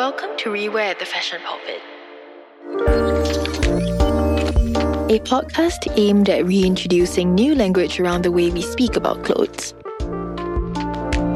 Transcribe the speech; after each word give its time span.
Welcome 0.00 0.34
to 0.38 0.48
Rewear 0.48 0.98
the 0.98 1.04
Fashion 1.04 1.42
Pulpit, 1.44 1.82
a 5.10 5.18
podcast 5.28 5.92
aimed 5.94 6.30
at 6.30 6.46
reintroducing 6.46 7.34
new 7.34 7.54
language 7.54 8.00
around 8.00 8.22
the 8.22 8.32
way 8.32 8.48
we 8.48 8.62
speak 8.62 8.96
about 8.96 9.22
clothes. 9.24 9.74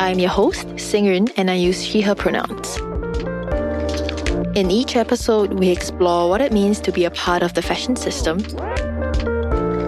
I'm 0.00 0.18
your 0.18 0.30
host, 0.30 0.66
Singrin, 0.76 1.30
and 1.36 1.50
I 1.50 1.56
use 1.56 1.84
she, 1.84 2.00
her 2.00 2.14
pronouns. 2.14 2.78
In 4.56 4.70
each 4.70 4.96
episode, 4.96 5.52
we 5.52 5.68
explore 5.68 6.30
what 6.30 6.40
it 6.40 6.50
means 6.50 6.80
to 6.80 6.90
be 6.90 7.04
a 7.04 7.10
part 7.10 7.42
of 7.42 7.52
the 7.52 7.60
fashion 7.60 7.96
system 7.96 8.38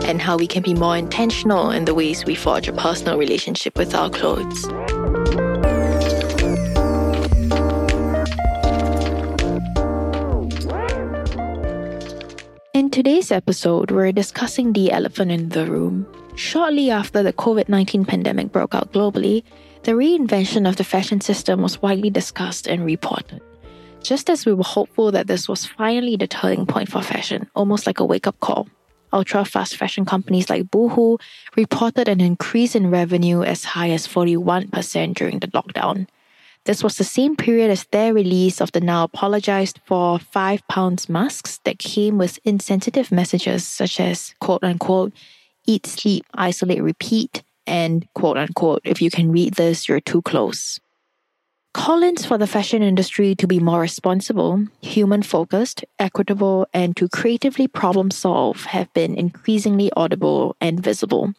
and 0.04 0.20
how 0.20 0.36
we 0.36 0.46
can 0.46 0.62
be 0.62 0.74
more 0.74 0.98
intentional 0.98 1.70
in 1.70 1.86
the 1.86 1.94
ways 1.94 2.26
we 2.26 2.34
forge 2.34 2.68
a 2.68 2.74
personal 2.74 3.16
relationship 3.16 3.78
with 3.78 3.94
our 3.94 4.10
clothes. 4.10 4.66
Today's 12.96 13.30
episode, 13.30 13.90
we're 13.90 14.10
discussing 14.10 14.72
the 14.72 14.90
elephant 14.90 15.30
in 15.30 15.50
the 15.50 15.66
room. 15.66 16.06
Shortly 16.34 16.90
after 16.90 17.22
the 17.22 17.34
COVID 17.34 17.68
19 17.68 18.06
pandemic 18.06 18.50
broke 18.50 18.74
out 18.74 18.90
globally, 18.90 19.42
the 19.82 19.92
reinvention 19.92 20.66
of 20.66 20.76
the 20.76 20.82
fashion 20.82 21.20
system 21.20 21.60
was 21.60 21.82
widely 21.82 22.08
discussed 22.08 22.66
and 22.66 22.86
reported. 22.86 23.42
Just 24.02 24.30
as 24.30 24.46
we 24.46 24.54
were 24.54 24.64
hopeful 24.64 25.12
that 25.12 25.26
this 25.26 25.46
was 25.46 25.66
finally 25.66 26.16
the 26.16 26.26
turning 26.26 26.64
point 26.64 26.90
for 26.90 27.02
fashion, 27.02 27.50
almost 27.54 27.86
like 27.86 28.00
a 28.00 28.04
wake 28.06 28.26
up 28.26 28.40
call, 28.40 28.66
ultra 29.12 29.44
fast 29.44 29.76
fashion 29.76 30.06
companies 30.06 30.48
like 30.48 30.70
Boohoo 30.70 31.18
reported 31.54 32.08
an 32.08 32.22
increase 32.22 32.74
in 32.74 32.90
revenue 32.90 33.42
as 33.42 33.62
high 33.62 33.90
as 33.90 34.08
41% 34.08 35.14
during 35.14 35.40
the 35.40 35.48
lockdown. 35.48 36.06
This 36.66 36.82
was 36.82 36.96
the 36.96 37.04
same 37.04 37.36
period 37.36 37.70
as 37.70 37.86
their 37.92 38.12
release 38.12 38.60
of 38.60 38.72
the 38.72 38.80
now 38.80 39.04
apologized 39.04 39.80
for 39.84 40.18
five 40.18 40.66
pounds 40.66 41.08
masks 41.08 41.60
that 41.62 41.78
came 41.78 42.18
with 42.18 42.40
insensitive 42.44 43.12
messages 43.12 43.64
such 43.64 44.00
as 44.00 44.34
quote 44.40 44.64
unquote, 44.64 45.12
eat, 45.64 45.86
sleep, 45.86 46.24
isolate, 46.34 46.82
repeat, 46.82 47.44
and 47.68 48.08
quote 48.14 48.36
unquote, 48.36 48.80
if 48.84 49.00
you 49.00 49.10
can 49.10 49.30
read 49.30 49.54
this, 49.54 49.88
you're 49.88 50.00
too 50.00 50.22
close. 50.22 50.80
Call-ins 51.72 52.26
for 52.26 52.36
the 52.36 52.48
fashion 52.48 52.82
industry 52.82 53.36
to 53.36 53.46
be 53.46 53.60
more 53.60 53.80
responsible, 53.80 54.66
human 54.80 55.22
focused, 55.22 55.84
equitable, 56.00 56.66
and 56.74 56.96
to 56.96 57.08
creatively 57.08 57.68
problem 57.68 58.10
solve 58.10 58.64
have 58.64 58.92
been 58.92 59.14
increasingly 59.14 59.92
audible 59.94 60.56
and 60.60 60.80
visible. 60.80 61.32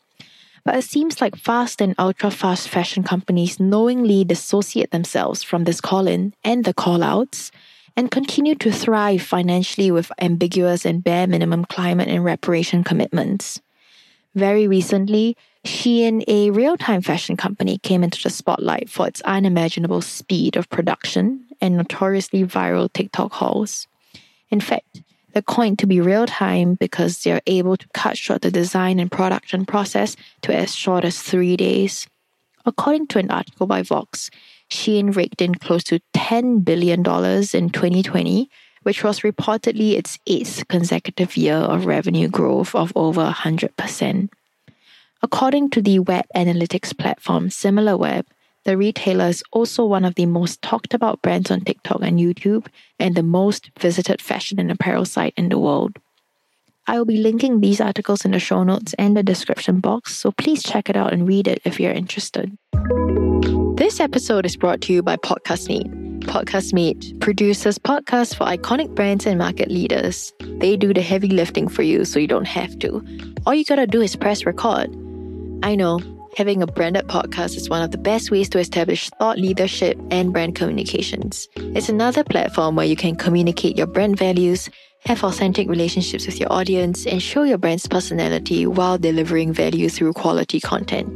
But 0.68 0.76
it 0.76 0.84
seems 0.84 1.22
like 1.22 1.38
fast 1.38 1.80
and 1.80 1.96
ultra 1.98 2.30
fast 2.30 2.68
fashion 2.68 3.02
companies 3.02 3.58
knowingly 3.58 4.26
dissociate 4.26 4.92
themselves 4.92 5.42
from 5.42 5.64
this 5.64 5.80
call 5.80 6.10
in 6.10 6.34
and 6.44 6.66
the 6.66 6.74
call 6.74 7.04
outs 7.04 7.54
and 7.96 8.12
continue 8.12 8.54
to 8.56 8.70
thrive 8.70 9.22
financially 9.22 9.92
with 9.92 10.12
ambiguous 10.20 10.86
and 10.86 11.02
bare 11.02 11.26
minimum 11.26 11.64
climate 11.64 12.10
and 12.10 12.26
reparation 12.26 12.84
commitments. 12.84 13.62
Very 14.36 14.68
recently, 14.68 15.38
Shein, 15.64 16.26
a 16.28 16.50
real 16.50 16.76
time 16.76 17.02
fashion 17.02 17.38
company, 17.38 17.78
came 17.78 18.04
into 18.04 18.22
the 18.22 18.30
spotlight 18.30 18.90
for 18.90 19.08
its 19.08 19.22
unimaginable 19.22 20.02
speed 20.02 20.58
of 20.58 20.68
production 20.68 21.46
and 21.62 21.78
notoriously 21.78 22.44
viral 22.44 22.92
TikTok 22.92 23.32
hauls. 23.32 23.88
In 24.50 24.60
fact, 24.60 25.02
the 25.38 25.44
coin 25.44 25.76
to 25.76 25.86
be 25.86 26.02
real 26.02 26.26
time 26.26 26.74
because 26.74 27.20
they're 27.20 27.44
able 27.46 27.78
to 27.78 27.88
cut 27.94 28.18
short 28.18 28.42
the 28.42 28.50
design 28.50 29.00
and 29.00 29.12
production 29.12 29.68
process 29.68 30.16
to 30.42 30.52
as 30.52 30.74
short 30.74 31.06
as 31.06 31.22
three 31.22 31.56
days. 31.56 32.08
According 32.66 33.06
to 33.10 33.20
an 33.20 33.30
article 33.30 33.68
by 33.68 33.84
Vox, 33.84 34.32
Shein 34.72 35.16
raked 35.16 35.44
in 35.44 35.54
close 35.54 35.84
to 35.84 36.02
$10 36.16 36.66
billion 36.66 37.02
in 37.02 37.70
2020, 37.70 38.50
which 38.82 39.04
was 39.04 39.20
reportedly 39.20 39.92
its 39.92 40.18
eighth 40.26 40.68
consecutive 40.70 41.38
year 41.38 41.58
of 41.58 41.86
revenue 41.86 42.30
growth 42.30 42.74
of 42.74 42.92
over 42.96 43.30
100%. 43.30 44.30
According 45.22 45.70
to 45.70 45.84
the 45.84 46.00
web 46.00 46.26
analytics 46.36 46.98
platform 46.98 47.50
SimilarWeb, 47.50 48.26
the 48.68 48.78
retailer 48.78 49.28
is 49.30 49.42
also 49.54 49.86
one 49.86 50.04
of 50.04 50.16
the 50.16 50.26
most 50.26 50.62
talked 50.62 50.94
about 50.94 51.22
brands 51.22 51.50
on 51.50 51.62
TikTok 51.62 52.02
and 52.02 52.20
YouTube 52.20 52.68
and 53.00 53.16
the 53.16 53.24
most 53.24 53.72
visited 53.80 54.22
fashion 54.22 54.60
and 54.60 54.70
apparel 54.70 55.06
site 55.06 55.34
in 55.38 55.48
the 55.48 55.58
world. 55.58 55.96
I 56.86 56.98
will 56.98 57.06
be 57.06 57.16
linking 57.16 57.62
these 57.62 57.80
articles 57.80 58.26
in 58.26 58.32
the 58.32 58.40
show 58.40 58.64
notes 58.64 58.94
and 59.00 59.16
the 59.16 59.24
description 59.24 59.80
box, 59.80 60.18
so 60.18 60.32
please 60.34 60.62
check 60.62 60.90
it 60.90 60.98
out 60.98 61.14
and 61.14 61.26
read 61.26 61.48
it 61.48 61.62
if 61.64 61.80
you're 61.80 61.94
interested. 61.94 62.58
This 63.78 64.02
episode 64.02 64.46
is 64.46 64.58
brought 64.58 64.82
to 64.82 64.94
you 64.94 65.02
by 65.02 65.16
Podcast 65.16 65.70
Meet. 65.70 65.88
Podcastmate. 65.88 66.24
Podcastmate 66.28 67.22
produces 67.22 67.80
podcasts 67.80 68.36
for 68.36 68.44
iconic 68.44 68.94
brands 68.94 69.26
and 69.26 69.38
market 69.38 69.72
leaders. 69.72 70.34
They 70.42 70.76
do 70.76 70.94
the 70.94 71.02
heavy 71.02 71.30
lifting 71.30 71.70
for 71.70 71.84
you 71.84 72.04
so 72.04 72.20
you 72.20 72.28
don't 72.28 72.44
have 72.44 72.78
to. 72.80 73.02
All 73.46 73.56
you 73.56 73.64
gotta 73.64 73.88
do 73.88 74.02
is 74.02 74.18
press 74.18 74.46
record. 74.46 74.94
I 75.64 75.76
know, 75.76 76.02
having 76.38 76.62
a 76.62 76.68
branded 76.68 77.08
podcast 77.08 77.58
is 77.58 77.68
one 77.68 77.82
of 77.82 77.90
the 77.90 77.98
best 77.98 78.30
ways 78.30 78.48
to 78.48 78.60
establish 78.60 79.10
thought 79.18 79.40
leadership 79.40 80.00
and 80.12 80.32
brand 80.32 80.54
communications. 80.54 81.48
It's 81.56 81.90
another 81.90 82.24
platform 82.24 82.76
where 82.76 82.86
you 82.86 82.96
can 82.96 83.16
communicate 83.16 83.76
your 83.76 83.88
brand 83.88 84.20
values, 84.20 84.70
have 85.06 85.24
authentic 85.24 85.68
relationships 85.68 86.28
with 86.28 86.40
your 86.40 86.54
audience, 86.54 87.08
and 87.08 87.24
show 87.24 87.42
your 87.42 87.58
brand's 87.58 87.88
personality 87.88 88.68
while 88.68 89.00
delivering 89.00 89.52
value 89.52 89.90
through 89.90 90.14
quality 90.14 90.60
content. 90.60 91.12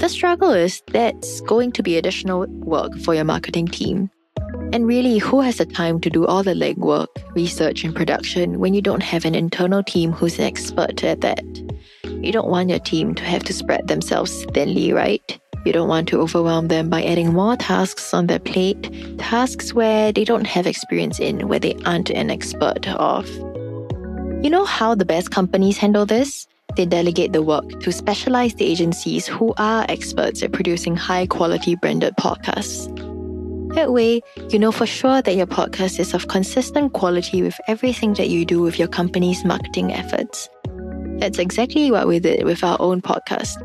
The 0.00 0.10
struggle 0.10 0.50
is 0.50 0.82
that's 0.88 1.40
going 1.40 1.72
to 1.72 1.82
be 1.82 1.96
additional 1.96 2.46
work 2.46 2.98
for 2.98 3.14
your 3.14 3.24
marketing 3.24 3.68
team. 3.68 4.10
And 4.72 4.86
really, 4.86 5.18
who 5.18 5.42
has 5.42 5.58
the 5.58 5.66
time 5.66 6.00
to 6.00 6.08
do 6.08 6.24
all 6.24 6.42
the 6.42 6.54
legwork, 6.54 7.08
research, 7.34 7.84
and 7.84 7.94
production 7.94 8.58
when 8.58 8.72
you 8.72 8.80
don't 8.80 9.02
have 9.02 9.26
an 9.26 9.34
internal 9.34 9.82
team 9.82 10.12
who's 10.12 10.38
an 10.38 10.46
expert 10.46 11.04
at 11.04 11.20
that? 11.20 11.44
You 12.04 12.32
don't 12.32 12.48
want 12.48 12.70
your 12.70 12.78
team 12.78 13.14
to 13.16 13.22
have 13.24 13.44
to 13.44 13.52
spread 13.52 13.88
themselves 13.88 14.46
thinly, 14.54 14.92
right? 14.94 15.38
You 15.66 15.72
don't 15.72 15.88
want 15.88 16.08
to 16.08 16.20
overwhelm 16.20 16.68
them 16.68 16.88
by 16.88 17.04
adding 17.04 17.34
more 17.34 17.54
tasks 17.54 18.14
on 18.14 18.28
their 18.28 18.38
plate, 18.38 19.18
tasks 19.18 19.74
where 19.74 20.10
they 20.10 20.24
don't 20.24 20.46
have 20.46 20.66
experience 20.66 21.20
in, 21.20 21.48
where 21.48 21.60
they 21.60 21.76
aren't 21.84 22.10
an 22.10 22.30
expert 22.30 22.88
of. 22.88 23.28
You 24.42 24.50
know 24.50 24.64
how 24.64 24.94
the 24.94 25.04
best 25.04 25.30
companies 25.30 25.76
handle 25.76 26.06
this? 26.06 26.48
They 26.76 26.86
delegate 26.86 27.34
the 27.34 27.42
work 27.42 27.80
to 27.80 27.92
specialized 27.92 28.62
agencies 28.62 29.26
who 29.26 29.52
are 29.58 29.84
experts 29.90 30.42
at 30.42 30.52
producing 30.52 30.96
high 30.96 31.26
quality 31.26 31.76
branded 31.76 32.14
podcasts. 32.18 33.11
That 33.74 33.92
way, 33.92 34.20
you 34.50 34.58
know 34.58 34.72
for 34.72 34.86
sure 34.86 35.22
that 35.22 35.34
your 35.34 35.46
podcast 35.46 35.98
is 35.98 36.12
of 36.12 36.28
consistent 36.28 36.92
quality 36.92 37.42
with 37.42 37.58
everything 37.68 38.14
that 38.14 38.28
you 38.28 38.44
do 38.44 38.60
with 38.60 38.78
your 38.78 38.88
company's 38.88 39.44
marketing 39.44 39.92
efforts. 39.92 40.48
That's 41.18 41.38
exactly 41.38 41.90
what 41.90 42.06
we 42.06 42.18
did 42.18 42.44
with 42.44 42.62
our 42.62 42.76
own 42.80 43.00
podcast. 43.00 43.56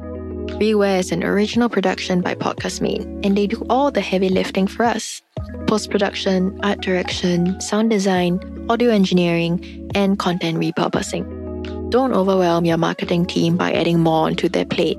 Rewear 0.59 0.99
is 0.99 1.11
an 1.11 1.23
original 1.23 1.69
production 1.69 2.21
by 2.21 2.35
Podcastmate, 2.35 3.03
and 3.25 3.37
they 3.37 3.47
do 3.47 3.65
all 3.69 3.91
the 3.91 4.01
heavy 4.01 4.29
lifting 4.29 4.65
for 4.65 4.85
us 4.85 5.21
post 5.67 5.91
production, 5.91 6.57
art 6.63 6.79
direction, 6.81 7.59
sound 7.59 7.89
design, 7.89 8.39
audio 8.69 8.89
engineering, 8.89 9.91
and 9.93 10.17
content 10.17 10.57
repurposing. 10.57 11.25
Don't 11.89 12.13
overwhelm 12.13 12.65
your 12.65 12.77
marketing 12.77 13.25
team 13.25 13.57
by 13.57 13.73
adding 13.73 13.99
more 13.99 14.27
onto 14.27 14.47
their 14.47 14.65
plate. 14.65 14.97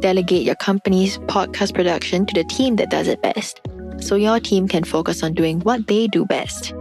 Delegate 0.00 0.42
your 0.42 0.54
company's 0.54 1.18
podcast 1.18 1.74
production 1.74 2.24
to 2.26 2.34
the 2.34 2.44
team 2.44 2.76
that 2.76 2.90
does 2.90 3.08
it 3.08 3.20
best, 3.20 3.60
so 4.02 4.14
your 4.14 4.40
team 4.40 4.68
can 4.68 4.84
focus 4.84 5.22
on 5.22 5.34
doing 5.34 5.60
what 5.60 5.86
they 5.86 6.06
do 6.06 6.24
best. 6.24 6.72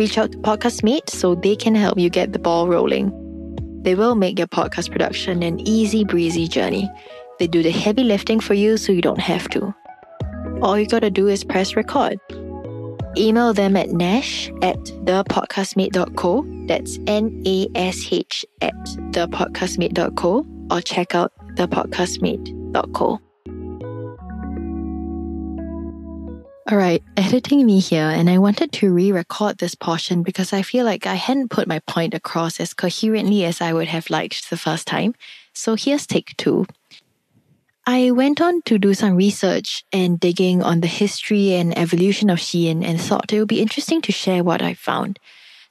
Reach 0.00 0.18
out 0.18 0.32
to 0.32 0.38
Podcastmate 0.38 1.10
so 1.10 1.34
they 1.34 1.56
can 1.56 1.74
help 1.74 1.98
you 1.98 2.08
get 2.10 2.32
the 2.32 2.38
ball 2.38 2.68
rolling. 2.68 3.12
They 3.82 3.94
will 3.94 4.14
make 4.14 4.38
your 4.38 4.48
podcast 4.48 4.90
production 4.90 5.42
an 5.42 5.60
easy 5.66 6.04
breezy 6.04 6.48
journey. 6.48 6.88
They 7.38 7.46
do 7.46 7.62
the 7.62 7.70
heavy 7.70 8.04
lifting 8.04 8.40
for 8.40 8.54
you 8.54 8.76
so 8.76 8.92
you 8.92 9.00
don't 9.00 9.20
have 9.20 9.48
to. 9.50 9.74
All 10.62 10.78
you 10.78 10.86
gotta 10.86 11.10
do 11.10 11.28
is 11.28 11.44
press 11.44 11.76
record. 11.76 12.18
Email 13.16 13.52
them 13.52 13.76
at 13.76 13.90
nash 13.90 14.50
at 14.62 14.76
thepodcastmate.co. 15.04 16.46
That's 16.66 16.98
N 17.06 17.42
A 17.46 17.66
S 17.74 18.06
H 18.12 18.44
at 18.60 18.74
thepodcastmate.co 19.12 20.46
or 20.70 20.80
check 20.82 21.14
out 21.14 21.32
thepodcastmate.co. 21.56 23.20
Alright, 26.70 27.02
editing 27.16 27.66
me 27.66 27.80
here, 27.80 28.04
and 28.04 28.30
I 28.30 28.38
wanted 28.38 28.70
to 28.74 28.92
re 28.92 29.10
record 29.10 29.58
this 29.58 29.74
portion 29.74 30.22
because 30.22 30.52
I 30.52 30.62
feel 30.62 30.84
like 30.84 31.04
I 31.04 31.14
hadn't 31.14 31.50
put 31.50 31.66
my 31.66 31.80
point 31.80 32.14
across 32.14 32.60
as 32.60 32.74
coherently 32.74 33.44
as 33.44 33.60
I 33.60 33.72
would 33.72 33.88
have 33.88 34.08
liked 34.08 34.48
the 34.50 34.56
first 34.56 34.86
time. 34.86 35.16
So 35.52 35.74
here's 35.74 36.06
take 36.06 36.36
two. 36.36 36.66
I 37.88 38.12
went 38.12 38.40
on 38.40 38.62
to 38.66 38.78
do 38.78 38.94
some 38.94 39.16
research 39.16 39.84
and 39.92 40.20
digging 40.20 40.62
on 40.62 40.80
the 40.80 40.86
history 40.86 41.54
and 41.54 41.76
evolution 41.76 42.30
of 42.30 42.38
Shein 42.38 42.84
and 42.84 43.00
thought 43.00 43.32
it 43.32 43.40
would 43.40 43.48
be 43.48 43.60
interesting 43.60 44.00
to 44.02 44.12
share 44.12 44.44
what 44.44 44.62
I 44.62 44.74
found. 44.74 45.18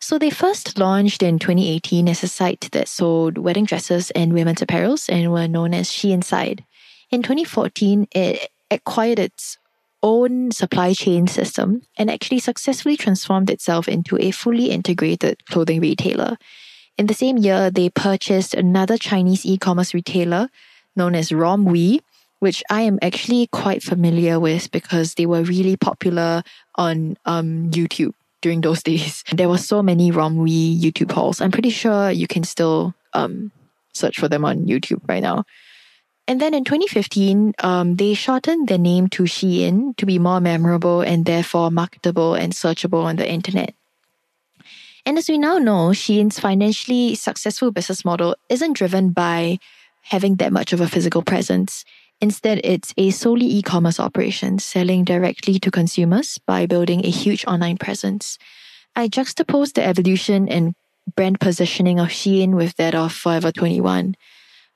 So 0.02 0.20
they 0.20 0.30
first 0.30 0.78
launched 0.78 1.24
in 1.24 1.40
2018 1.40 2.10
as 2.10 2.24
a 2.24 2.28
site 2.28 2.68
that 2.74 2.90
sold 2.90 3.38
wedding 3.38 3.64
dresses 3.64 4.12
and 4.12 4.34
women's 4.34 4.60
apparels 4.60 5.08
and 5.08 5.32
were 5.32 5.48
known 5.48 5.74
as 5.74 5.90
SheInside. 5.90 6.66
In 7.10 7.24
2014, 7.24 8.10
it 8.12 8.52
acquired 8.70 9.20
its 9.20 9.58
own 10.02 10.52
supply 10.52 10.94
chain 10.94 11.28
system 11.28 11.82
and 11.98 12.10
actually 12.10 12.40
successfully 12.40 12.98
transformed 12.98 13.50
itself 13.50 13.88
into 13.88 14.18
a 14.20 14.32
fully 14.32 14.72
integrated 14.72 15.46
clothing 15.46 15.82
retailer. 15.82 16.38
In 16.98 17.08
the 17.08 17.14
same 17.14 17.38
year, 17.38 17.72
they 17.72 17.90
purchased 17.90 18.54
another 18.54 18.98
Chinese 18.98 19.46
e 19.46 19.58
commerce 19.58 19.94
retailer 19.94 20.50
known 20.96 21.16
as 21.16 21.30
Romwe, 21.30 22.00
which 22.40 22.64
I 22.70 22.82
am 22.82 23.00
actually 23.02 23.48
quite 23.48 23.84
familiar 23.84 24.40
with 24.40 24.72
because 24.72 25.16
they 25.16 25.26
were 25.26 25.44
really 25.44 25.78
popular 25.78 26.44
on 26.76 27.18
um, 27.26 27.70
YouTube 27.72 28.14
during 28.42 28.62
those 28.62 28.84
days. 28.90 29.24
There 29.32 29.50
were 29.50 29.58
so 29.58 29.82
many 29.82 30.12
Romwe 30.12 30.80
YouTube 30.80 31.12
hauls. 31.12 31.42
I'm 31.42 31.52
pretty 31.52 31.70
sure 31.70 32.12
you 32.12 32.28
can 32.28 32.44
still 32.44 32.94
um, 33.14 33.52
search 33.94 34.20
for 34.20 34.28
them 34.28 34.46
on 34.46 34.66
YouTube 34.66 35.02
right 35.08 35.24
now. 35.24 35.46
And 36.30 36.40
then 36.40 36.54
in 36.54 36.64
2015, 36.64 37.56
um, 37.58 37.96
they 37.96 38.14
shortened 38.14 38.68
their 38.68 38.78
name 38.78 39.08
to 39.10 39.24
Shein 39.24 39.98
to 39.98 40.06
be 40.06 40.20
more 40.20 40.40
memorable 40.40 41.02
and 41.02 41.26
therefore 41.26 41.72
marketable 41.72 42.36
and 42.36 42.54
searchable 42.54 43.04
on 43.04 43.16
the 43.16 43.28
internet. 43.28 43.74
And 45.08 45.18
as 45.18 45.28
we 45.28 45.40
now 45.40 45.58
know, 45.58 45.90
Shein's 45.90 46.40
financially 46.40 47.16
successful 47.16 47.72
business 47.72 48.06
model 48.06 48.36
isn't 48.48 48.74
driven 48.74 49.10
by 49.10 49.58
having 50.04 50.36
that 50.36 50.54
much 50.54 50.72
of 50.72 50.82
a 50.82 50.88
physical 50.88 51.24
presence. 51.24 51.84
Instead, 52.22 52.62
it's 52.64 52.94
a 52.96 53.10
solely 53.10 53.48
e 53.48 53.64
commerce 53.64 54.00
operation, 54.00 54.60
selling 54.60 55.04
directly 55.04 55.58
to 55.58 55.72
consumers 55.72 56.38
by 56.46 56.68
building 56.68 57.04
a 57.04 57.10
huge 57.10 57.44
online 57.48 57.80
presence. 57.80 58.38
I 58.96 59.08
juxtapose 59.08 59.74
the 59.74 59.84
evolution 59.84 60.48
and 60.48 60.76
brand 61.16 61.40
positioning 61.40 62.00
of 62.00 62.10
Shein 62.10 62.54
with 62.54 62.76
that 62.76 62.94
of 62.94 63.14
Forever 63.14 63.52
21. 63.52 64.14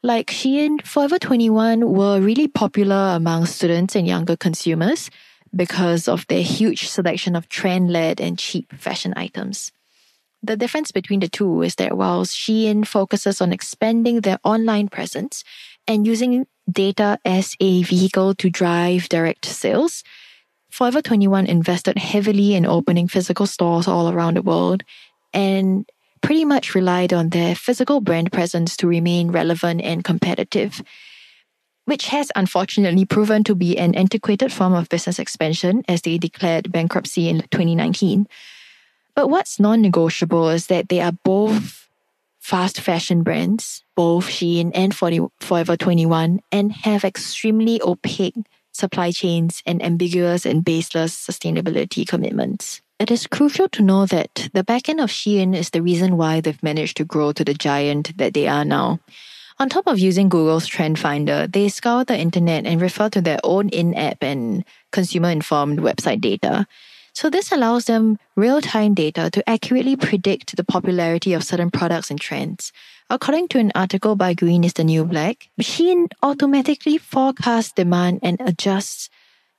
Like 0.05 0.27
Shein, 0.27 0.85
Forever 0.85 1.17
21 1.17 1.89
were 1.93 2.19
really 2.19 2.49
popular 2.49 3.13
among 3.15 3.45
students 3.45 3.95
and 3.95 4.05
younger 4.05 4.35
consumers 4.35 5.09
because 5.55 6.09
of 6.09 6.27
their 6.27 6.41
huge 6.41 6.89
selection 6.89 7.37
of 7.37 7.47
trend 7.47 7.89
led 7.89 8.19
and 8.19 8.37
cheap 8.37 8.73
fashion 8.73 9.13
items. 9.15 9.71
The 10.41 10.57
difference 10.57 10.91
between 10.91 11.21
the 11.21 11.29
two 11.29 11.61
is 11.61 11.75
that 11.75 11.95
while 11.95 12.25
Shein 12.25 12.85
focuses 12.85 13.39
on 13.39 13.53
expanding 13.53 14.19
their 14.19 14.39
online 14.43 14.89
presence 14.89 15.45
and 15.87 16.05
using 16.05 16.47
data 16.69 17.17
as 17.23 17.55
a 17.61 17.83
vehicle 17.83 18.35
to 18.35 18.49
drive 18.49 19.07
direct 19.07 19.45
sales, 19.45 20.03
Forever 20.69 21.01
21 21.01 21.45
invested 21.45 21.97
heavily 21.97 22.55
in 22.55 22.65
opening 22.65 23.07
physical 23.07 23.45
stores 23.45 23.87
all 23.87 24.11
around 24.11 24.35
the 24.35 24.41
world 24.41 24.83
and 25.31 25.89
pretty 26.23 26.45
much 26.45 26.73
relied 26.73 27.13
on 27.13 27.29
their 27.29 27.53
physical 27.53 27.99
brand 28.01 28.31
presence 28.31 28.77
to 28.77 28.87
remain 28.87 29.29
relevant 29.29 29.81
and 29.81 30.03
competitive, 30.03 30.81
which 31.85 32.07
has 32.07 32.31
unfortunately 32.35 33.05
proven 33.05 33.43
to 33.43 33.53
be 33.53 33.77
an 33.77 33.93
antiquated 33.93 34.51
form 34.51 34.73
of 34.73 34.87
business 34.87 35.19
expansion 35.19 35.83
as 35.87 36.01
they 36.01 36.17
declared 36.17 36.71
bankruptcy 36.71 37.27
in 37.27 37.41
2019. 37.51 38.25
But 39.15 39.29
what's 39.29 39.59
non 39.59 39.81
negotiable 39.81 40.49
is 40.49 40.67
that 40.67 40.87
they 40.87 41.01
are 41.01 41.11
both 41.11 41.89
fast 42.39 42.79
fashion 42.79 43.21
brands, 43.23 43.83
both 43.95 44.27
Shein 44.27 44.71
and 44.73 44.95
Forever 44.95 45.77
21, 45.77 46.39
and 46.51 46.71
have 46.71 47.03
extremely 47.03 47.81
opaque 47.81 48.35
supply 48.71 49.11
chains 49.11 49.61
and 49.65 49.83
ambiguous 49.83 50.45
and 50.45 50.65
baseless 50.65 51.15
sustainability 51.15 52.07
commitments. 52.07 52.82
It 52.99 53.09
is 53.11 53.27
crucial 53.27 53.67
to 53.69 53.81
know 53.81 54.05
that 54.05 54.49
the 54.53 54.63
backend 54.63 55.03
of 55.03 55.09
Shein 55.09 55.55
is 55.55 55.71
the 55.71 55.81
reason 55.81 56.15
why 56.15 56.41
they've 56.41 56.61
managed 56.61 56.97
to 56.97 57.05
grow 57.05 57.31
to 57.33 57.43
the 57.43 57.53
giant 57.53 58.17
that 58.17 58.33
they 58.33 58.47
are 58.47 58.63
now. 58.63 58.99
On 59.59 59.67
top 59.67 59.87
of 59.87 59.99
using 59.99 60.29
Google's 60.29 60.67
Trend 60.67 60.99
Finder, 60.99 61.47
they 61.47 61.69
scour 61.69 62.05
the 62.05 62.17
internet 62.17 62.65
and 62.65 62.79
refer 62.79 63.09
to 63.09 63.21
their 63.21 63.39
own 63.43 63.69
in 63.69 63.93
app 63.95 64.23
and 64.23 64.63
consumer 64.91 65.29
informed 65.29 65.79
website 65.79 66.21
data. 66.21 66.65
So, 67.13 67.29
this 67.29 67.51
allows 67.51 67.85
them 67.85 68.17
real 68.35 68.61
time 68.61 68.93
data 68.95 69.29
to 69.31 69.47
accurately 69.47 69.95
predict 69.95 70.55
the 70.55 70.63
popularity 70.63 71.33
of 71.33 71.43
certain 71.43 71.69
products 71.69 72.09
and 72.09 72.19
trends. 72.19 72.71
According 73.09 73.49
to 73.49 73.59
an 73.59 73.71
article 73.75 74.15
by 74.15 74.33
Green 74.33 74.63
is 74.63 74.73
the 74.73 74.83
New 74.83 75.05
Black, 75.05 75.49
Shein 75.61 76.07
automatically 76.23 76.97
forecasts 76.97 77.71
demand 77.71 78.19
and 78.23 78.41
adjusts 78.41 79.09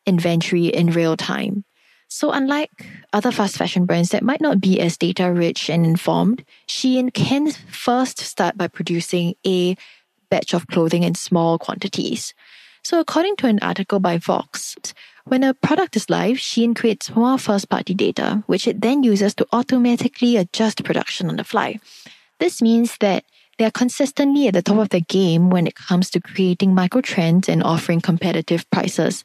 inventory 0.07 0.67
in 0.67 0.91
real 0.91 1.17
time. 1.17 1.65
So, 2.15 2.31
unlike 2.31 2.71
other 3.13 3.33
fast 3.33 3.57
fashion 3.57 3.87
brands 3.87 4.11
that 4.11 4.23
might 4.23 4.41
not 4.41 4.61
be 4.61 4.79
as 4.79 4.97
data 4.97 5.33
rich 5.33 5.69
and 5.69 5.85
informed, 5.85 6.45
Shein 6.69 7.13
can 7.13 7.51
first 7.51 8.21
start 8.21 8.57
by 8.57 8.69
producing 8.69 9.35
a 9.45 9.77
batch 10.31 10.55
of 10.55 10.69
clothing 10.69 11.03
in 11.03 11.17
small 11.17 11.59
quantities. 11.59 12.33
So, 12.85 13.01
according 13.01 13.35
to 13.39 13.49
an 13.49 13.59
article 13.63 13.99
by 13.99 14.19
Vox, 14.19 14.77
when 15.25 15.43
a 15.43 15.55
product 15.55 15.97
is 15.97 16.09
live, 16.09 16.37
Shein 16.37 16.77
creates 16.77 17.17
more 17.17 17.37
first 17.37 17.69
party 17.69 17.95
data, 17.95 18.45
which 18.47 18.69
it 18.69 18.81
then 18.81 19.03
uses 19.03 19.35
to 19.35 19.47
automatically 19.51 20.37
adjust 20.37 20.85
production 20.85 21.29
on 21.29 21.35
the 21.35 21.43
fly. 21.43 21.81
This 22.39 22.63
means 22.63 22.97
that 22.99 23.25
they 23.59 23.65
are 23.65 23.73
consistently 23.73 24.47
at 24.47 24.55
the 24.55 24.63
top 24.63 24.79
of 24.79 24.91
the 24.91 25.01
game 25.01 25.51
when 25.51 25.67
it 25.67 25.75
comes 25.75 26.11
to 26.11 26.21
creating 26.21 26.77
micro 26.77 27.01
trends 27.01 27.49
and 27.49 27.61
offering 27.61 28.01
competitive 28.01 28.71
prices 28.71 29.25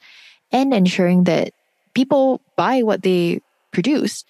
and 0.51 0.73
ensuring 0.73 1.25
that 1.25 1.53
people 1.93 2.41
buy 2.55 2.83
what 2.83 3.03
they 3.03 3.41
produce. 3.71 4.23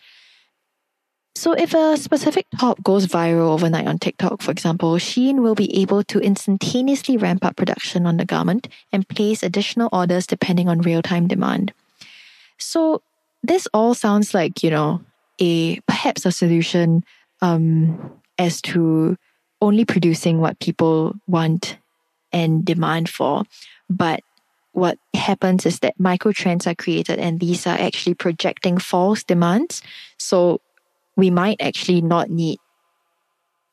So 1.36 1.54
if 1.54 1.74
a 1.74 1.96
specific 1.96 2.48
top 2.60 2.84
goes 2.84 3.08
viral 3.08 3.52
overnight 3.52 3.88
on 3.88 3.98
TikTok, 3.98 4.42
for 4.42 4.52
example, 4.52 4.96
Shein 4.96 5.42
will 5.42 5.56
be 5.56 5.74
able 5.82 6.04
to 6.04 6.20
instantaneously 6.20 7.16
ramp 7.16 7.46
up 7.46 7.56
production 7.56 8.06
on 8.06 8.18
the 8.18 8.26
garment 8.26 8.68
and 8.92 9.08
place 9.08 9.42
additional 9.42 9.88
orders 9.94 10.28
depending 10.28 10.68
on 10.68 10.82
real-time 10.82 11.28
demand. 11.28 11.72
So 12.58 13.02
this 13.42 13.68
all 13.74 13.94
sounds 13.94 14.34
like, 14.34 14.64
you 14.64 14.70
know, 14.70 15.02
a 15.40 15.80
perhaps 15.82 16.26
a 16.26 16.32
solution 16.32 17.06
um, 17.42 18.20
as 18.38 18.62
to 18.64 19.16
only 19.62 19.86
producing 19.86 20.40
what 20.40 20.60
people 20.60 21.14
want 21.28 21.78
and 22.34 22.66
demand 22.66 23.08
for. 23.08 23.44
But 23.90 24.20
what 24.72 24.98
happens 25.14 25.66
is 25.66 25.80
that 25.80 26.00
micro 26.00 26.32
trends 26.32 26.68
are 26.68 26.76
created 26.76 27.20
and 27.20 27.40
these 27.40 27.66
are 27.66 27.78
actually 27.78 28.14
projecting 28.14 28.78
false 28.78 29.24
demands. 29.24 29.82
So 30.18 30.62
we 31.16 31.30
might 31.30 31.60
actually 31.62 32.02
not 32.02 32.30
need 32.30 32.60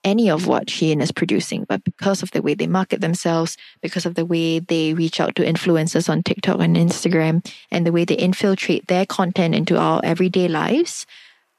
any 0.06 0.30
of 0.30 0.46
what 0.46 0.68
Shein 0.68 1.02
is 1.02 1.10
producing, 1.10 1.64
but 1.64 1.82
because 1.82 2.22
of 2.22 2.30
the 2.30 2.40
way 2.40 2.54
they 2.54 2.68
market 2.68 3.00
themselves, 3.00 3.56
because 3.82 4.06
of 4.06 4.14
the 4.14 4.24
way 4.24 4.60
they 4.60 4.94
reach 4.94 5.20
out 5.20 5.34
to 5.34 5.42
influencers 5.42 6.08
on 6.08 6.22
TikTok 6.22 6.60
and 6.60 6.76
Instagram, 6.76 7.44
and 7.72 7.84
the 7.84 7.90
way 7.90 8.04
they 8.04 8.14
infiltrate 8.14 8.86
their 8.86 9.04
content 9.04 9.54
into 9.54 9.76
our 9.76 10.00
everyday 10.04 10.46
lives, 10.46 11.06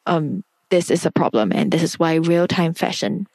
um, 0.06 0.46
this 0.70 0.90
is 0.90 1.06
a 1.06 1.12
problem. 1.12 1.52
And 1.52 1.72
this 1.72 1.84
is 1.84 2.00
why 2.00 2.16
real 2.16 2.48
time 2.48 2.74
fashion, 2.74 3.28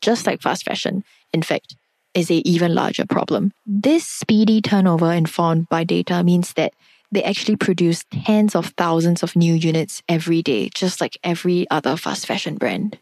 just 0.00 0.26
like 0.26 0.42
fast 0.42 0.64
fashion, 0.64 1.04
in 1.32 1.42
fact, 1.42 1.76
is 2.14 2.30
a 2.30 2.36
even 2.48 2.74
larger 2.74 3.04
problem. 3.06 3.52
This 3.66 4.06
speedy 4.06 4.60
turnover 4.60 5.12
informed 5.12 5.68
by 5.68 5.84
data 5.84 6.22
means 6.22 6.52
that 6.54 6.72
they 7.12 7.22
actually 7.22 7.56
produce 7.56 8.04
tens 8.10 8.54
of 8.54 8.74
thousands 8.76 9.22
of 9.22 9.36
new 9.36 9.54
units 9.54 10.02
every 10.08 10.42
day, 10.42 10.68
just 10.74 11.00
like 11.00 11.16
every 11.22 11.68
other 11.70 11.96
fast 11.96 12.26
fashion 12.26 12.56
brand. 12.56 12.98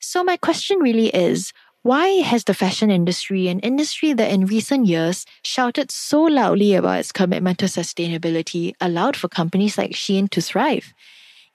So, 0.00 0.22
my 0.24 0.36
question 0.36 0.78
really 0.78 1.08
is 1.08 1.52
why 1.82 2.08
has 2.22 2.44
the 2.44 2.54
fashion 2.54 2.90
industry, 2.90 3.48
an 3.48 3.60
industry 3.60 4.12
that 4.12 4.32
in 4.32 4.46
recent 4.46 4.86
years 4.86 5.24
shouted 5.42 5.90
so 5.92 6.22
loudly 6.22 6.74
about 6.74 6.98
its 6.98 7.12
commitment 7.12 7.58
to 7.58 7.66
sustainability, 7.66 8.72
allowed 8.80 9.16
for 9.16 9.28
companies 9.28 9.78
like 9.78 9.92
Shein 9.92 10.28
to 10.30 10.40
thrive? 10.40 10.92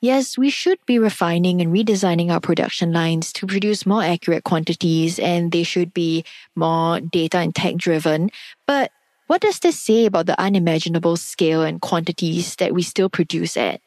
Yes, 0.02 0.36
we 0.36 0.50
should 0.50 0.84
be 0.88 0.98
refining 0.98 1.62
and 1.62 1.72
redesigning 1.72 2.32
our 2.32 2.40
production 2.40 2.92
lines 2.92 3.32
to 3.34 3.46
produce 3.46 3.86
more 3.86 4.02
accurate 4.02 4.44
quantities 4.44 5.20
and 5.20 5.52
they 5.52 5.62
should 5.62 5.94
be 5.94 6.26
more 6.56 7.00
data 7.00 7.38
and 7.38 7.54
tech 7.54 7.76
driven. 7.76 8.32
But 8.66 8.92
what 9.28 9.42
does 9.42 9.60
this 9.60 9.80
say 9.80 10.08
about 10.08 10.26
the 10.26 10.40
unimaginable 10.42 11.18
scale 11.18 11.62
and 11.62 11.80
quantities 11.80 12.56
that 12.56 12.74
we 12.74 12.82
still 12.82 13.10
produce 13.10 13.56
at? 13.56 13.80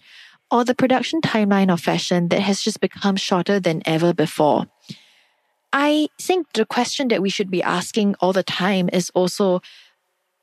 Or 0.52 0.64
the 0.64 0.74
production 0.74 1.20
timeline 1.20 1.72
of 1.72 1.80
fashion 1.80 2.28
that 2.28 2.40
has 2.40 2.62
just 2.62 2.80
become 2.80 3.16
shorter 3.16 3.58
than 3.58 3.82
ever 3.84 4.14
before? 4.14 4.66
I 5.72 6.06
think 6.20 6.52
the 6.52 6.64
question 6.64 7.08
that 7.08 7.22
we 7.22 7.28
should 7.28 7.50
be 7.50 7.60
asking 7.60 8.14
all 8.20 8.32
the 8.32 8.44
time 8.44 8.88
is 8.92 9.10
also 9.14 9.62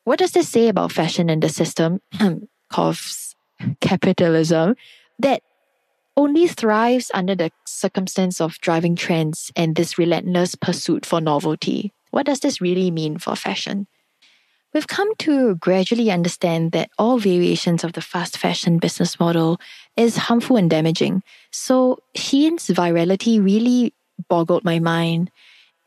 what 0.04 0.20
does 0.20 0.32
this 0.32 0.50
say 0.50 0.68
about 0.68 0.92
fashion 0.92 1.30
and 1.30 1.42
the 1.42 1.48
system, 1.48 2.01
coughs, 2.70 3.36
capitalism, 3.80 4.75
that 5.20 5.44
only 6.18 6.48
thrives 6.48 7.12
under 7.13 7.36
the 7.36 7.51
circumstance 7.65 8.41
of 8.41 8.58
driving 8.60 8.96
trends 8.96 9.51
and 9.56 9.75
this 9.75 9.98
relentless 9.98 10.56
pursuit 10.56 11.06
for 11.06 11.22
novelty. 11.22 11.91
What 12.12 12.25
does 12.25 12.41
this 12.41 12.62
really 12.62 12.91
mean 12.91 13.18
for 13.18 13.36
fashion? 13.36 13.88
We've 14.74 14.88
come 14.88 15.15
to 15.18 15.56
gradually 15.56 16.12
understand 16.12 16.72
that 16.72 16.91
all 16.98 17.18
variations 17.18 17.84
of 17.84 17.94
the 17.94 18.01
fast 18.01 18.38
fashion 18.38 18.77
business 18.77 19.20
model 19.20 19.60
is 19.98 20.15
harmful 20.15 20.56
and 20.56 20.70
damaging. 20.70 21.24
So 21.51 22.00
Shein's 22.15 22.68
virality 22.68 23.44
really 23.44 23.94
boggled 24.30 24.63
my 24.63 24.80
mind. 24.80 25.30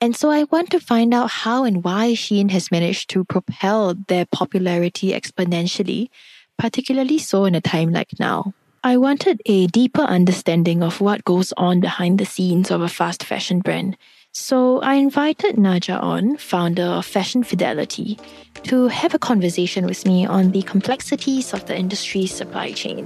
And 0.00 0.14
so 0.14 0.31
I 0.31 0.45
want 0.45 0.71
to 0.71 0.81
find 0.81 1.14
out 1.14 1.31
how 1.31 1.64
and 1.64 1.83
why 1.83 2.12
Shein 2.12 2.50
has 2.50 2.71
managed 2.71 3.09
to 3.11 3.25
propel 3.25 3.95
their 4.09 4.26
popularity 4.26 5.12
exponentially 5.12 6.11
particularly 6.59 7.19
so 7.19 7.45
in 7.45 7.54
a 7.54 7.61
time 7.61 7.90
like 7.90 8.19
now. 8.19 8.54
I 8.87 8.99
wanted 8.99 9.41
a 9.47 9.67
deeper 9.69 10.03
understanding 10.03 10.83
of 10.83 11.00
what 11.00 11.25
goes 11.25 11.55
on 11.57 11.81
behind 11.81 12.19
the 12.19 12.26
scenes 12.26 12.71
of 12.71 12.83
a 12.83 12.88
fast 12.88 13.25
fashion 13.25 13.61
brand. 13.61 13.97
So 14.31 14.83
I 14.83 14.97
invited 14.97 15.57
Najah 15.57 16.03
on, 16.03 16.37
founder 16.37 16.83
of 16.83 17.07
Fashion 17.07 17.45
Fidelity, 17.45 18.19
to 18.64 18.88
have 18.88 19.14
a 19.14 19.19
conversation 19.19 19.87
with 19.87 20.05
me 20.05 20.26
on 20.26 20.50
the 20.50 20.61
complexities 20.61 21.55
of 21.55 21.64
the 21.64 21.75
industry's 21.75 22.35
supply 22.35 22.73
chain. 22.73 23.05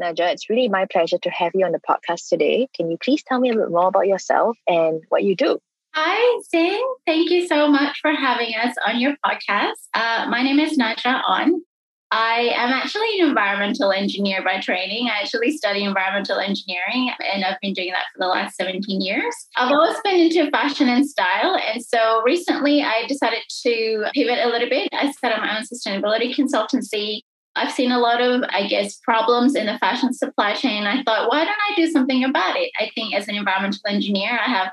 Najah, 0.00 0.32
it's 0.32 0.48
really 0.48 0.70
my 0.70 0.86
pleasure 0.86 1.18
to 1.18 1.28
have 1.28 1.52
you 1.54 1.66
on 1.66 1.72
the 1.72 1.80
podcast 1.86 2.30
today. 2.30 2.66
Can 2.74 2.90
you 2.90 2.96
please 2.96 3.22
tell 3.22 3.40
me 3.40 3.50
a 3.50 3.54
bit 3.54 3.70
more 3.70 3.88
about 3.88 4.06
yourself 4.06 4.56
and 4.66 5.02
what 5.10 5.22
you 5.22 5.36
do? 5.36 5.60
Hi, 5.98 6.40
Zin. 6.50 6.78
Thank 7.06 7.30
you 7.30 7.46
so 7.46 7.68
much 7.68 8.00
for 8.02 8.10
having 8.10 8.52
us 8.54 8.74
on 8.86 9.00
your 9.00 9.14
podcast. 9.24 9.80
Uh, 9.94 10.26
my 10.28 10.42
name 10.42 10.60
is 10.60 10.76
Najah 10.76 11.22
Onn. 11.24 11.52
I 12.10 12.52
am 12.54 12.70
actually 12.70 13.18
an 13.18 13.28
environmental 13.28 13.90
engineer 13.92 14.44
by 14.44 14.60
training. 14.60 15.08
I 15.08 15.22
actually 15.22 15.56
study 15.56 15.84
environmental 15.84 16.38
engineering 16.38 17.12
and 17.32 17.46
I've 17.46 17.58
been 17.62 17.72
doing 17.72 17.92
that 17.92 18.04
for 18.12 18.18
the 18.18 18.26
last 18.26 18.56
17 18.56 19.00
years. 19.00 19.34
I've 19.56 19.72
always 19.72 19.96
been 20.04 20.20
into 20.20 20.50
fashion 20.50 20.90
and 20.90 21.08
style. 21.08 21.56
And 21.66 21.82
so 21.82 22.20
recently 22.26 22.82
I 22.82 23.06
decided 23.08 23.44
to 23.62 24.04
pivot 24.12 24.38
a 24.44 24.48
little 24.48 24.68
bit. 24.68 24.90
I 24.92 25.10
set 25.12 25.32
up 25.32 25.40
my 25.40 25.56
own 25.56 25.64
sustainability 25.64 26.36
consultancy 26.36 27.20
I've 27.58 27.72
seen 27.72 27.90
a 27.90 27.98
lot 27.98 28.20
of, 28.20 28.42
I 28.50 28.66
guess, 28.66 28.96
problems 28.96 29.54
in 29.54 29.64
the 29.64 29.78
fashion 29.78 30.12
supply 30.12 30.52
chain. 30.52 30.86
I 30.86 31.02
thought, 31.04 31.30
why 31.30 31.42
don't 31.42 31.56
I 31.70 31.74
do 31.74 31.86
something 31.86 32.22
about 32.22 32.54
it? 32.56 32.70
I 32.78 32.90
think 32.94 33.14
as 33.14 33.28
an 33.28 33.34
environmental 33.34 33.80
engineer, 33.88 34.38
I 34.38 34.50
have 34.50 34.70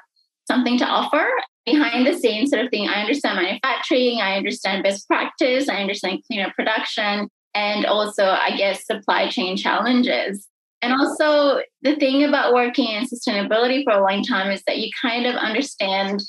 something 0.48 0.78
to 0.80 0.86
offer 0.86 1.30
behind 1.66 2.06
the 2.06 2.14
scenes 2.14 2.50
sort 2.50 2.66
of 2.66 2.72
thing. 2.72 2.88
I 2.88 3.02
understand 3.02 3.38
manufacturing, 3.38 4.22
I 4.22 4.38
understand 4.38 4.84
best 4.84 5.08
practice, 5.08 5.70
I 5.70 5.78
understand 5.78 6.24
cleaner 6.28 6.52
production, 6.56 7.30
and 7.54 7.86
also, 7.86 8.26
I 8.26 8.56
guess, 8.58 8.86
supply 8.86 9.30
chain 9.30 9.58
challenges. 9.58 10.48
And 10.82 10.92
also, 10.92 11.62
the 11.82 11.96
thing 11.96 12.24
about 12.24 12.54
working 12.54 12.90
in 12.90 13.06
sustainability 13.06 13.86
for 13.86 13.94
a 13.94 14.02
long 14.02 14.24
time 14.24 14.52
is 14.52 14.62
that 14.68 14.80
you 14.80 14.90
kind 15.02 15.26
of 15.26 15.36
understand 15.36 16.22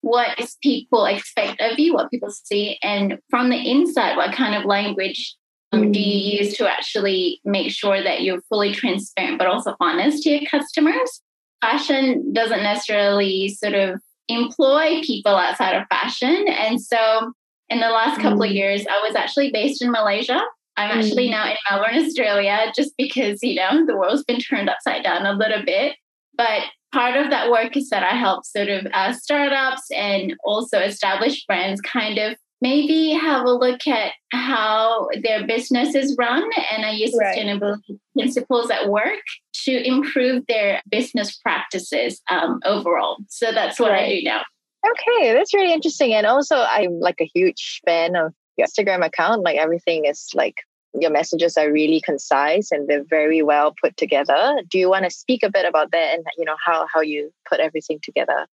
what 0.00 0.38
people 0.62 1.04
expect 1.04 1.60
of 1.60 1.78
you, 1.78 1.92
what 1.92 2.10
people 2.10 2.30
see, 2.30 2.78
and 2.82 3.18
from 3.28 3.50
the 3.50 3.70
inside, 3.70 4.16
what 4.16 4.34
kind 4.34 4.54
of 4.54 4.64
language 4.64 5.36
um, 5.72 5.92
do 5.92 6.00
you 6.00 6.38
use 6.38 6.56
to 6.56 6.70
actually 6.70 7.40
make 7.44 7.70
sure 7.70 8.02
that 8.02 8.22
you're 8.22 8.40
fully 8.48 8.72
transparent 8.72 9.36
but 9.36 9.46
also 9.46 9.76
honest 9.80 10.22
to 10.22 10.30
your 10.30 10.48
customers? 10.48 11.20
Fashion 11.60 12.32
doesn't 12.32 12.62
necessarily 12.62 13.48
sort 13.48 13.74
of 13.74 14.00
employ 14.28 15.00
people 15.02 15.34
outside 15.34 15.74
of 15.74 15.86
fashion. 15.88 16.46
And 16.48 16.80
so 16.80 17.32
in 17.68 17.80
the 17.80 17.88
last 17.88 18.20
couple 18.20 18.42
of 18.42 18.50
mm. 18.50 18.54
years, 18.54 18.86
I 18.88 19.00
was 19.06 19.14
actually 19.14 19.50
based 19.50 19.82
in 19.82 19.90
Malaysia. 19.90 20.40
I'm 20.76 20.96
actually 20.96 21.28
mm. 21.28 21.32
now 21.32 21.50
in 21.50 21.56
Melbourne, 21.68 21.96
Australia, 21.96 22.72
just 22.76 22.92
because, 22.96 23.40
you 23.42 23.56
know, 23.56 23.84
the 23.84 23.96
world's 23.96 24.24
been 24.24 24.38
turned 24.38 24.70
upside 24.70 25.02
down 25.02 25.26
a 25.26 25.32
little 25.32 25.64
bit. 25.64 25.96
But 26.36 26.62
part 26.92 27.16
of 27.16 27.30
that 27.30 27.50
work 27.50 27.76
is 27.76 27.90
that 27.90 28.04
I 28.04 28.16
help 28.16 28.44
sort 28.46 28.68
of 28.68 28.86
uh, 28.92 29.12
startups 29.12 29.90
and 29.90 30.36
also 30.44 30.78
established 30.78 31.46
brands 31.46 31.80
kind 31.80 32.18
of 32.18 32.36
maybe 32.60 33.10
have 33.10 33.44
a 33.44 33.52
look 33.52 33.86
at 33.86 34.12
how 34.32 35.08
their 35.22 35.46
business 35.46 35.94
is 35.94 36.16
run 36.18 36.48
and 36.72 36.84
I 36.84 36.90
use 36.90 37.14
right. 37.18 37.36
sustainability 37.36 37.98
principles 38.14 38.70
at 38.70 38.88
work 38.88 39.20
to 39.64 39.86
improve 39.86 40.44
their 40.48 40.82
business 40.90 41.36
practices 41.36 42.20
um, 42.30 42.60
overall. 42.64 43.18
So 43.28 43.52
that's 43.52 43.78
what 43.78 43.92
right. 43.92 44.04
I 44.04 44.16
do 44.16 44.22
now. 44.22 44.42
Okay, 44.86 45.32
that's 45.32 45.54
really 45.54 45.72
interesting. 45.72 46.14
And 46.14 46.26
also, 46.26 46.56
I'm 46.56 47.00
like 47.00 47.20
a 47.20 47.30
huge 47.32 47.80
fan 47.84 48.16
of 48.16 48.32
your 48.56 48.66
Instagram 48.66 49.04
account. 49.04 49.42
Like 49.42 49.56
everything 49.56 50.04
is 50.04 50.28
like 50.34 50.56
your 50.94 51.10
messages 51.10 51.56
are 51.56 51.70
really 51.70 52.00
concise 52.00 52.70
and 52.70 52.88
they're 52.88 53.04
very 53.04 53.42
well 53.42 53.74
put 53.80 53.96
together. 53.96 54.60
Do 54.68 54.78
you 54.78 54.88
want 54.88 55.04
to 55.04 55.10
speak 55.10 55.42
a 55.42 55.50
bit 55.50 55.66
about 55.66 55.90
that 55.90 56.14
and 56.14 56.24
you 56.36 56.44
know 56.44 56.56
how 56.64 56.86
how 56.92 57.00
you 57.00 57.32
put 57.48 57.60
everything 57.60 57.98
together? 58.02 58.46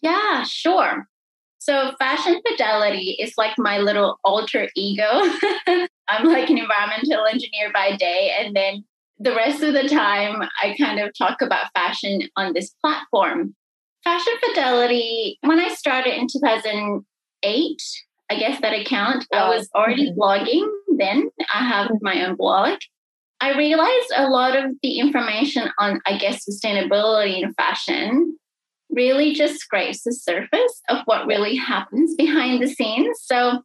Yeah, 0.00 0.44
sure. 0.44 1.08
So, 1.68 1.92
fashion 1.98 2.40
fidelity 2.48 3.18
is 3.20 3.34
like 3.36 3.52
my 3.58 3.76
little 3.76 4.18
alter 4.24 4.70
ego. 4.74 5.04
I'm 6.08 6.26
like 6.26 6.48
an 6.48 6.56
environmental 6.56 7.26
engineer 7.26 7.70
by 7.74 7.94
day, 7.94 8.34
and 8.40 8.56
then 8.56 8.84
the 9.18 9.34
rest 9.34 9.62
of 9.62 9.74
the 9.74 9.86
time, 9.86 10.40
I 10.62 10.74
kind 10.78 10.98
of 10.98 11.12
talk 11.12 11.42
about 11.42 11.70
fashion 11.74 12.22
on 12.36 12.54
this 12.54 12.74
platform. 12.82 13.54
Fashion 14.02 14.32
fidelity, 14.46 15.38
when 15.42 15.60
I 15.60 15.68
started 15.68 16.14
in 16.14 16.26
2008, 16.32 17.82
I 18.30 18.38
guess 18.38 18.62
that 18.62 18.72
account, 18.72 19.26
I 19.30 19.50
was 19.50 19.68
already 19.74 20.10
mm-hmm. 20.10 20.18
blogging 20.18 20.66
then. 20.96 21.28
I 21.52 21.68
have 21.68 21.90
my 22.00 22.24
own 22.24 22.36
blog. 22.36 22.78
I 23.42 23.58
realized 23.58 24.12
a 24.16 24.28
lot 24.28 24.56
of 24.56 24.72
the 24.82 25.00
information 25.00 25.68
on, 25.78 26.00
I 26.06 26.16
guess, 26.16 26.48
sustainability 26.48 27.42
in 27.42 27.52
fashion 27.52 28.38
really 28.98 29.32
just 29.32 29.60
scrapes 29.60 30.02
the 30.02 30.12
surface 30.12 30.82
of 30.88 30.98
what 31.04 31.28
really 31.28 31.54
happens 31.54 32.16
behind 32.16 32.60
the 32.60 32.66
scenes. 32.66 33.16
So 33.22 33.62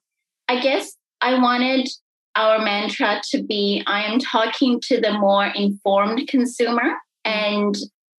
I 0.48 0.62
guess 0.62 0.96
I 1.22 1.40
wanted 1.40 1.90
our 2.36 2.60
mantra 2.60 3.20
to 3.32 3.42
be 3.42 3.84
I 3.88 4.04
am 4.04 4.20
talking 4.20 4.80
to 4.90 5.02
the 5.02 5.14
more 5.14 5.48
informed 5.48 6.28
consumer. 6.28 6.98
And 7.26 7.76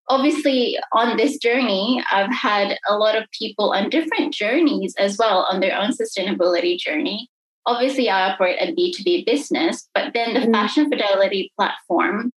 obviously, 0.08 0.76
on 0.92 1.16
this 1.16 1.38
journey, 1.38 2.02
I've 2.10 2.34
had 2.34 2.78
a 2.88 2.96
lot 2.96 3.16
of 3.16 3.30
people 3.30 3.72
on 3.72 3.90
different 3.90 4.34
journeys 4.34 4.94
as 4.98 5.16
well 5.16 5.46
on 5.48 5.60
their 5.60 5.78
own 5.78 5.92
sustainability 5.92 6.76
journey. 6.78 7.28
Obviously, 7.64 8.10
I 8.10 8.30
operate 8.30 8.58
a 8.60 8.74
B2B 8.74 9.24
business, 9.24 9.88
but 9.94 10.12
then 10.14 10.34
the 10.34 10.40
mm-hmm. 10.40 10.52
Fashion 10.52 10.90
Fidelity 10.90 11.52
platform 11.56 12.32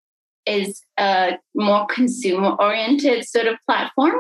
is 0.47 0.83
a 0.99 1.39
more 1.55 1.87
consumer 1.87 2.57
oriented 2.59 3.25
sort 3.25 3.47
of 3.47 3.57
platform 3.67 4.17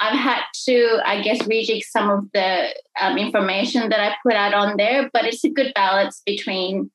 I've 0.00 0.18
had 0.18 0.42
to, 0.64 1.00
I 1.04 1.20
guess, 1.20 1.42
rejig 1.42 1.82
some 1.82 2.10
of 2.10 2.24
the 2.32 2.74
um, 3.00 3.18
information 3.18 3.90
that 3.90 4.00
I 4.00 4.16
put 4.22 4.34
out 4.34 4.54
on 4.54 4.76
there, 4.78 5.10
but 5.12 5.26
it's 5.26 5.44
a 5.44 5.50
good 5.50 5.72
balance 5.74 6.22
between 6.24 6.90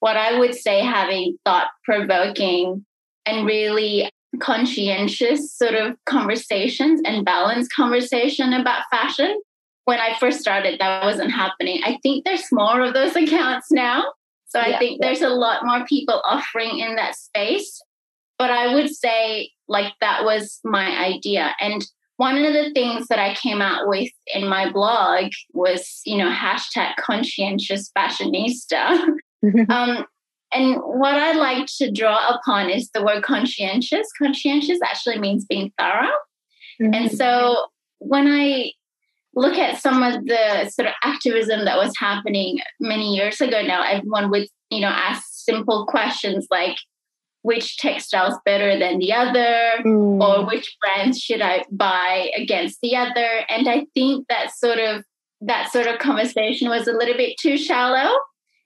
what 0.00 0.16
I 0.16 0.38
would 0.38 0.54
say 0.54 0.80
having 0.80 1.38
thought 1.44 1.68
provoking 1.84 2.84
and 3.24 3.46
really 3.46 4.10
conscientious 4.40 5.52
sort 5.52 5.74
of 5.74 5.96
conversations 6.06 7.00
and 7.04 7.24
balanced 7.24 7.72
conversation 7.72 8.52
about 8.52 8.84
fashion. 8.90 9.40
When 9.84 9.98
I 9.98 10.16
first 10.18 10.40
started, 10.40 10.78
that 10.80 11.04
wasn't 11.04 11.32
happening. 11.32 11.80
I 11.84 11.98
think 12.02 12.24
there's 12.24 12.50
more 12.52 12.82
of 12.82 12.94
those 12.94 13.16
accounts 13.16 13.70
now. 13.70 14.04
So 14.48 14.60
I 14.60 14.68
yeah, 14.68 14.78
think 14.78 15.00
yeah. 15.00 15.06
there's 15.06 15.22
a 15.22 15.28
lot 15.28 15.64
more 15.64 15.86
people 15.86 16.20
offering 16.24 16.78
in 16.78 16.96
that 16.96 17.16
space. 17.16 17.80
But 18.38 18.50
I 18.50 18.74
would 18.74 18.90
say, 18.90 19.50
like, 19.68 19.92
that 20.00 20.24
was 20.24 20.60
my 20.64 20.98
idea. 20.98 21.54
And 21.60 21.84
one 22.22 22.44
of 22.44 22.52
the 22.52 22.70
things 22.70 23.08
that 23.08 23.18
I 23.18 23.34
came 23.34 23.60
out 23.60 23.88
with 23.88 24.08
in 24.32 24.46
my 24.46 24.70
blog 24.70 25.32
was, 25.54 26.00
you 26.06 26.16
know, 26.16 26.30
hashtag 26.30 26.94
conscientious 26.94 27.90
fashionista. 27.98 29.16
um, 29.68 30.06
and 30.54 30.76
what 30.76 31.14
I 31.14 31.32
like 31.32 31.66
to 31.78 31.90
draw 31.90 32.36
upon 32.36 32.70
is 32.70 32.88
the 32.94 33.02
word 33.02 33.24
conscientious. 33.24 34.06
Conscientious 34.16 34.78
actually 34.84 35.18
means 35.18 35.46
being 35.46 35.72
thorough. 35.76 36.14
Mm-hmm. 36.80 36.94
And 36.94 37.10
so 37.10 37.66
when 37.98 38.28
I 38.28 38.70
look 39.34 39.58
at 39.58 39.82
some 39.82 40.04
of 40.04 40.24
the 40.24 40.70
sort 40.70 40.86
of 40.86 40.94
activism 41.02 41.64
that 41.64 41.76
was 41.76 41.92
happening 41.98 42.60
many 42.78 43.16
years 43.16 43.40
ago 43.40 43.62
now, 43.62 43.82
everyone 43.82 44.30
would, 44.30 44.46
you 44.70 44.78
know, 44.78 44.94
ask 44.94 45.24
simple 45.28 45.86
questions 45.86 46.46
like, 46.52 46.76
which 47.42 47.76
textile's 47.76 48.38
better 48.44 48.78
than 48.78 48.98
the 48.98 49.12
other 49.12 49.82
mm. 49.84 50.22
or 50.22 50.46
which 50.46 50.76
brands 50.80 51.20
should 51.20 51.42
I 51.42 51.64
buy 51.70 52.30
against 52.36 52.80
the 52.82 52.96
other. 52.96 53.44
And 53.48 53.68
I 53.68 53.86
think 53.94 54.26
that 54.28 54.54
sort 54.56 54.78
of 54.78 55.04
that 55.42 55.72
sort 55.72 55.88
of 55.88 55.98
conversation 55.98 56.68
was 56.68 56.86
a 56.86 56.92
little 56.92 57.16
bit 57.16 57.36
too 57.40 57.58
shallow. 57.58 58.16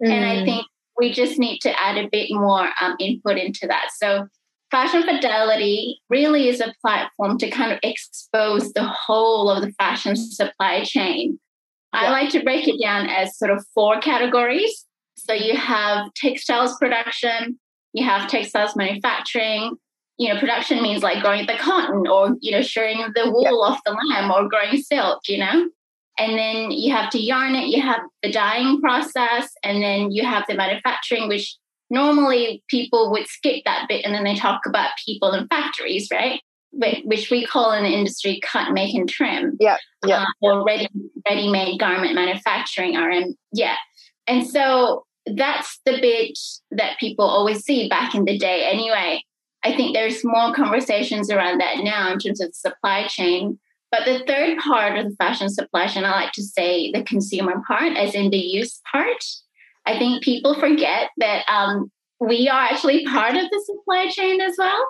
Mm. 0.02 0.10
And 0.10 0.24
I 0.24 0.36
mm. 0.36 0.44
think 0.44 0.66
we 0.98 1.12
just 1.12 1.38
need 1.38 1.60
to 1.60 1.80
add 1.80 1.96
a 1.96 2.08
bit 2.10 2.28
more 2.30 2.68
um, 2.80 2.96
input 3.00 3.38
into 3.38 3.66
that. 3.66 3.88
So 3.96 4.28
Fashion 4.70 5.04
Fidelity 5.04 6.00
really 6.10 6.48
is 6.48 6.60
a 6.60 6.74
platform 6.82 7.38
to 7.38 7.50
kind 7.50 7.72
of 7.72 7.78
expose 7.82 8.72
the 8.72 8.84
whole 8.84 9.50
of 9.50 9.62
the 9.62 9.72
fashion 9.72 10.16
supply 10.16 10.82
chain. 10.84 11.38
Yeah. 11.94 12.00
I 12.00 12.10
like 12.10 12.30
to 12.30 12.42
break 12.42 12.66
it 12.68 12.80
down 12.82 13.08
as 13.08 13.38
sort 13.38 13.52
of 13.52 13.64
four 13.74 14.00
categories. 14.00 14.84
So 15.16 15.32
you 15.32 15.56
have 15.56 16.12
textiles 16.14 16.76
production, 16.78 17.58
you 17.96 18.04
have 18.04 18.28
textiles 18.30 18.76
manufacturing. 18.76 19.76
You 20.18 20.32
know, 20.32 20.38
production 20.38 20.82
means 20.82 21.02
like 21.02 21.22
growing 21.22 21.46
the 21.46 21.56
cotton 21.56 22.06
or, 22.06 22.36
you 22.40 22.52
know, 22.52 22.62
shearing 22.62 22.98
the 23.14 23.30
wool 23.30 23.62
off 23.62 23.80
the 23.84 23.92
lamb 23.92 24.30
or 24.30 24.48
growing 24.48 24.80
silk, 24.80 25.20
you 25.28 25.38
know? 25.38 25.68
And 26.18 26.38
then 26.38 26.70
you 26.70 26.94
have 26.94 27.10
to 27.10 27.20
yarn 27.20 27.54
it, 27.54 27.68
you 27.68 27.82
have 27.82 28.00
the 28.22 28.30
dyeing 28.30 28.80
process, 28.80 29.50
and 29.62 29.82
then 29.82 30.10
you 30.10 30.24
have 30.24 30.44
the 30.48 30.54
manufacturing, 30.54 31.28
which 31.28 31.56
normally 31.90 32.62
people 32.68 33.10
would 33.12 33.26
skip 33.26 33.62
that 33.64 33.86
bit 33.88 34.04
and 34.04 34.14
then 34.14 34.24
they 34.24 34.34
talk 34.34 34.62
about 34.66 34.90
people 35.04 35.32
and 35.32 35.48
factories, 35.48 36.08
right? 36.12 36.40
which 37.04 37.30
we 37.30 37.46
call 37.46 37.72
in 37.72 37.84
the 37.84 37.88
industry 37.90 38.38
cut, 38.44 38.72
make, 38.72 38.94
and 38.94 39.08
trim. 39.08 39.56
Yeah, 39.58 39.78
yeah. 40.04 40.24
Uh, 40.24 40.26
or 40.42 40.64
ready 40.64 40.88
ready 41.26 41.50
made 41.50 41.80
garment 41.80 42.14
manufacturing 42.14 42.96
RM. 42.98 43.34
Yeah, 43.50 43.76
and 44.26 44.46
so 44.46 45.06
that's 45.34 45.80
the 45.84 45.98
bit 46.00 46.38
that 46.70 46.98
people 46.98 47.24
always 47.24 47.64
see 47.64 47.88
back 47.88 48.14
in 48.14 48.24
the 48.24 48.38
day. 48.38 48.68
Anyway, 48.70 49.22
I 49.64 49.76
think 49.76 49.94
there's 49.94 50.24
more 50.24 50.54
conversations 50.54 51.30
around 51.30 51.60
that 51.60 51.78
now 51.82 52.12
in 52.12 52.18
terms 52.18 52.40
of 52.40 52.48
the 52.48 52.54
supply 52.54 53.06
chain. 53.08 53.58
But 53.90 54.04
the 54.04 54.24
third 54.26 54.58
part 54.58 54.98
of 54.98 55.08
the 55.08 55.16
fashion 55.16 55.48
supply 55.48 55.86
chain, 55.86 56.04
I 56.04 56.10
like 56.10 56.32
to 56.32 56.42
say 56.42 56.90
the 56.92 57.02
consumer 57.02 57.62
part, 57.66 57.96
as 57.96 58.14
in 58.14 58.30
the 58.30 58.38
use 58.38 58.80
part. 58.90 59.24
I 59.86 59.98
think 59.98 60.22
people 60.22 60.58
forget 60.58 61.10
that 61.18 61.44
um, 61.48 61.90
we 62.20 62.48
are 62.48 62.62
actually 62.62 63.04
part 63.06 63.36
of 63.36 63.44
the 63.50 63.62
supply 63.64 64.08
chain 64.10 64.40
as 64.40 64.54
well. 64.58 64.86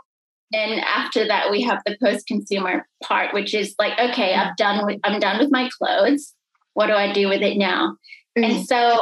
And 0.52 0.80
after 0.80 1.26
that, 1.26 1.50
we 1.50 1.62
have 1.62 1.82
the 1.84 1.96
post-consumer 2.02 2.86
part, 3.02 3.34
which 3.34 3.52
is 3.52 3.74
like, 3.78 3.98
okay, 3.98 4.34
I've 4.34 4.56
done 4.56 4.86
with, 4.86 5.00
I'm 5.04 5.18
done 5.18 5.38
with 5.38 5.50
my 5.50 5.68
clothes. 5.76 6.32
What 6.74 6.86
do 6.86 6.92
I 6.92 7.12
do 7.12 7.28
with 7.28 7.42
it 7.42 7.58
now? 7.58 7.96
Mm-hmm. 8.38 8.44
And 8.44 8.66
so 8.66 9.00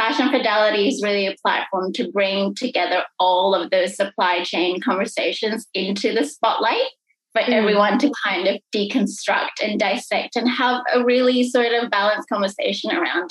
Fashion 0.00 0.30
Fidelity 0.30 0.88
is 0.88 1.02
really 1.02 1.26
a 1.26 1.36
platform 1.44 1.92
to 1.92 2.10
bring 2.10 2.54
together 2.54 3.04
all 3.18 3.54
of 3.54 3.70
those 3.70 3.94
supply 3.94 4.42
chain 4.42 4.80
conversations 4.80 5.66
into 5.74 6.14
the 6.14 6.24
spotlight 6.24 6.88
for 7.34 7.42
mm. 7.42 7.52
everyone 7.52 7.98
to 7.98 8.10
kind 8.24 8.48
of 8.48 8.56
deconstruct 8.74 9.62
and 9.62 9.78
dissect 9.78 10.36
and 10.36 10.48
have 10.48 10.80
a 10.94 11.04
really 11.04 11.46
sort 11.46 11.74
of 11.74 11.90
balanced 11.90 12.30
conversation 12.30 12.90
around 12.90 13.28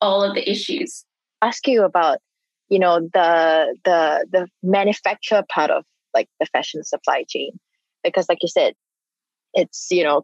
all 0.00 0.22
of 0.22 0.36
the 0.36 0.48
issues. 0.48 1.04
Ask 1.42 1.66
you 1.66 1.82
about, 1.82 2.18
you 2.68 2.78
know, 2.78 3.00
the 3.12 3.76
the 3.84 4.24
the 4.30 4.46
manufacture 4.62 5.42
part 5.52 5.72
of 5.72 5.84
like 6.14 6.28
the 6.38 6.46
fashion 6.46 6.84
supply 6.84 7.24
chain. 7.28 7.58
Because 8.04 8.28
like 8.28 8.38
you 8.42 8.48
said, 8.48 8.74
it's, 9.54 9.88
you 9.90 10.04
know, 10.04 10.22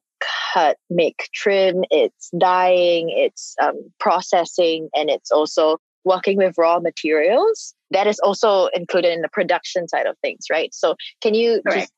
cut, 0.55 0.77
make, 0.91 1.29
trim, 1.35 1.83
it's 1.91 2.31
dyeing, 2.39 3.11
it's 3.11 3.57
um, 3.61 3.91
processing, 3.99 4.91
and 4.95 5.11
it's 5.11 5.33
also 5.33 5.79
working 6.09 6.39
with 6.39 6.59
raw 6.59 6.81
materials. 6.81 7.75
That 7.91 8.07
is 8.07 8.19
also 8.19 8.67
included 8.75 9.13
in 9.13 9.21
the 9.21 9.29
production 9.29 9.87
side 9.87 10.07
of 10.07 10.17
things, 10.19 10.47
right? 10.51 10.75
So 10.75 10.97
can 11.21 11.35
you 11.35 11.63
just 11.71 11.93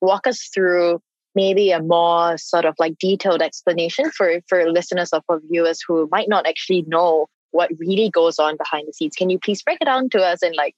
walk 0.00 0.26
us 0.26 0.48
through 0.52 1.00
maybe 1.34 1.70
a 1.70 1.80
more 1.80 2.36
sort 2.38 2.64
of 2.64 2.74
like 2.78 2.98
detailed 2.98 3.42
explanation 3.42 4.10
for 4.10 4.40
for 4.48 4.70
listeners 4.70 5.10
or 5.12 5.22
for 5.26 5.40
viewers 5.48 5.80
who 5.86 6.08
might 6.10 6.28
not 6.28 6.46
actually 6.46 6.84
know 6.88 7.26
what 7.52 7.70
really 7.78 8.10
goes 8.10 8.38
on 8.38 8.56
behind 8.56 8.86
the 8.88 8.92
scenes 8.92 9.14
can 9.16 9.30
you 9.30 9.38
please 9.38 9.62
break 9.62 9.78
it 9.80 9.84
down 9.84 10.08
to 10.08 10.20
us 10.20 10.42
in 10.42 10.52
like 10.54 10.74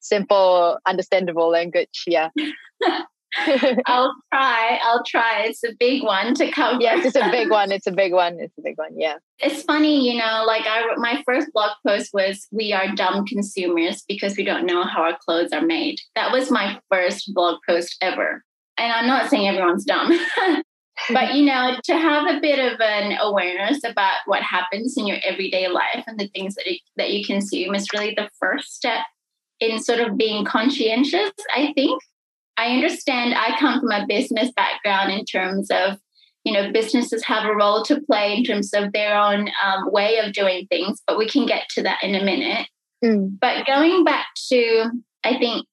simple 0.00 0.78
understandable 0.86 1.50
language 1.50 2.04
yeah 2.06 2.30
I'll 3.86 4.14
try. 4.32 4.78
I'll 4.82 5.04
try. 5.04 5.42
It's 5.44 5.62
a 5.62 5.72
big 5.78 6.02
one 6.02 6.34
to 6.34 6.50
cover. 6.50 6.80
Yes, 6.80 7.06
it's 7.06 7.16
a 7.16 7.30
big 7.30 7.50
one. 7.50 7.70
It's 7.70 7.86
a 7.86 7.92
big 7.92 8.12
one. 8.12 8.38
It's 8.40 8.56
a 8.58 8.62
big 8.62 8.76
one. 8.76 8.98
Yeah. 8.98 9.16
It's 9.38 9.62
funny, 9.62 10.10
you 10.10 10.18
know, 10.18 10.44
like 10.46 10.64
I 10.66 10.82
my 10.96 11.22
first 11.24 11.52
blog 11.52 11.70
post 11.86 12.10
was 12.12 12.46
we 12.50 12.72
are 12.72 12.94
dumb 12.94 13.24
consumers 13.26 14.02
because 14.08 14.36
we 14.36 14.44
don't 14.44 14.66
know 14.66 14.82
how 14.82 15.02
our 15.02 15.18
clothes 15.18 15.52
are 15.52 15.64
made. 15.64 16.00
That 16.14 16.32
was 16.32 16.50
my 16.50 16.80
first 16.90 17.32
blog 17.32 17.58
post 17.66 17.96
ever 18.02 18.44
and 18.80 18.92
I'm 18.92 19.06
not 19.06 19.28
saying 19.28 19.46
everyone's 19.46 19.84
dumb, 19.84 20.18
but 21.10 21.34
you 21.34 21.44
know, 21.44 21.76
to 21.84 21.92
have 21.92 22.26
a 22.26 22.40
bit 22.40 22.58
of 22.58 22.80
an 22.80 23.16
awareness 23.20 23.84
about 23.84 24.16
what 24.24 24.42
happens 24.42 24.96
in 24.96 25.06
your 25.06 25.18
everyday 25.22 25.68
life 25.68 26.02
and 26.06 26.18
the 26.18 26.28
things 26.28 26.54
that 26.54 26.66
it, 26.66 26.80
that 26.96 27.12
you 27.12 27.24
consume 27.24 27.74
is 27.74 27.92
really 27.92 28.14
the 28.16 28.30
first 28.40 28.74
step 28.74 29.04
in 29.60 29.78
sort 29.78 30.00
of 30.00 30.16
being 30.16 30.46
conscientious. 30.46 31.30
I 31.54 31.72
think 31.74 32.02
I 32.60 32.74
understand. 32.74 33.34
I 33.34 33.58
come 33.58 33.80
from 33.80 33.90
a 33.90 34.06
business 34.06 34.50
background 34.54 35.12
in 35.12 35.24
terms 35.24 35.70
of 35.70 35.98
you 36.44 36.52
know 36.52 36.72
businesses 36.72 37.24
have 37.24 37.44
a 37.44 37.54
role 37.54 37.82
to 37.84 38.00
play 38.02 38.34
in 38.36 38.44
terms 38.44 38.72
of 38.74 38.92
their 38.92 39.18
own 39.18 39.48
um, 39.64 39.90
way 39.90 40.18
of 40.18 40.32
doing 40.32 40.66
things, 40.68 41.00
but 41.06 41.18
we 41.18 41.28
can 41.28 41.46
get 41.46 41.68
to 41.70 41.82
that 41.82 42.02
in 42.02 42.14
a 42.14 42.24
minute. 42.24 42.68
Mm. 43.04 43.38
But 43.40 43.66
going 43.66 44.04
back 44.04 44.26
to 44.50 44.90
I 45.24 45.38
think 45.38 45.66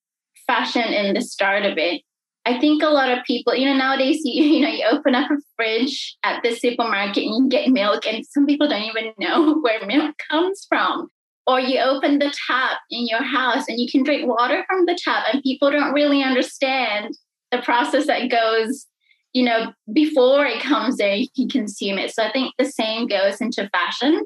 fashion 0.46 0.82
and 0.82 1.16
the 1.16 1.22
start 1.22 1.66
of 1.66 1.78
it 1.78 2.02
I 2.48 2.58
think 2.62 2.82
a 2.82 2.88
lot 2.88 3.12
of 3.12 3.26
people, 3.26 3.54
you 3.54 3.66
know, 3.66 3.76
nowadays 3.76 4.22
you 4.24 4.44
you 4.44 4.62
know 4.62 4.70
you 4.70 4.86
open 4.90 5.16
up 5.16 5.30
a 5.30 5.36
fridge 5.58 6.16
at 6.24 6.42
the 6.44 6.56
supermarket 6.56 7.26
and 7.26 7.36
you 7.36 7.50
get 7.50 7.70
milk, 7.70 8.08
and 8.08 8.26
some 8.26 8.46
people 8.46 8.70
don't 8.70 8.84
even 8.84 9.12
know 9.20 9.56
where 9.62 9.86
milk 9.86 10.16
comes 10.32 10.66
from. 10.68 11.10
Or 11.48 11.60
you 11.60 11.80
open 11.80 12.20
the 12.20 12.34
tap 12.48 12.80
in 12.92 13.08
your 13.08 13.24
house 13.24 13.70
and 13.70 13.80
you 13.80 13.88
can 13.90 14.04
drink 14.04 14.28
water 14.28 14.66
from 14.68 14.86
the 14.86 15.00
tap, 15.02 15.26
and 15.32 15.42
people 15.42 15.72
don't 15.72 15.94
really 15.94 16.22
understand 16.22 17.18
the 17.52 17.60
process 17.60 18.08
that 18.08 18.30
goes, 18.30 18.86
you 19.34 19.44
know, 19.44 19.72
before 19.94 20.46
it 20.46 20.62
comes 20.62 20.98
there, 20.98 21.16
you 21.16 21.28
can 21.36 21.48
consume 21.48 21.98
it. 21.98 22.14
So 22.14 22.24
I 22.24 22.32
think 22.32 22.54
the 22.58 22.66
same 22.66 23.08
goes 23.08 23.40
into 23.40 23.70
fashion. 23.70 24.26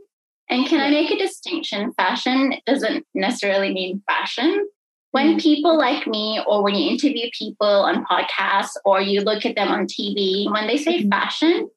And 0.49 0.65
can 0.65 0.81
I 0.81 0.89
make 0.89 1.12
a 1.12 1.17
distinction? 1.17 1.93
Fashion 1.93 2.55
doesn't 2.65 3.05
necessarily 3.13 3.71
mean 3.71 4.01
fashion 4.07 4.67
when 5.12 5.36
mm. 5.36 5.41
people 5.41 5.77
like 5.77 6.07
me 6.07 6.41
or 6.47 6.63
when 6.63 6.75
you 6.75 6.89
interview 6.89 7.29
people 7.38 7.67
on 7.67 8.05
podcasts 8.05 8.71
or 8.84 9.01
you 9.01 9.21
look 9.21 9.45
at 9.45 9.55
them 9.55 9.67
on 9.67 9.86
TV, 9.86 10.51
when 10.51 10.67
they 10.67 10.77
say 10.77 10.99
mm-hmm. 10.99 11.10
fashion 11.10 11.69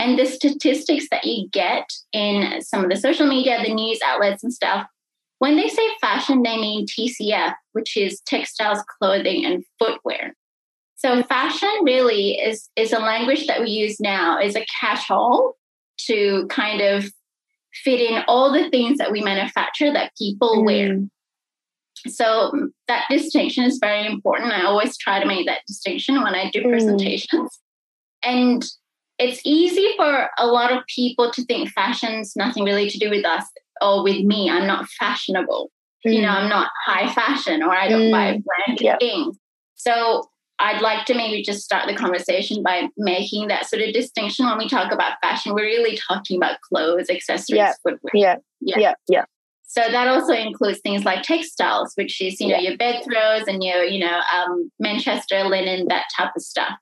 and 0.00 0.18
the 0.18 0.24
statistics 0.24 1.06
that 1.10 1.24
you 1.24 1.46
get 1.50 1.92
in 2.14 2.62
some 2.62 2.82
of 2.82 2.90
the 2.90 2.96
social 2.96 3.26
media, 3.26 3.62
the 3.62 3.74
news 3.74 3.98
outlets 4.02 4.42
and 4.42 4.52
stuff, 4.52 4.86
when 5.40 5.56
they 5.56 5.68
say 5.68 5.86
fashion, 6.00 6.42
they 6.42 6.56
mean 6.56 6.86
TCF, 6.86 7.52
which 7.72 7.98
is 7.98 8.22
textiles, 8.22 8.82
clothing, 8.98 9.44
and 9.44 9.62
footwear. 9.78 10.34
So 10.96 11.22
fashion 11.22 11.68
really 11.82 12.32
is, 12.32 12.70
is 12.76 12.94
a 12.94 12.98
language 12.98 13.46
that 13.46 13.60
we 13.60 13.68
use 13.68 14.00
now 14.00 14.40
is 14.40 14.56
a 14.56 14.64
catch-all 14.80 15.54
to 16.06 16.46
kind 16.48 16.80
of 16.80 17.04
fit 17.84 18.00
in 18.00 18.22
all 18.26 18.52
the 18.52 18.70
things 18.70 18.96
that 18.98 19.12
we 19.12 19.20
manufacture 19.20 19.92
that 19.92 20.12
people 20.16 20.62
mm. 20.62 20.64
wear. 20.64 20.98
So 22.08 22.70
that 22.88 23.04
distinction 23.10 23.64
is 23.64 23.78
very 23.78 24.06
important. 24.06 24.52
I 24.52 24.64
always 24.64 24.96
try 24.96 25.20
to 25.20 25.26
make 25.26 25.46
that 25.46 25.60
distinction 25.66 26.22
when 26.22 26.34
I 26.34 26.50
do 26.50 26.62
mm. 26.62 26.70
presentations. 26.70 27.58
And 28.22 28.64
it's 29.20 29.40
easy 29.44 29.92
for 29.96 30.30
a 30.38 30.46
lot 30.46 30.72
of 30.72 30.82
people 30.86 31.30
to 31.30 31.44
think 31.44 31.68
fashion's 31.70 32.34
nothing 32.36 32.64
really 32.64 32.88
to 32.88 32.98
do 32.98 33.10
with 33.10 33.24
us 33.24 33.44
or 33.82 34.02
with 34.02 34.24
me. 34.24 34.50
I'm 34.50 34.66
not 34.66 34.88
fashionable. 34.98 35.70
Mm. 36.06 36.14
You 36.14 36.22
know, 36.22 36.28
mm. 36.28 36.36
I'm 36.36 36.48
not 36.48 36.70
high 36.86 37.12
fashion 37.12 37.62
or 37.62 37.70
I 37.70 37.88
don't 37.88 38.08
mm. 38.08 38.12
buy 38.12 38.40
branded 38.42 38.82
yep. 38.84 38.98
things. 38.98 39.36
So 39.74 40.24
I'd 40.58 40.80
like 40.80 41.04
to 41.06 41.14
maybe 41.14 41.42
just 41.42 41.62
start 41.62 41.86
the 41.86 41.94
conversation 41.94 42.62
by 42.62 42.88
making 42.96 43.48
that 43.48 43.66
sort 43.66 43.82
of 43.82 43.92
distinction 43.92 44.46
when 44.46 44.58
we 44.58 44.68
talk 44.68 44.90
about 44.90 45.18
fashion. 45.22 45.54
We're 45.54 45.64
really 45.64 45.98
talking 46.08 46.38
about 46.38 46.58
clothes, 46.62 47.10
accessories, 47.10 47.58
yeah. 47.58 47.72
footwear. 47.82 48.10
Yeah. 48.14 48.36
Yeah. 48.60 48.78
Yeah. 48.78 48.94
Yeah. 49.08 49.24
So 49.66 49.82
that 49.82 50.08
also 50.08 50.32
includes 50.32 50.80
things 50.80 51.04
like 51.04 51.22
textiles, 51.22 51.92
which 51.94 52.20
is, 52.20 52.40
you 52.40 52.48
know, 52.48 52.56
yeah. 52.56 52.70
your 52.70 52.76
bed 52.78 53.04
throws 53.04 53.46
and 53.46 53.62
your, 53.62 53.84
you 53.84 54.00
know, 54.00 54.20
um, 54.36 54.70
Manchester 54.80 55.44
linen, 55.44 55.86
that 55.88 56.06
type 56.16 56.30
of 56.34 56.42
stuff. 56.42 56.72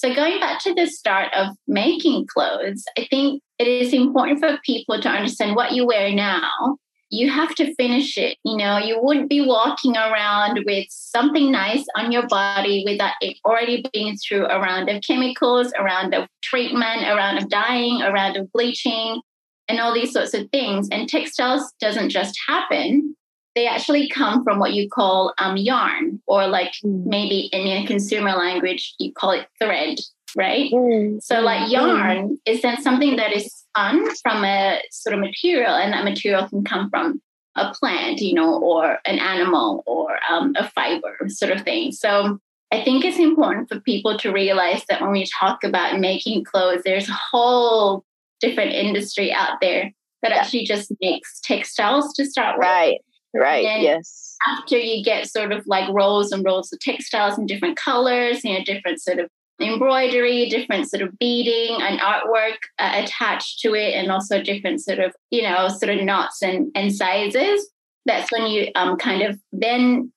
So 0.00 0.14
going 0.14 0.40
back 0.40 0.62
to 0.62 0.72
the 0.72 0.86
start 0.86 1.28
of 1.34 1.48
making 1.68 2.26
clothes, 2.26 2.82
I 2.96 3.06
think 3.10 3.42
it 3.58 3.68
is 3.68 3.92
important 3.92 4.40
for 4.40 4.58
people 4.64 4.98
to 4.98 5.10
understand 5.10 5.56
what 5.56 5.72
you 5.72 5.86
wear 5.86 6.10
now. 6.10 6.78
You 7.10 7.28
have 7.28 7.54
to 7.56 7.74
finish 7.74 8.16
it. 8.16 8.38
You 8.42 8.56
know, 8.56 8.78
you 8.78 8.98
wouldn't 8.98 9.28
be 9.28 9.42
walking 9.42 9.98
around 9.98 10.58
with 10.64 10.86
something 10.88 11.52
nice 11.52 11.84
on 11.96 12.12
your 12.12 12.26
body 12.28 12.82
without 12.86 13.12
it 13.20 13.36
already 13.44 13.84
being 13.92 14.16
through 14.16 14.46
a 14.46 14.58
round 14.58 14.88
of 14.88 15.02
chemicals, 15.06 15.70
a 15.78 15.84
round 15.84 16.14
of 16.14 16.28
treatment, 16.42 17.02
a 17.04 17.14
round 17.14 17.36
of 17.36 17.50
dyeing, 17.50 18.00
a 18.00 18.10
round 18.10 18.38
of 18.38 18.50
bleaching, 18.52 19.20
and 19.68 19.80
all 19.80 19.92
these 19.92 20.14
sorts 20.14 20.32
of 20.32 20.48
things. 20.48 20.88
And 20.90 21.10
textiles 21.10 21.74
doesn't 21.78 22.08
just 22.08 22.40
happen. 22.48 23.16
They 23.54 23.66
actually 23.66 24.08
come 24.08 24.44
from 24.44 24.58
what 24.58 24.74
you 24.74 24.88
call 24.88 25.34
um, 25.38 25.56
yarn, 25.56 26.22
or 26.26 26.46
like 26.46 26.72
mm. 26.84 27.04
maybe 27.06 27.48
in 27.52 27.66
your 27.66 27.86
consumer 27.86 28.32
language, 28.32 28.94
you 28.98 29.12
call 29.12 29.32
it 29.32 29.48
thread, 29.60 29.98
right? 30.36 30.70
Mm. 30.70 31.22
So, 31.22 31.40
like 31.40 31.68
mm. 31.68 31.72
yarn 31.72 32.38
is 32.46 32.62
then 32.62 32.80
something 32.80 33.16
that 33.16 33.32
is 33.32 33.52
spun 33.52 34.06
from 34.22 34.44
a 34.44 34.80
sort 34.90 35.14
of 35.14 35.20
material, 35.20 35.74
and 35.74 35.92
that 35.92 36.04
material 36.04 36.48
can 36.48 36.64
come 36.64 36.90
from 36.90 37.20
a 37.56 37.72
plant, 37.74 38.20
you 38.20 38.34
know, 38.34 38.54
or 38.60 38.98
an 39.04 39.18
animal 39.18 39.82
or 39.86 40.18
um, 40.30 40.54
a 40.56 40.68
fiber 40.70 41.18
sort 41.28 41.50
of 41.50 41.62
thing. 41.62 41.90
So, 41.90 42.38
I 42.72 42.84
think 42.84 43.04
it's 43.04 43.18
important 43.18 43.68
for 43.68 43.80
people 43.80 44.16
to 44.18 44.32
realize 44.32 44.84
that 44.88 45.00
when 45.00 45.10
we 45.10 45.26
talk 45.40 45.64
about 45.64 45.98
making 45.98 46.44
clothes, 46.44 46.82
there's 46.84 47.08
a 47.08 47.18
whole 47.30 48.04
different 48.40 48.72
industry 48.72 49.32
out 49.32 49.58
there 49.60 49.92
that 50.22 50.30
yeah. 50.30 50.38
actually 50.38 50.64
just 50.64 50.92
makes 51.00 51.40
textiles 51.40 52.12
to 52.14 52.24
start 52.24 52.58
with. 52.58 52.66
Right. 52.66 53.00
Right. 53.34 53.62
yes. 53.62 54.36
After 54.46 54.76
you 54.76 55.04
get 55.04 55.28
sort 55.28 55.52
of 55.52 55.64
like 55.66 55.88
rolls 55.90 56.32
and 56.32 56.44
rolls 56.44 56.72
of 56.72 56.80
textiles 56.80 57.38
in 57.38 57.46
different 57.46 57.76
colors, 57.76 58.44
you 58.44 58.54
know, 58.54 58.64
different 58.64 59.00
sort 59.00 59.18
of 59.18 59.28
embroidery, 59.60 60.48
different 60.48 60.88
sort 60.88 61.02
of 61.02 61.18
beading 61.18 61.80
and 61.82 62.00
artwork 62.00 62.56
uh, 62.78 62.92
attached 62.94 63.60
to 63.60 63.74
it, 63.74 63.94
and 63.94 64.10
also 64.10 64.42
different 64.42 64.80
sort 64.80 64.98
of, 64.98 65.14
you 65.30 65.42
know, 65.42 65.68
sort 65.68 65.90
of 65.90 66.02
knots 66.02 66.42
and, 66.42 66.70
and 66.74 66.94
sizes. 66.94 67.70
That's 68.06 68.32
when 68.32 68.46
you 68.46 68.68
um 68.74 68.96
kind 68.96 69.22
of 69.22 69.38
then 69.52 70.12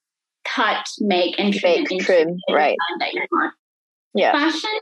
cut, 0.45 0.87
make, 0.99 1.37
and 1.37 1.53
trim, 1.53 1.85
make, 1.89 2.01
trim 2.01 2.37
right. 2.49 2.77
that 2.99 3.13
you 3.13 3.25
want. 3.31 3.53
Yeah. 4.15 4.31
Fashion, 4.31 4.79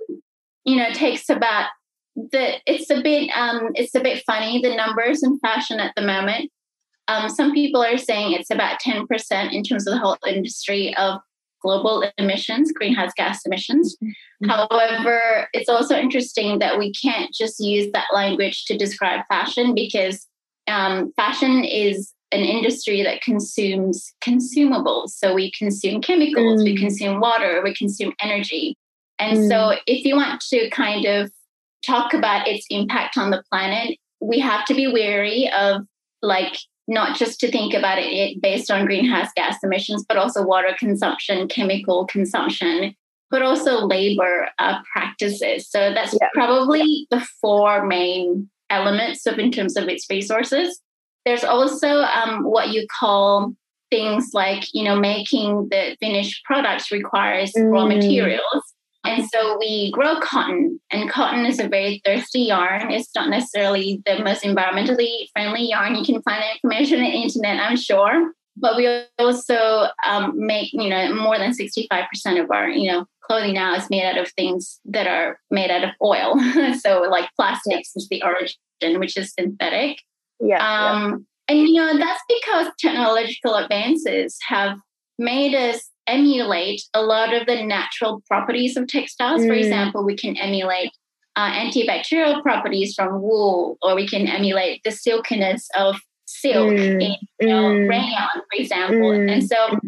you 0.65 0.75
know, 0.77 0.91
takes 0.93 1.29
about 1.29 1.69
the 2.15 2.55
it's 2.65 2.89
a 2.89 3.01
bit 3.01 3.29
um 3.35 3.69
it's 3.73 3.95
a 3.95 4.01
bit 4.01 4.21
funny 4.25 4.61
the 4.61 4.75
numbers 4.75 5.23
in 5.23 5.39
fashion 5.39 5.79
at 5.79 5.93
the 5.95 6.01
moment. 6.01 6.51
Um, 7.07 7.29
some 7.29 7.53
people 7.53 7.83
are 7.83 7.97
saying 7.97 8.33
it's 8.33 8.51
about 8.51 8.79
10% 8.79 9.51
in 9.51 9.63
terms 9.63 9.87
of 9.87 9.93
the 9.93 9.99
whole 9.99 10.17
industry 10.25 10.95
of 10.95 11.19
global 11.61 12.03
emissions, 12.17 12.71
greenhouse 12.71 13.11
gas 13.15 13.45
emissions. 13.45 13.97
Mm-hmm. 14.03 14.49
However, 14.49 15.47
it's 15.53 15.69
also 15.69 15.95
interesting 15.95 16.59
that 16.59 16.77
we 16.79 16.91
can't 16.93 17.33
just 17.33 17.59
use 17.59 17.91
that 17.93 18.07
language 18.13 18.65
to 18.65 18.77
describe 18.77 19.21
fashion 19.29 19.75
because 19.75 20.27
um, 20.67 21.13
fashion 21.15 21.63
is 21.63 22.13
an 22.31 22.41
industry 22.41 23.03
that 23.03 23.21
consumes 23.21 24.13
consumables. 24.23 25.09
So 25.09 25.33
we 25.33 25.51
consume 25.51 26.01
chemicals, 26.01 26.61
mm. 26.61 26.63
we 26.63 26.77
consume 26.77 27.19
water, 27.19 27.61
we 27.63 27.75
consume 27.75 28.13
energy. 28.21 28.77
And 29.19 29.39
mm. 29.39 29.49
so 29.49 29.77
if 29.85 30.05
you 30.05 30.15
want 30.15 30.41
to 30.49 30.69
kind 30.69 31.05
of 31.05 31.31
talk 31.85 32.13
about 32.13 32.47
its 32.47 32.65
impact 32.69 33.17
on 33.17 33.31
the 33.31 33.43
planet, 33.51 33.97
we 34.21 34.39
have 34.39 34.65
to 34.65 34.73
be 34.73 34.87
wary 34.87 35.51
of 35.51 35.81
like 36.21 36.57
not 36.91 37.17
just 37.17 37.39
to 37.39 37.49
think 37.49 37.73
about 37.73 37.97
it 37.99 38.41
based 38.41 38.69
on 38.69 38.85
greenhouse 38.85 39.29
gas 39.35 39.57
emissions, 39.63 40.03
but 40.07 40.17
also 40.17 40.43
water 40.43 40.75
consumption, 40.77 41.47
chemical 41.47 42.05
consumption, 42.05 42.93
but 43.29 43.41
also 43.41 43.85
labor 43.85 44.49
uh, 44.59 44.79
practices. 44.91 45.69
So 45.69 45.93
that's 45.93 46.13
yeah. 46.13 46.27
probably 46.33 47.07
the 47.09 47.21
four 47.39 47.85
main 47.85 48.49
elements 48.69 49.25
of 49.25 49.39
in 49.39 49.51
terms 49.51 49.77
of 49.77 49.87
its 49.87 50.05
resources. 50.09 50.81
There's 51.25 51.45
also 51.45 52.01
um, 52.01 52.43
what 52.43 52.69
you 52.69 52.85
call 52.99 53.53
things 53.89 54.31
like, 54.33 54.63
you 54.73 54.83
know, 54.83 54.99
making 54.99 55.69
the 55.69 55.95
finished 56.01 56.43
products 56.43 56.91
requires 56.91 57.53
mm. 57.53 57.71
raw 57.71 57.85
materials. 57.85 58.70
And 59.05 59.25
so 59.33 59.57
we 59.59 59.91
grow 59.91 60.19
cotton, 60.19 60.79
and 60.91 61.09
cotton 61.09 61.45
is 61.45 61.59
a 61.59 61.67
very 61.67 62.01
thirsty 62.05 62.41
yarn. 62.41 62.91
It's 62.91 63.09
not 63.15 63.29
necessarily 63.29 64.01
the 64.05 64.23
most 64.23 64.43
environmentally 64.43 65.27
friendly 65.33 65.67
yarn. 65.67 65.95
You 65.95 66.05
can 66.05 66.21
find 66.21 66.43
information 66.53 66.99
on 66.99 67.05
the 67.05 67.17
internet, 67.17 67.59
I'm 67.59 67.77
sure. 67.77 68.31
But 68.57 68.75
we 68.75 69.03
also 69.17 69.87
um, 70.05 70.33
make, 70.35 70.71
you 70.73 70.89
know, 70.89 71.15
more 71.15 71.37
than 71.37 71.51
65% 71.51 72.43
of 72.43 72.51
our, 72.51 72.69
you 72.69 72.91
know, 72.91 73.05
clothing 73.23 73.53
now 73.53 73.75
is 73.75 73.89
made 73.89 74.03
out 74.03 74.17
of 74.17 74.31
things 74.33 74.79
that 74.85 75.07
are 75.07 75.39
made 75.49 75.71
out 75.71 75.83
of 75.83 75.91
oil. 76.03 76.37
so 76.79 77.01
like 77.09 77.29
plastics 77.35 77.91
is 77.95 78.07
the 78.09 78.21
origin, 78.23 78.99
which 78.99 79.17
is 79.17 79.33
synthetic. 79.33 79.99
Yeah, 80.39 80.57
um, 80.57 81.01
yeah. 81.01 81.17
And, 81.47 81.67
you 81.67 81.75
know, 81.75 81.97
that's 81.97 82.21
because 82.27 82.67
technological 82.79 83.55
advances 83.55 84.37
have 84.47 84.77
made 85.17 85.55
us 85.55 85.89
emulate 86.07 86.83
a 86.93 87.01
lot 87.01 87.33
of 87.33 87.45
the 87.47 87.63
natural 87.63 88.21
properties 88.27 88.77
of 88.77 88.87
textiles. 88.87 89.41
Mm. 89.41 89.47
For 89.47 89.53
example, 89.53 90.03
we 90.03 90.15
can 90.15 90.35
emulate 90.37 90.91
uh, 91.35 91.51
antibacterial 91.51 92.41
properties 92.41 92.93
from 92.93 93.21
wool, 93.21 93.77
or 93.81 93.95
we 93.95 94.07
can 94.07 94.27
emulate 94.27 94.81
the 94.83 94.91
silkiness 94.91 95.67
of 95.75 95.95
silk 96.25 96.73
mm. 96.73 97.01
in 97.01 97.15
you 97.39 97.47
know, 97.47 97.63
mm. 97.69 97.89
rayon, 97.89 98.29
for 98.33 98.61
example. 98.61 99.11
Mm. 99.11 99.31
And 99.31 99.47
so 99.47 99.79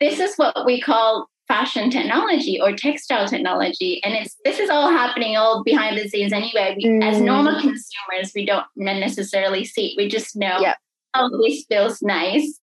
this 0.00 0.20
is 0.20 0.36
what 0.36 0.64
we 0.64 0.80
call 0.80 1.28
fashion 1.48 1.90
technology 1.90 2.58
or 2.60 2.72
textile 2.72 3.28
technology 3.28 4.02
and 4.02 4.14
it's 4.14 4.34
this 4.44 4.58
is 4.58 4.70
all 4.70 4.90
happening 4.90 5.36
all 5.36 5.62
behind 5.62 5.96
the 5.98 6.08
scenes 6.08 6.32
anyway 6.32 6.74
we, 6.74 6.84
mm. 6.86 7.04
as 7.04 7.20
normal 7.20 7.52
consumers 7.60 8.32
we 8.34 8.46
don't 8.46 8.64
necessarily 8.76 9.62
see 9.62 9.88
it 9.88 9.96
we 9.98 10.08
just 10.08 10.34
know 10.36 10.58
yep. 10.58 10.78
oh 11.14 11.28
this 11.42 11.66
feels 11.68 12.00
nice 12.00 12.58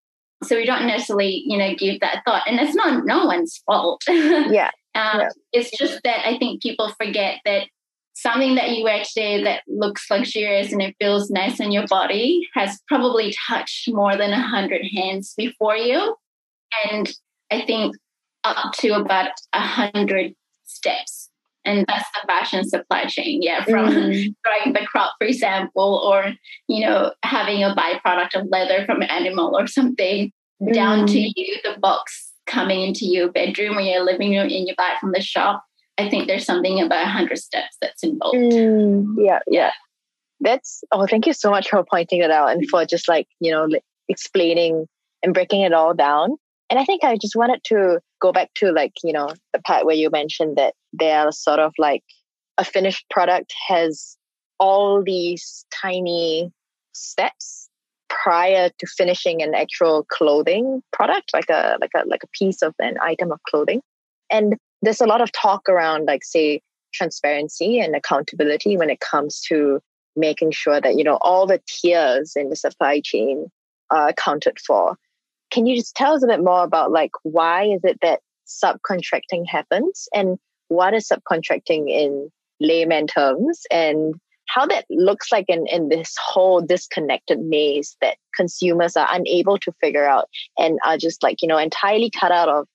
so 0.43 0.55
we 0.55 0.65
don't 0.65 0.87
necessarily 0.87 1.43
you 1.45 1.57
know 1.57 1.73
give 1.75 1.99
that 1.99 2.21
thought 2.25 2.43
and 2.47 2.59
it's 2.59 2.75
not 2.75 3.05
no 3.05 3.25
one's 3.25 3.61
fault 3.65 4.01
yeah. 4.07 4.71
um, 4.95 5.19
yeah. 5.19 5.29
it's 5.51 5.75
just 5.77 6.01
that 6.03 6.25
i 6.27 6.37
think 6.37 6.61
people 6.61 6.89
forget 7.01 7.39
that 7.45 7.67
something 8.13 8.55
that 8.55 8.71
you 8.71 8.83
wear 8.83 9.03
today 9.03 9.43
that 9.43 9.61
looks 9.67 10.09
luxurious 10.09 10.71
and 10.71 10.81
it 10.81 10.95
feels 10.99 11.29
nice 11.29 11.59
on 11.61 11.71
your 11.71 11.87
body 11.87 12.47
has 12.53 12.79
probably 12.87 13.33
touched 13.47 13.87
more 13.91 14.15
than 14.17 14.31
a 14.31 14.41
hundred 14.41 14.81
hands 14.93 15.33
before 15.37 15.75
you 15.75 16.15
and 16.91 17.13
i 17.51 17.61
think 17.61 17.95
up 18.43 18.73
to 18.73 18.89
about 18.91 19.31
a 19.53 19.61
hundred 19.61 20.33
steps 20.65 21.18
and 21.65 21.85
that's 21.87 22.09
the 22.11 22.27
fashion 22.27 22.67
supply 22.67 23.05
chain 23.05 23.41
yeah 23.41 23.63
from 23.63 23.87
mm. 23.87 24.33
growing 24.43 24.73
the 24.73 24.85
crop 24.85 25.13
for 25.17 25.27
example 25.27 26.01
or 26.05 26.33
you 26.67 26.85
know 26.85 27.13
having 27.23 27.63
a 27.63 27.75
byproduct 27.75 28.35
of 28.35 28.47
leather 28.49 28.85
from 28.85 29.01
an 29.01 29.09
animal 29.09 29.57
or 29.57 29.67
something 29.67 30.31
mm. 30.61 30.73
down 30.73 31.05
to 31.05 31.17
mm. 31.17 31.33
you 31.35 31.57
the 31.63 31.77
box 31.79 32.31
coming 32.45 32.81
into 32.81 33.05
your 33.05 33.31
bedroom 33.31 33.77
or 33.77 33.81
your 33.81 34.03
living 34.03 34.31
room 34.31 34.49
and 34.49 34.67
you 34.67 34.73
buy 34.77 34.91
it 34.93 34.99
from 34.99 35.11
the 35.11 35.21
shop 35.21 35.63
i 35.97 36.09
think 36.09 36.27
there's 36.27 36.45
something 36.45 36.79
about 36.81 37.03
100 37.03 37.37
steps 37.37 37.77
that's 37.81 38.03
involved 38.03 38.37
mm. 38.37 39.15
yeah 39.17 39.39
yeah 39.47 39.71
that's 40.41 40.83
oh 40.91 41.05
thank 41.05 41.25
you 41.25 41.33
so 41.33 41.51
much 41.51 41.69
for 41.69 41.83
pointing 41.83 42.21
it 42.21 42.31
out 42.31 42.49
and 42.49 42.67
for 42.69 42.85
just 42.85 43.07
like 43.07 43.27
you 43.39 43.51
know 43.51 43.67
explaining 44.07 44.87
and 45.21 45.33
breaking 45.33 45.61
it 45.61 45.73
all 45.73 45.93
down 45.93 46.37
and 46.69 46.79
i 46.79 46.85
think 46.85 47.03
i 47.03 47.17
just 47.17 47.35
wanted 47.35 47.61
to 47.63 47.99
go 48.21 48.31
back 48.31 48.49
to 48.55 48.71
like 48.71 48.93
you 49.03 49.13
know 49.13 49.29
the 49.53 49.61
part 49.61 49.85
where 49.85 49.95
you 49.95 50.09
mentioned 50.09 50.57
that 50.57 50.73
they're 50.93 51.31
sort 51.31 51.59
of 51.59 51.73
like 51.77 52.03
a 52.57 52.63
finished 52.63 53.05
product 53.09 53.53
has 53.67 54.17
all 54.59 55.01
these 55.03 55.65
tiny 55.71 56.51
steps 56.93 57.69
prior 58.09 58.69
to 58.77 58.87
finishing 58.97 59.41
an 59.41 59.55
actual 59.55 60.05
clothing 60.11 60.83
product 60.91 61.31
like 61.33 61.49
a 61.49 61.77
like 61.79 61.91
a 61.95 62.03
like 62.05 62.23
a 62.23 62.27
piece 62.27 62.61
of 62.61 62.73
an 62.79 62.95
item 63.01 63.31
of 63.31 63.41
clothing. 63.43 63.81
And 64.29 64.57
there's 64.81 65.01
a 65.01 65.07
lot 65.07 65.21
of 65.21 65.31
talk 65.31 65.67
around 65.69 66.05
like 66.05 66.23
say 66.23 66.61
transparency 66.93 67.79
and 67.79 67.95
accountability 67.95 68.77
when 68.77 68.89
it 68.89 68.99
comes 68.99 69.41
to 69.41 69.79
making 70.15 70.51
sure 70.51 70.81
that 70.81 70.97
you 70.97 71.03
know 71.03 71.17
all 71.21 71.47
the 71.47 71.61
tiers 71.67 72.33
in 72.35 72.49
the 72.49 72.55
supply 72.55 72.99
chain 73.03 73.47
are 73.91 74.09
accounted 74.09 74.57
for 74.59 74.97
can 75.51 75.65
you 75.65 75.75
just 75.75 75.95
tell 75.95 76.13
us 76.13 76.23
a 76.23 76.27
bit 76.27 76.43
more 76.43 76.63
about 76.63 76.91
like 76.91 77.11
why 77.23 77.65
is 77.65 77.81
it 77.83 77.99
that 78.01 78.21
subcontracting 78.47 79.45
happens? 79.47 80.07
And 80.13 80.37
what 80.67 80.93
is 80.93 81.09
subcontracting 81.09 81.89
in 81.89 82.29
layman 82.59 83.07
terms? 83.07 83.61
And 83.71 84.15
how 84.47 84.65
that 84.65 84.85
looks 84.89 85.31
like 85.31 85.45
in, 85.47 85.65
in 85.67 85.89
this 85.89 86.15
whole 86.19 86.61
disconnected 86.61 87.39
maze 87.39 87.95
that 88.01 88.17
consumers 88.35 88.97
are 88.97 89.07
unable 89.11 89.59
to 89.59 89.71
figure 89.79 90.07
out 90.07 90.27
and 90.57 90.79
are 90.85 90.97
just 90.97 91.21
like, 91.21 91.41
you 91.41 91.47
know, 91.47 91.57
entirely 91.57 92.09
cut 92.09 92.31
out 92.31 92.49
of 92.49 92.67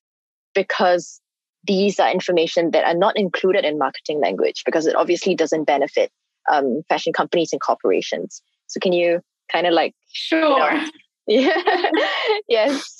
because 0.54 1.20
these 1.66 1.98
are 1.98 2.10
information 2.10 2.70
that 2.70 2.84
are 2.84 2.96
not 2.96 3.16
included 3.16 3.64
in 3.64 3.78
marketing 3.78 4.20
language 4.20 4.62
because 4.64 4.86
it 4.86 4.94
obviously 4.94 5.34
doesn't 5.34 5.64
benefit 5.64 6.10
um, 6.52 6.82
fashion 6.88 7.12
companies 7.12 7.52
and 7.52 7.60
corporations. 7.60 8.40
So 8.68 8.78
can 8.78 8.92
you 8.92 9.20
kind 9.50 9.66
of 9.66 9.72
like 9.72 9.94
sure. 10.12 10.72
You 10.72 10.78
know, 10.78 10.90
yeah. 11.26 11.62
yes. 12.48 12.96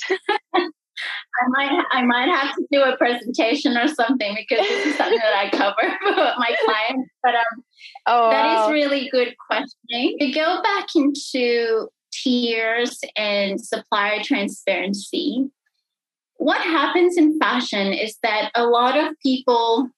I 0.57 1.49
might 1.49 1.85
I 1.93 2.03
might 2.05 2.29
have 2.29 2.55
to 2.55 2.67
do 2.71 2.83
a 2.83 2.97
presentation 2.97 3.77
or 3.77 3.89
something 3.89 4.37
because 4.37 4.67
this 4.67 4.87
is 4.87 4.97
something 4.97 5.19
that 5.19 5.35
I 5.35 5.51
cover 5.51 5.75
for 6.03 6.33
my 6.39 6.55
clients. 6.65 7.11
But 7.23 7.35
um, 7.35 7.65
oh, 8.07 8.31
that 8.31 8.47
wow. 8.47 8.67
is 8.67 8.73
really 8.73 9.09
good 9.11 9.35
questioning. 9.49 10.17
To 10.21 10.31
go 10.31 10.63
back 10.63 10.87
into 10.95 11.89
tiers 12.13 13.01
and 13.17 13.61
supplier 13.61 14.23
transparency, 14.23 15.51
what 16.37 16.61
happens 16.61 17.17
in 17.17 17.39
fashion 17.39 17.93
is 17.93 18.17
that 18.23 18.51
a 18.55 18.65
lot 18.65 18.97
of 18.97 19.15
people 19.21 19.89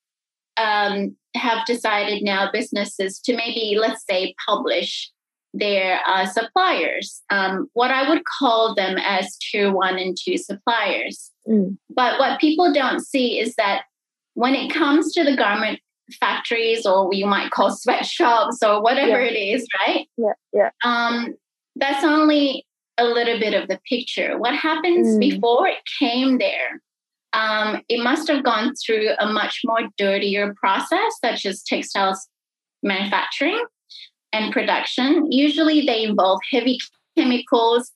um, 0.56 1.14
have 1.34 1.66
decided 1.66 2.22
now 2.22 2.50
businesses 2.50 3.20
to 3.20 3.36
maybe 3.36 3.76
let's 3.78 4.04
say 4.08 4.34
publish 4.46 5.10
their 5.58 6.00
uh, 6.06 6.26
suppliers, 6.26 7.22
um, 7.30 7.68
what 7.72 7.90
I 7.90 8.08
would 8.08 8.22
call 8.38 8.74
them 8.74 8.98
as 8.98 9.36
tier 9.38 9.72
one 9.72 9.98
and 9.98 10.16
two 10.16 10.36
suppliers. 10.36 11.30
Mm. 11.48 11.78
But 11.90 12.18
what 12.18 12.40
people 12.40 12.72
don't 12.72 13.00
see 13.00 13.38
is 13.38 13.54
that 13.56 13.82
when 14.34 14.54
it 14.54 14.72
comes 14.72 15.12
to 15.14 15.24
the 15.24 15.36
garment 15.36 15.80
factories, 16.20 16.86
or 16.86 17.12
you 17.12 17.26
might 17.26 17.50
call 17.50 17.70
sweatshops, 17.76 18.62
or 18.62 18.82
whatever 18.82 19.22
yeah. 19.22 19.30
it 19.30 19.34
is, 19.34 19.66
right? 19.86 20.06
Yeah, 20.16 20.32
yeah. 20.52 20.70
Um, 20.84 21.34
that's 21.76 22.04
only 22.04 22.66
a 22.98 23.04
little 23.04 23.38
bit 23.38 23.54
of 23.54 23.68
the 23.68 23.78
picture. 23.88 24.38
What 24.38 24.54
happens 24.54 25.16
mm. 25.16 25.20
before 25.20 25.66
it 25.66 25.78
came 25.98 26.38
there? 26.38 26.80
Um, 27.32 27.82
it 27.88 28.02
must 28.02 28.28
have 28.28 28.44
gone 28.44 28.74
through 28.74 29.10
a 29.18 29.30
much 29.30 29.60
more 29.64 29.88
dirtier 29.98 30.54
process, 30.58 31.18
such 31.22 31.44
as 31.44 31.62
textiles 31.62 32.28
manufacturing 32.82 33.62
and 34.32 34.52
production. 34.52 35.30
Usually 35.30 35.84
they 35.84 36.04
involve 36.04 36.40
heavy 36.50 36.78
chemicals. 37.16 37.92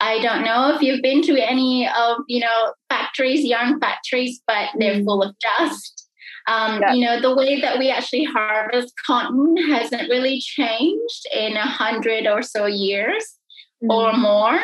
I 0.00 0.20
don't 0.20 0.44
know 0.44 0.74
if 0.74 0.80
you've 0.80 1.02
been 1.02 1.22
to 1.22 1.38
any 1.38 1.88
of, 1.88 2.18
you 2.26 2.40
know, 2.40 2.72
factories, 2.88 3.44
yarn 3.44 3.78
factories, 3.80 4.40
but 4.46 4.70
they're 4.78 4.94
mm. 4.94 5.04
full 5.04 5.22
of 5.22 5.34
dust. 5.58 6.08
Um, 6.46 6.80
yeah. 6.80 6.92
You 6.94 7.04
know, 7.04 7.20
the 7.20 7.36
way 7.36 7.60
that 7.60 7.78
we 7.78 7.90
actually 7.90 8.24
harvest 8.24 8.94
cotton 9.06 9.56
hasn't 9.68 10.08
really 10.08 10.40
changed 10.40 11.26
in 11.34 11.56
a 11.56 11.66
hundred 11.66 12.26
or 12.26 12.40
so 12.42 12.64
years 12.66 13.36
mm. 13.84 13.90
or 13.90 14.16
more. 14.16 14.58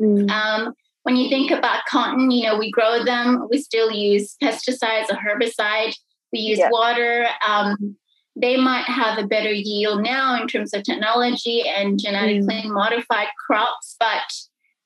Mm. 0.00 0.30
Um, 0.30 0.74
when 1.04 1.16
you 1.16 1.30
think 1.30 1.50
about 1.50 1.86
cotton, 1.88 2.30
you 2.30 2.46
know, 2.46 2.58
we 2.58 2.70
grow 2.70 3.02
them, 3.02 3.46
we 3.50 3.58
still 3.58 3.90
use 3.90 4.36
pesticides 4.42 5.08
or 5.10 5.16
herbicide 5.16 5.94
we 6.32 6.40
use 6.40 6.58
yeah. 6.58 6.68
water. 6.70 7.26
Um, 7.46 7.96
they 8.36 8.56
might 8.56 8.84
have 8.84 9.18
a 9.18 9.26
better 9.26 9.52
yield 9.52 10.02
now 10.02 10.40
in 10.40 10.46
terms 10.46 10.74
of 10.74 10.82
technology 10.82 11.64
and 11.66 11.98
genetically 11.98 12.62
mm. 12.64 12.72
modified 12.72 13.28
crops, 13.46 13.96
but 13.98 14.32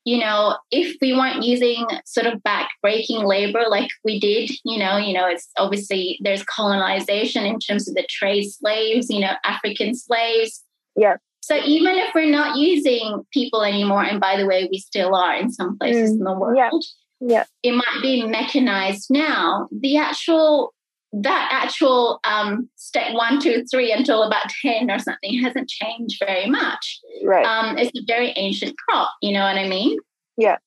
you 0.03 0.17
know, 0.17 0.57
if 0.71 0.97
we 0.99 1.13
weren't 1.13 1.43
using 1.43 1.85
sort 2.05 2.25
of 2.25 2.41
back-breaking 2.41 3.23
labor 3.23 3.65
like 3.69 3.89
we 4.03 4.19
did, 4.19 4.49
you 4.65 4.79
know, 4.79 4.97
you 4.97 5.13
know, 5.13 5.27
it's 5.27 5.49
obviously 5.57 6.17
there's 6.23 6.43
colonization 6.43 7.45
in 7.45 7.59
terms 7.59 7.87
of 7.87 7.93
the 7.93 8.07
trade 8.09 8.49
slaves, 8.49 9.11
you 9.11 9.19
know, 9.19 9.33
African 9.43 9.93
slaves. 9.93 10.63
Yeah. 10.95 11.17
So 11.41 11.55
even 11.63 11.97
if 11.97 12.15
we're 12.15 12.31
not 12.31 12.57
using 12.57 13.23
people 13.31 13.63
anymore, 13.63 14.03
and 14.03 14.19
by 14.19 14.37
the 14.37 14.47
way, 14.47 14.67
we 14.71 14.79
still 14.79 15.13
are 15.13 15.35
in 15.35 15.51
some 15.51 15.77
places 15.77 16.11
mm, 16.11 16.17
in 16.17 16.23
the 16.23 16.33
world, 16.33 16.57
yeah. 16.57 16.71
yeah, 17.19 17.43
it 17.61 17.73
might 17.73 17.99
be 18.01 18.25
mechanized 18.25 19.07
now. 19.11 19.67
The 19.71 19.97
actual 19.97 20.73
that 21.13 21.49
actual 21.51 22.19
um, 22.23 22.69
step 22.75 23.13
one, 23.13 23.39
two, 23.41 23.65
three 23.69 23.91
until 23.91 24.23
about 24.23 24.45
10 24.61 24.89
or 24.89 24.99
something 24.99 25.41
hasn't 25.41 25.69
changed 25.69 26.21
very 26.25 26.49
much. 26.49 26.99
Right. 27.23 27.45
Um, 27.45 27.77
it's 27.77 27.91
a 27.97 28.03
very 28.07 28.33
ancient 28.37 28.75
crop, 28.77 29.09
you 29.21 29.33
know 29.33 29.41
what 29.41 29.57
I 29.57 29.67
mean? 29.67 29.97
Yeah. 30.37 30.57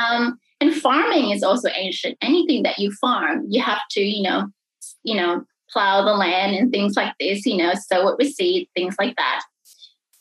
Um, 0.00 0.38
and 0.60 0.74
farming 0.74 1.30
is 1.30 1.42
also 1.42 1.68
ancient. 1.74 2.16
Anything 2.22 2.62
that 2.62 2.78
you 2.78 2.92
farm, 2.92 3.46
you 3.48 3.62
have 3.62 3.80
to, 3.92 4.00
you 4.00 4.22
know, 4.22 4.48
you 5.04 5.16
know, 5.16 5.44
plow 5.70 6.04
the 6.04 6.14
land 6.14 6.56
and 6.56 6.72
things 6.72 6.96
like 6.96 7.14
this, 7.20 7.46
you 7.46 7.56
know, 7.56 7.72
sow 7.74 8.08
it 8.08 8.18
with 8.18 8.32
seed, 8.34 8.68
things 8.74 8.96
like 8.98 9.16
that. 9.16 9.42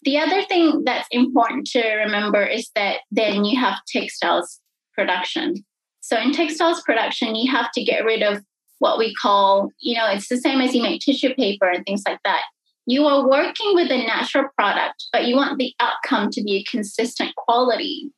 The 0.04 0.18
other 0.18 0.44
thing 0.44 0.84
that's 0.86 1.08
important 1.12 1.68
to 1.68 1.96
remember 1.96 2.44
is 2.44 2.70
that 2.76 3.00
then 3.12 3.44
you 3.44 3.60
have 3.60 3.80
textiles 3.88 4.60
production. 4.94 5.56
So 6.02 6.18
in 6.18 6.32
textiles 6.32 6.82
production, 6.82 7.36
you 7.36 7.52
have 7.52 7.72
to 7.74 7.84
get 7.84 8.06
rid 8.06 8.24
of 8.24 8.44
what 8.80 8.98
we 8.98 9.14
call, 9.14 9.72
you 9.80 9.96
know, 9.96 10.08
it's 10.08 10.28
the 10.28 10.38
same 10.38 10.60
as 10.60 10.74
you 10.74 10.82
make 10.82 11.02
tissue 11.02 11.34
paper 11.36 11.70
and 11.70 11.86
things 11.86 12.04
like 12.08 12.20
that. 12.26 12.42
You 12.86 13.06
are 13.06 13.30
working 13.30 13.76
with 13.76 13.92
a 13.92 13.98
natural 13.98 14.46
product, 14.58 15.06
but 15.14 15.26
you 15.26 15.36
want 15.36 15.60
the 15.60 15.74
outcome 15.80 16.32
to 16.32 16.42
be 16.42 16.56
a 16.56 16.64
consistent 16.64 17.36
quality. 17.36 18.12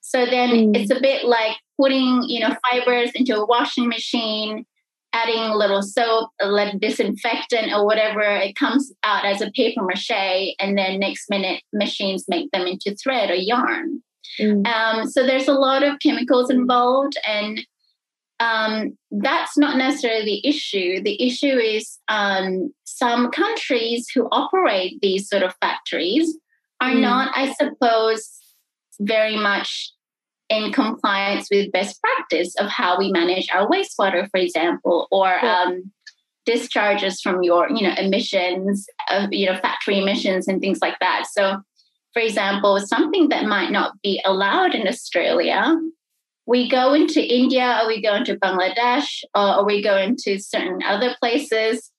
So 0.00 0.24
then 0.24 0.50
mm. 0.50 0.76
it's 0.76 0.90
a 0.90 1.00
bit 1.00 1.24
like 1.24 1.56
putting, 1.78 2.22
you 2.26 2.40
know, 2.40 2.56
fibers 2.70 3.10
into 3.14 3.36
a 3.36 3.44
washing 3.44 3.88
machine, 3.88 4.64
adding 5.12 5.42
a 5.42 5.56
little 5.56 5.82
soap, 5.82 6.30
a 6.40 6.48
little 6.48 6.78
disinfectant 6.78 7.72
or 7.72 7.84
whatever. 7.84 8.22
It 8.22 8.54
comes 8.54 8.92
out 9.02 9.24
as 9.24 9.40
a 9.42 9.50
paper 9.50 9.82
mache, 9.82 10.54
and 10.60 10.78
then 10.78 11.00
next 11.00 11.28
minute 11.28 11.62
machines 11.72 12.24
make 12.28 12.50
them 12.52 12.66
into 12.66 12.94
thread 12.94 13.30
or 13.30 13.34
yarn. 13.34 14.02
Mm. 14.40 14.66
Um, 14.66 15.10
so 15.10 15.26
there's 15.26 15.48
a 15.48 15.54
lot 15.54 15.82
of 15.82 15.98
chemicals 15.98 16.50
involved, 16.50 17.18
and 17.26 17.66
um, 18.38 18.96
that's 19.10 19.56
not 19.56 19.76
necessarily 19.76 20.24
the 20.24 20.48
issue. 20.48 21.02
The 21.02 21.22
issue 21.22 21.56
is 21.58 21.98
um, 22.08 22.72
some 22.84 23.30
countries 23.30 24.08
who 24.14 24.28
operate 24.30 25.00
these 25.00 25.28
sort 25.28 25.42
of 25.42 25.54
factories 25.60 26.36
are 26.80 26.92
mm. 26.92 27.00
not, 27.00 27.32
I 27.34 27.52
suppose, 27.54 28.38
very 29.00 29.36
much 29.36 29.92
in 30.48 30.72
compliance 30.72 31.48
with 31.50 31.72
best 31.72 32.00
practice 32.00 32.54
of 32.56 32.68
how 32.68 32.98
we 32.98 33.10
manage 33.10 33.48
our 33.52 33.68
wastewater, 33.68 34.30
for 34.30 34.38
example, 34.38 35.08
or 35.10 35.26
yeah. 35.42 35.64
um, 35.66 35.90
discharges 36.44 37.20
from 37.20 37.42
your, 37.42 37.68
you 37.70 37.82
know, 37.82 37.94
emissions 37.96 38.86
of, 39.10 39.32
you 39.32 39.46
know, 39.46 39.56
factory 39.56 39.98
emissions 39.98 40.46
and 40.46 40.60
things 40.60 40.78
like 40.80 40.98
that. 41.00 41.24
So, 41.30 41.60
for 42.12 42.22
example, 42.22 42.78
something 42.80 43.30
that 43.30 43.46
might 43.46 43.72
not 43.72 44.00
be 44.02 44.22
allowed 44.24 44.74
in 44.74 44.86
Australia 44.86 45.76
we 46.46 46.68
go 46.68 46.94
into 46.94 47.20
India 47.20 47.80
or 47.82 47.88
we 47.88 48.00
go 48.00 48.14
into 48.14 48.36
Bangladesh 48.36 49.22
or, 49.34 49.64
we 49.64 49.82
go 49.82 49.96
into 49.96 50.38
certain 50.38 50.80
other 50.84 51.14
places 51.20 51.90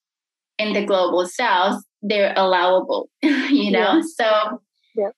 in 0.58 0.74
the 0.74 0.86
global 0.86 1.28
south, 1.28 1.84
they're 2.02 2.34
allowable, 2.36 3.10
you 3.22 3.72
know? 3.72 3.96
Yeah. 3.96 4.02
So 4.02 4.62
yeah. 4.96 5.10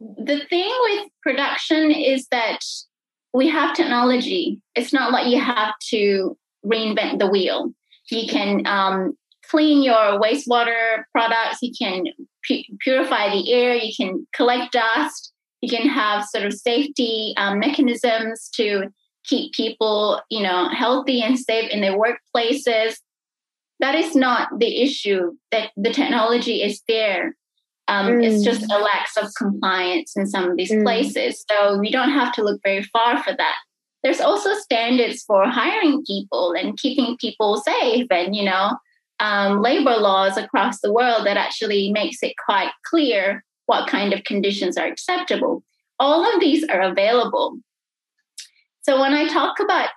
the 0.00 0.40
thing 0.48 0.72
with 0.82 1.08
production 1.22 1.90
is 1.90 2.26
that 2.30 2.60
we 3.34 3.48
have 3.48 3.76
technology. 3.76 4.60
It's 4.74 4.92
not 4.92 5.12
like 5.12 5.28
you 5.28 5.40
have 5.40 5.74
to 5.90 6.36
reinvent 6.64 7.18
the 7.18 7.28
wheel. 7.28 7.72
You 8.10 8.26
can 8.26 8.66
um, 8.66 9.16
clean 9.50 9.82
your 9.82 10.18
wastewater 10.18 11.04
products, 11.12 11.58
you 11.60 11.72
can 11.78 12.04
pu- 12.46 12.62
purify 12.80 13.28
the 13.30 13.52
air, 13.52 13.74
you 13.74 13.92
can 13.94 14.26
collect 14.34 14.72
dust 14.72 15.34
you 15.60 15.68
can 15.68 15.88
have 15.88 16.24
sort 16.24 16.44
of 16.44 16.52
safety 16.52 17.34
um, 17.36 17.58
mechanisms 17.58 18.48
to 18.54 18.88
keep 19.24 19.52
people, 19.52 20.20
you 20.30 20.42
know, 20.42 20.68
healthy 20.68 21.20
and 21.22 21.38
safe 21.38 21.70
in 21.70 21.80
their 21.80 21.98
workplaces. 21.98 22.96
That 23.80 23.94
is 23.94 24.14
not 24.14 24.48
the 24.58 24.82
issue. 24.82 25.32
That 25.50 25.70
the 25.76 25.92
technology 25.92 26.62
is 26.62 26.82
there. 26.88 27.36
Um, 27.86 28.06
mm. 28.06 28.24
It's 28.24 28.44
just 28.44 28.70
a 28.70 28.78
lack 28.78 29.08
of 29.20 29.30
compliance 29.36 30.16
in 30.16 30.26
some 30.26 30.50
of 30.50 30.56
these 30.56 30.72
mm. 30.72 30.82
places. 30.82 31.44
So 31.50 31.78
we 31.78 31.90
don't 31.90 32.10
have 32.10 32.32
to 32.34 32.42
look 32.42 32.60
very 32.62 32.82
far 32.82 33.22
for 33.22 33.34
that. 33.36 33.56
There's 34.02 34.20
also 34.20 34.54
standards 34.54 35.22
for 35.24 35.48
hiring 35.48 36.04
people 36.04 36.52
and 36.52 36.78
keeping 36.78 37.16
people 37.16 37.56
safe, 37.56 38.06
and 38.10 38.34
you 38.34 38.44
know, 38.44 38.76
um, 39.20 39.60
labor 39.60 39.96
laws 39.96 40.36
across 40.36 40.80
the 40.80 40.92
world 40.92 41.26
that 41.26 41.36
actually 41.36 41.90
makes 41.90 42.22
it 42.22 42.34
quite 42.44 42.70
clear 42.88 43.44
what 43.68 43.88
kind 43.88 44.14
of 44.14 44.24
conditions 44.24 44.78
are 44.78 44.86
acceptable. 44.86 45.62
All 46.00 46.24
of 46.24 46.40
these 46.40 46.64
are 46.64 46.80
available. 46.80 47.58
So 48.82 48.98
when 48.98 49.12
I 49.12 49.28
talk 49.28 49.60
about 49.60 49.90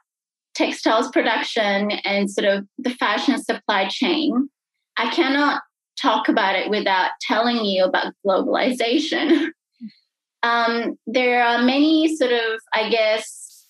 textiles 0.53 1.10
production 1.12 1.91
and 2.03 2.29
sort 2.29 2.45
of 2.45 2.67
the 2.77 2.89
fashion 2.89 3.41
supply 3.41 3.88
chain, 3.88 4.49
I 4.97 5.10
cannot 5.12 5.62
talk 6.01 6.27
about 6.27 6.55
it 6.55 6.69
without 6.69 7.12
telling 7.21 7.63
you 7.63 7.86
about 7.86 8.13
globalization. 8.25 9.47
um, 10.43 10.97
there 11.07 11.41
are 11.41 11.63
many 11.63 12.13
sort 12.17 12.34
of, 12.34 12.60
I 12.73 12.89
guess, 12.89 13.67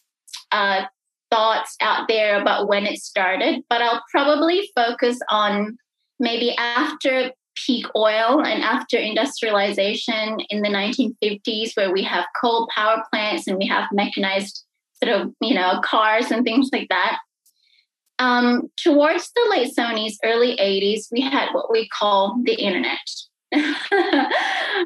uh, 0.52 0.86
thoughts 1.30 1.76
out 1.80 2.08
there 2.08 2.42
about 2.42 2.68
when 2.68 2.88
it 2.88 2.98
started, 2.98 3.62
but 3.70 3.84
I'll 3.84 4.04
probably 4.10 4.68
focus 4.76 5.20
on 5.30 5.78
maybe 6.20 6.56
after 6.58 7.32
peak 7.56 7.86
oil 7.96 8.46
and 8.46 8.64
after 8.64 8.98
industrialization 8.98 10.40
in 10.50 10.62
the 10.62 10.70
1950s 10.70 11.76
where 11.76 11.92
we 11.92 12.04
have 12.04 12.26
coal 12.42 12.68
power 12.74 13.04
plants 13.12 13.48
and 13.48 13.58
we 13.58 13.68
have 13.68 13.90
mechanized 13.92 14.64
sort 15.04 15.16
of 15.16 15.34
you 15.42 15.54
know 15.54 15.82
cars 15.84 16.32
and 16.32 16.44
things 16.44 16.70
like 16.72 16.88
that 16.90 17.18
um, 18.20 18.70
towards 18.78 19.32
the 19.36 19.48
late 19.50 19.74
70s 19.78 20.14
early 20.24 20.56
80s 20.58 21.08
we 21.12 21.22
had 21.22 21.50
what 21.54 21.72
we 21.72 21.88
call 21.88 22.40
the 22.44 22.54
internet. 22.54 23.00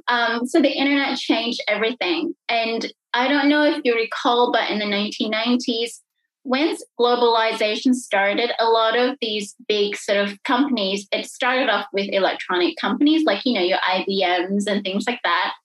Um, 0.08 0.46
so 0.46 0.62
the 0.62 0.72
internet 0.72 1.18
changed 1.18 1.62
everything. 1.68 2.36
And 2.50 2.92
i 3.16 3.28
don't 3.30 3.48
know 3.48 3.64
if 3.64 3.82
you 3.84 3.96
recall 3.96 4.52
but 4.52 4.70
in 4.70 4.78
the 4.78 4.86
1990s 4.86 6.02
when 6.46 6.78
globalization 7.00 7.96
started, 7.96 8.52
a 8.60 8.66
lot 8.66 8.96
of 8.96 9.18
these 9.20 9.56
big 9.68 9.98
sort 9.98 10.20
of 10.20 10.42
companies, 10.44 11.08
it 11.12 11.26
started 11.26 11.70
off 11.70 11.88
with 11.92 12.08
electronic 12.14 12.78
companies 12.80 13.24
like, 13.26 13.44
you 13.46 13.54
know, 13.54 13.62
your 13.62 13.80
IBMs 13.80 14.68
and 14.68 14.84
things 14.84 15.06
like 15.08 15.20
that. 15.24 15.56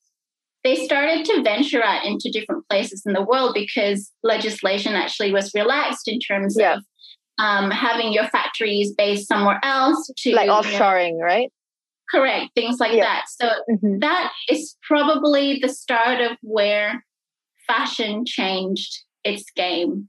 They 0.64 0.76
started 0.76 1.26
to 1.26 1.42
venture 1.42 1.84
out 1.84 2.06
into 2.06 2.30
different 2.32 2.66
places 2.70 3.02
in 3.04 3.12
the 3.12 3.22
world 3.22 3.52
because 3.54 4.10
legislation 4.22 4.94
actually 4.94 5.32
was 5.32 5.52
relaxed 5.54 6.08
in 6.08 6.18
terms 6.18 6.56
yeah. 6.58 6.76
of 6.76 6.84
um, 7.36 7.70
having 7.70 8.14
your 8.14 8.28
factories 8.28 8.94
based 8.94 9.28
somewhere 9.28 9.60
else 9.62 10.10
to 10.16 10.34
like 10.34 10.48
offshoring, 10.48 11.10
you 11.10 11.18
know, 11.18 11.24
right? 11.24 11.52
Correct, 12.10 12.52
things 12.54 12.80
like 12.80 12.92
yeah. 12.92 13.04
that. 13.04 13.24
So 13.28 13.50
mm-hmm. 13.70 13.98
that 13.98 14.32
is 14.48 14.76
probably 14.82 15.58
the 15.60 15.68
start 15.68 16.22
of 16.22 16.38
where 16.40 17.04
fashion 17.66 18.24
changed 18.24 19.04
its 19.24 19.44
game 19.54 20.08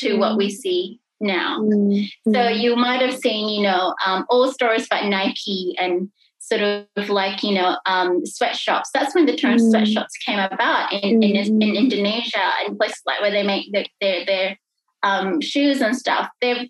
to 0.00 0.14
mm. 0.14 0.18
what 0.18 0.36
we 0.36 0.48
mm. 0.48 0.56
see 0.56 1.00
now. 1.20 1.60
Mm. 1.60 2.08
So 2.32 2.48
you 2.48 2.76
might 2.76 3.02
have 3.02 3.18
seen, 3.18 3.48
you 3.48 3.62
know, 3.62 3.94
um, 4.04 4.24
all 4.28 4.52
stories 4.52 4.86
about 4.86 5.06
Nike 5.06 5.74
and 5.78 6.10
sort 6.38 6.62
of 6.62 7.08
like, 7.08 7.42
you 7.42 7.54
know, 7.54 7.76
um, 7.86 8.24
sweatshops. 8.24 8.90
That's 8.92 9.14
when 9.14 9.26
the 9.26 9.36
term 9.36 9.58
mm. 9.58 9.70
sweatshops 9.70 10.16
came 10.18 10.38
about 10.38 10.92
in, 10.92 11.22
in, 11.22 11.36
in. 11.36 11.62
Indonesia 11.62 12.52
and 12.64 12.78
places 12.78 13.02
like 13.06 13.20
where 13.20 13.32
they 13.32 13.42
make 13.42 13.72
their, 13.72 13.86
their, 14.00 14.24
their 14.26 14.58
um, 15.02 15.40
shoes 15.40 15.80
and 15.80 15.96
stuff. 15.96 16.28
They've, 16.40 16.68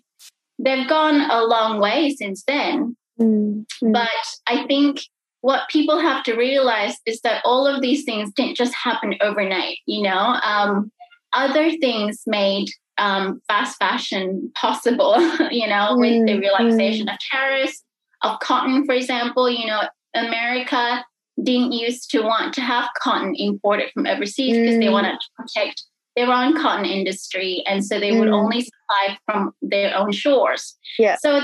they've 0.57 0.87
gone 0.87 1.29
a 1.29 1.43
long 1.43 1.79
way 1.79 2.15
since 2.15 2.43
then. 2.43 2.95
But 3.19 4.09
I 4.47 4.65
think 4.67 5.01
what 5.41 5.69
people 5.69 5.99
have 5.99 6.23
to 6.23 6.35
realize 6.35 6.95
is 7.05 7.21
that 7.21 7.41
all 7.45 7.65
of 7.67 7.81
these 7.81 8.03
things 8.03 8.31
didn't 8.33 8.57
just 8.57 8.73
happen 8.75 9.15
overnight, 9.21 9.77
you 9.85 10.03
know. 10.03 10.39
Um, 10.43 10.91
other 11.33 11.71
things 11.77 12.23
made 12.27 12.69
um, 12.97 13.41
fast 13.47 13.77
fashion 13.77 14.51
possible, 14.55 15.15
you 15.51 15.67
know, 15.67 15.95
mm, 15.95 15.99
with 15.99 16.27
the 16.27 16.33
mm, 16.33 16.41
relaxation 16.41 17.07
mm. 17.07 17.13
of 17.13 17.19
tariffs, 17.31 17.83
of 18.23 18.39
cotton, 18.39 18.85
for 18.85 18.93
example. 18.93 19.49
You 19.49 19.67
know, 19.67 19.83
America 20.13 21.05
didn't 21.41 21.71
used 21.71 22.09
to 22.11 22.21
want 22.21 22.53
to 22.55 22.61
have 22.61 22.89
cotton 22.99 23.35
imported 23.37 23.91
from 23.93 24.07
overseas 24.07 24.55
mm. 24.55 24.63
because 24.63 24.79
they 24.79 24.89
wanted 24.89 25.19
to 25.19 25.27
protect 25.35 25.83
their 26.15 26.31
own 26.31 26.59
cotton 26.59 26.85
industry. 26.85 27.63
And 27.67 27.85
so 27.85 27.99
they 27.99 28.17
would 28.17 28.29
mm. 28.29 28.33
only 28.33 28.61
supply 28.61 29.17
from 29.25 29.53
their 29.61 29.95
own 29.95 30.11
shores. 30.11 30.75
Yeah. 30.97 31.15
So 31.19 31.41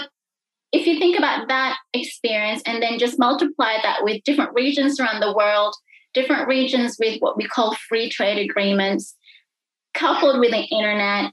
if 0.71 0.87
you 0.87 0.97
think 0.97 1.17
about 1.17 1.47
that 1.47 1.77
experience 1.93 2.63
and 2.65 2.81
then 2.81 2.97
just 2.97 3.19
multiply 3.19 3.75
that 3.83 4.03
with 4.03 4.23
different 4.23 4.51
regions 4.55 4.99
around 4.99 5.19
the 5.19 5.33
world, 5.33 5.75
different 6.15 6.47
regions 6.47 6.97
with 6.99 7.19
what 7.19 7.37
we 7.37 7.45
call 7.47 7.75
free 7.87 8.09
trade 8.09 8.39
agreements, 8.39 9.15
coupled 9.93 10.39
with 10.39 10.49
the 10.49 10.63
internet, 10.63 11.31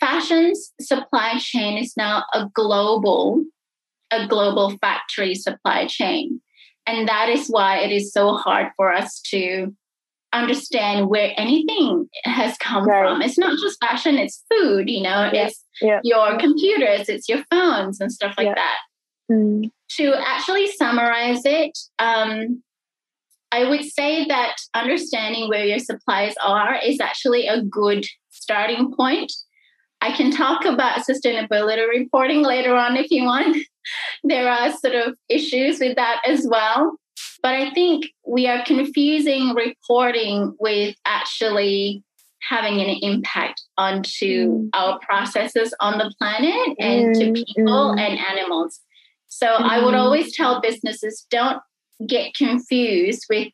fashion's 0.00 0.72
supply 0.80 1.34
chain 1.38 1.78
is 1.78 1.94
now 1.96 2.24
a 2.32 2.48
global, 2.54 3.44
a 4.10 4.26
global 4.26 4.76
factory 4.78 5.34
supply 5.34 5.86
chain. 5.86 6.40
And 6.86 7.08
that 7.08 7.28
is 7.28 7.48
why 7.48 7.78
it 7.78 7.92
is 7.92 8.12
so 8.12 8.34
hard 8.34 8.68
for 8.76 8.92
us 8.92 9.20
to 9.30 9.74
understand 10.32 11.08
where 11.08 11.32
anything 11.36 12.08
has 12.24 12.56
come 12.58 12.86
right. 12.86 13.06
from. 13.06 13.22
It's 13.22 13.38
not 13.38 13.58
just 13.58 13.78
fashion, 13.80 14.16
it's 14.16 14.42
food, 14.50 14.88
you 14.88 15.02
know, 15.02 15.30
yeah. 15.32 15.46
it's 15.46 15.64
yeah. 15.80 16.00
your 16.02 16.38
computers, 16.38 17.08
it's 17.08 17.28
your 17.28 17.44
phones 17.50 18.00
and 18.00 18.10
stuff 18.10 18.34
like 18.36 18.46
yeah. 18.46 18.54
that. 18.54 18.76
Mm. 19.30 19.70
To 19.98 20.14
actually 20.26 20.72
summarize 20.72 21.42
it, 21.44 21.78
um, 21.98 22.62
I 23.52 23.68
would 23.68 23.84
say 23.84 24.24
that 24.24 24.56
understanding 24.74 25.48
where 25.50 25.66
your 25.66 25.78
supplies 25.78 26.34
are 26.42 26.76
is 26.82 26.98
actually 27.00 27.46
a 27.46 27.60
good 27.60 28.06
starting 28.30 28.94
point. 28.96 29.30
I 30.02 30.10
can 30.16 30.32
talk 30.32 30.64
about 30.64 31.06
sustainability 31.06 31.88
reporting 31.88 32.42
later 32.42 32.74
on 32.74 32.96
if 32.96 33.10
you 33.10 33.24
want. 33.24 33.56
there 34.24 34.50
are 34.50 34.72
sort 34.72 34.94
of 34.94 35.16
issues 35.28 35.78
with 35.78 35.94
that 35.96 36.20
as 36.26 36.46
well. 36.48 36.96
But 37.40 37.54
I 37.54 37.70
think 37.70 38.06
we 38.26 38.48
are 38.48 38.64
confusing 38.64 39.54
reporting 39.54 40.56
with 40.58 40.96
actually 41.04 42.02
having 42.48 42.80
an 42.80 42.98
impact 43.02 43.62
onto 43.78 44.48
mm. 44.48 44.68
our 44.74 44.98
processes 44.98 45.72
on 45.78 45.98
the 45.98 46.12
planet 46.18 46.76
and 46.80 47.14
mm. 47.14 47.18
to 47.18 47.44
people 47.44 47.94
mm. 47.94 48.00
and 48.00 48.18
animals. 48.18 48.80
So. 49.28 49.46
I 49.46 49.84
would 49.84 49.94
mm. 49.94 49.98
always 49.98 50.36
tell 50.36 50.60
businesses 50.60 51.26
don't 51.30 51.62
get 52.06 52.34
confused 52.34 53.26
with 53.30 53.48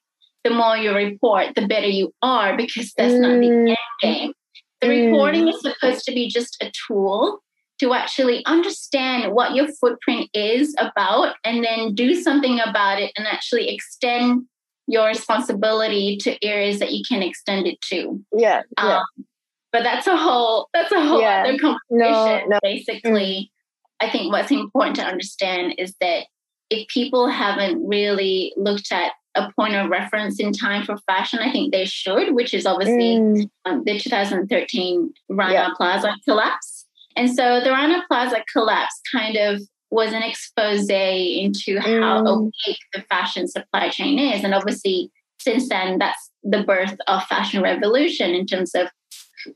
the 0.44 0.50
more 0.50 0.76
you 0.76 0.94
report, 0.94 1.54
the 1.54 1.66
better 1.66 1.87
you 1.87 2.14
are, 2.22 2.56
because 2.56 2.92
that's 2.96 3.14
not 3.14 3.40
the 3.40 3.48
mm. 3.48 3.68
end 3.68 3.78
game. 4.00 4.32
The 4.80 4.88
reporting 4.88 5.48
is 5.48 5.60
supposed 5.60 6.04
to 6.04 6.12
be 6.12 6.28
just 6.28 6.56
a 6.62 6.70
tool 6.86 7.42
to 7.80 7.94
actually 7.94 8.44
understand 8.46 9.32
what 9.32 9.54
your 9.54 9.68
footprint 9.80 10.28
is 10.34 10.74
about 10.78 11.36
and 11.44 11.64
then 11.64 11.94
do 11.94 12.14
something 12.14 12.60
about 12.60 13.00
it 13.00 13.12
and 13.16 13.26
actually 13.26 13.68
extend 13.68 14.44
your 14.86 15.06
responsibility 15.06 16.16
to 16.16 16.44
areas 16.44 16.78
that 16.80 16.92
you 16.92 17.02
can 17.08 17.22
extend 17.22 17.66
it 17.66 17.80
to. 17.82 18.20
Yeah. 18.32 18.62
yeah. 18.78 18.98
Um, 18.98 19.24
but 19.70 19.82
that's 19.82 20.06
a 20.06 20.16
whole 20.16 20.68
that's 20.72 20.92
a 20.92 21.00
whole 21.00 21.20
yeah. 21.20 21.44
other 21.46 21.58
conversation. 21.58 21.78
No, 21.90 22.42
no. 22.48 22.58
Basically, 22.62 23.50
mm. 23.52 24.06
I 24.06 24.10
think 24.10 24.32
what's 24.32 24.50
important 24.50 24.96
to 24.96 25.04
understand 25.04 25.74
is 25.78 25.94
that 26.00 26.26
if 26.70 26.88
people 26.88 27.28
haven't 27.28 27.87
really 27.87 28.52
looked 28.57 28.92
at 28.92 29.12
a 29.35 29.52
point 29.52 29.74
of 29.74 29.88
reference 29.88 30.40
in 30.40 30.52
time 30.52 30.85
for 30.85 30.96
fashion, 30.98 31.38
I 31.40 31.52
think 31.52 31.72
they 31.72 31.85
should, 31.85 32.35
which 32.35 32.52
is 32.52 32.66
obviously 32.66 33.16
mm. 33.16 33.50
um, 33.64 33.85
the 33.85 33.98
2013 33.98 35.14
Rana 35.28 35.52
yeah. 35.52 35.68
Plaza 35.76 36.14
collapse. 36.24 36.87
And 37.16 37.35
so 37.35 37.61
the 37.61 37.70
Rana 37.70 38.04
Plaza 38.09 38.44
collapse 38.52 39.00
kind 39.12 39.37
of 39.37 39.61
was 39.90 40.12
an 40.12 40.22
expose 40.22 40.88
into 40.88 41.78
how 41.81 42.22
mm. 42.22 42.28
opaque 42.28 42.78
the 42.92 43.02
fashion 43.09 43.48
supply 43.48 43.88
chain 43.88 44.18
is. 44.18 44.44
And 44.44 44.54
obviously, 44.54 45.11
since 45.40 45.68
then, 45.68 45.98
that's 45.98 46.31
the 46.42 46.62
birth 46.62 46.96
of 47.07 47.24
fashion 47.24 47.62
revolution 47.62 48.31
in 48.31 48.46
terms 48.46 48.74
of, 48.74 48.88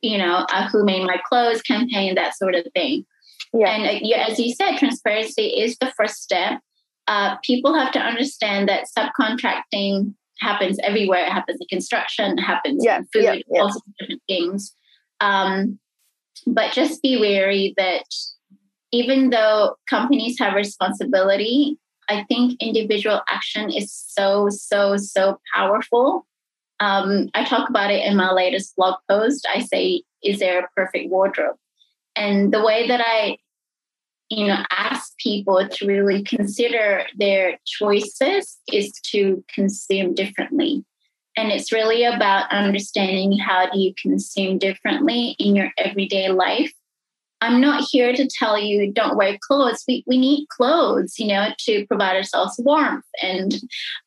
you 0.01 0.17
know, 0.17 0.47
uh, 0.53 0.69
who 0.69 0.85
made 0.85 1.05
my 1.05 1.21
clothes 1.29 1.63
campaign, 1.63 2.15
that 2.15 2.37
sort 2.37 2.55
of 2.55 2.67
thing. 2.75 3.05
Yeah. 3.53 3.69
And 3.69 3.85
uh, 3.85 4.01
yeah, 4.03 4.27
as 4.29 4.39
you 4.39 4.55
said, 4.55 4.79
transparency 4.79 5.47
is 5.47 5.77
the 5.79 5.93
first 5.97 6.23
step. 6.23 6.61
Uh, 7.09 7.37
people 7.45 7.75
have 7.75 7.93
to 7.93 7.99
understand 7.99 8.69
that 8.69 8.87
subcontracting 8.97 10.15
happens 10.39 10.79
everywhere. 10.83 11.27
It 11.27 11.33
happens 11.33 11.59
in 11.61 11.67
construction, 11.69 12.39
it 12.39 12.43
happens 12.43 12.85
yeah, 12.85 12.99
in 12.99 13.05
food, 13.13 13.23
yeah, 13.25 13.35
yeah. 13.51 13.61
all 13.61 13.73
sorts 13.73 13.87
of 13.87 13.95
different 13.99 14.23
things. 14.29 14.75
Um, 15.21 15.79
but 16.47 16.73
just 16.73 17.03
be 17.03 17.19
wary 17.19 17.75
that 17.77 18.05
even 18.91 19.31
though 19.31 19.77
companies 19.89 20.39
have 20.39 20.55
responsibility, 20.55 21.79
I 22.09 22.25
think 22.25 22.61
individual 22.61 23.23
action 23.29 23.71
is 23.71 23.93
so, 23.93 24.49
so, 24.51 24.97
so 24.97 25.41
powerful. 25.55 26.27
Um, 26.81 27.31
I 27.35 27.45
talk 27.45 27.69
about 27.71 27.91
it 27.91 28.05
in 28.05 28.17
my 28.17 28.33
latest 28.33 28.77
blog 28.77 28.97
post. 29.09 29.47
I 29.53 29.61
say, 29.61 30.03
Is 30.23 30.41
there 30.41 30.61
a 30.61 30.69
perfect 30.77 31.11
wardrobe? 31.11 31.57
And 32.17 32.53
the 32.53 32.63
way 32.63 32.89
that 32.89 33.01
I 33.03 33.39
you 34.33 34.47
know 34.47 34.63
ask 34.71 35.17
people 35.19 35.69
to 35.69 35.87
really 35.87 36.23
consider 36.23 37.05
their 37.17 37.59
choices 37.67 38.59
is 38.73 38.93
to 39.11 39.45
consume 39.55 40.15
differently. 40.15 40.85
And 41.37 41.51
it's 41.51 41.73
really 41.73 42.05
about 42.05 42.51
understanding 42.53 43.39
how 43.39 43.71
do 43.71 43.79
you 43.79 43.95
consume 44.01 44.59
differently 44.59 45.35
in 45.39 45.57
your 45.57 45.71
everyday 45.79 46.29
life. 46.29 46.73
I'm 47.41 47.61
not 47.61 47.85
here 47.91 48.13
to 48.13 48.29
tell 48.29 48.59
you 48.59 48.93
don't 48.93 49.17
wear 49.17 49.39
clothes. 49.41 49.83
We, 49.89 50.05
we 50.07 50.19
need 50.19 50.47
clothes 50.49 51.19
you 51.19 51.27
know 51.27 51.49
to 51.67 51.87
provide 51.87 52.17
ourselves 52.17 52.59
warmth 52.59 53.05
and 53.23 53.55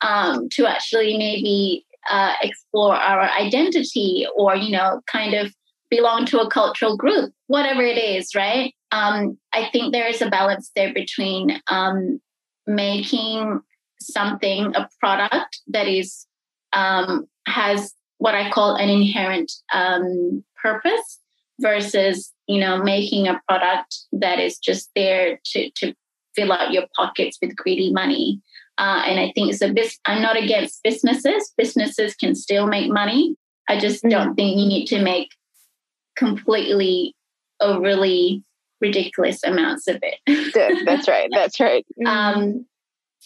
um, 0.01 0.49
to 0.49 0.65
actually 0.65 1.17
maybe 1.17 1.85
uh, 2.09 2.33
explore 2.41 2.95
our 2.95 3.21
identity 3.21 4.25
or 4.35 4.55
you 4.55 4.71
know 4.71 5.01
kind 5.05 5.35
of 5.35 5.53
belong 5.91 6.25
to 6.25 6.39
a 6.39 6.49
cultural 6.49 6.97
group 6.97 7.31
whatever 7.47 7.83
it 7.83 7.97
is 7.97 8.33
right 8.33 8.73
um, 8.91 9.37
i 9.53 9.69
think 9.71 9.93
there 9.93 10.07
is 10.07 10.21
a 10.21 10.29
balance 10.29 10.71
there 10.75 10.93
between 10.93 11.61
um, 11.67 12.19
making 12.67 13.61
something 13.99 14.75
a 14.75 14.89
product 14.99 15.61
that 15.67 15.87
is 15.87 16.25
um, 16.73 17.27
has 17.47 17.93
what 18.17 18.35
I 18.35 18.49
call 18.49 18.75
an 18.75 18.89
inherent 18.89 19.51
um, 19.73 20.43
purpose 20.61 21.19
versus 21.59 22.33
you 22.47 22.59
know 22.59 22.81
making 22.83 23.27
a 23.27 23.41
product 23.47 23.95
that 24.11 24.39
is 24.39 24.57
just 24.59 24.89
there 24.95 25.39
to 25.45 25.69
to 25.71 25.93
fill 26.35 26.51
out 26.51 26.71
your 26.71 26.85
pockets 26.95 27.37
with 27.41 27.55
greedy 27.55 27.91
money. 27.93 28.41
Uh, 28.77 29.03
and 29.05 29.21
I 29.21 29.31
think 29.33 29.51
it's 29.51 29.61
a 29.61 29.71
bis- 29.71 29.99
I'm 30.03 30.21
not 30.21 30.35
against 30.35 30.83
businesses. 30.83 31.53
Businesses 31.57 32.13
can 32.13 32.35
still 32.35 32.67
make 32.67 32.91
money. 32.91 33.37
I 33.69 33.79
just 33.79 34.03
mm-hmm. 34.03 34.09
don't 34.09 34.35
think 34.35 34.57
you 34.57 34.65
need 34.65 34.85
to 34.87 35.01
make 35.01 35.29
completely 36.17 37.15
overly 37.61 38.43
ridiculous 38.85 39.43
amounts 39.43 39.87
of 39.87 39.99
it. 40.01 40.83
that's 40.85 41.07
right. 41.07 41.29
That's 41.33 41.59
right. 41.59 41.85
Mm-hmm. 41.99 42.07
Um, 42.07 42.65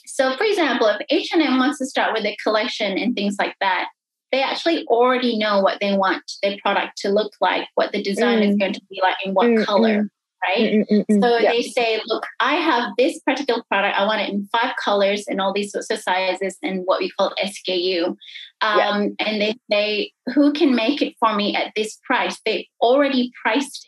so, 0.06 0.36
for 0.38 0.44
example, 0.44 0.88
if 0.88 1.02
H&M 1.10 1.58
wants 1.58 1.78
to 1.80 1.86
start 1.86 2.14
with 2.14 2.26
a 2.26 2.36
collection 2.44 2.98
and 2.98 3.16
things 3.16 3.36
like 3.38 3.56
that, 3.62 3.90
they 4.32 4.42
actually 4.44 4.86
already 4.86 5.38
know 5.38 5.62
what 5.62 5.80
they 5.80 5.96
want 5.98 6.24
their 6.44 6.58
product 6.64 6.98
to 7.00 7.10
look 7.10 7.34
like, 7.42 7.68
what 7.76 7.92
the 7.92 8.02
design 8.02 8.40
mm. 8.40 8.50
is 8.50 8.56
going 8.58 8.74
to 8.74 8.82
be 8.90 9.00
like, 9.02 9.16
in 9.26 9.34
what 9.34 9.48
mm, 9.48 9.66
color, 9.66 10.04
mm. 10.04 10.10
right? 10.44 10.74
Mm, 10.74 10.86
mm, 10.92 11.06
mm, 11.10 11.22
so 11.22 11.38
yeah. 11.38 11.52
they 11.52 11.64
say, 11.64 12.02
look, 12.06 12.26
I 12.40 12.56
have 12.56 12.92
this 12.98 13.20
particular 13.20 13.64
product. 13.70 13.98
I 13.98 14.06
want 14.06 14.22
it 14.22 14.30
in 14.30 14.48
five 14.52 14.76
colors 14.84 15.26
and 15.28 15.42
all 15.42 15.54
these 15.54 15.72
sorts 15.72 15.90
of 15.90 16.00
sizes 16.00 16.58
and 16.62 16.84
what 16.86 17.00
we 17.00 17.10
call 17.10 17.34
SKU. 17.44 18.06
Um, 18.08 18.16
yeah. 18.62 19.10
And 19.20 19.42
they 19.42 19.56
say, 19.72 20.12
who 20.34 20.54
can 20.54 20.76
make 20.76 21.02
it 21.02 21.16
for 21.20 21.36
me 21.36 21.56
at 21.56 21.74
this 21.76 22.00
price? 22.04 22.40
They've 22.46 22.66
already 22.82 23.32
priced. 23.44 23.88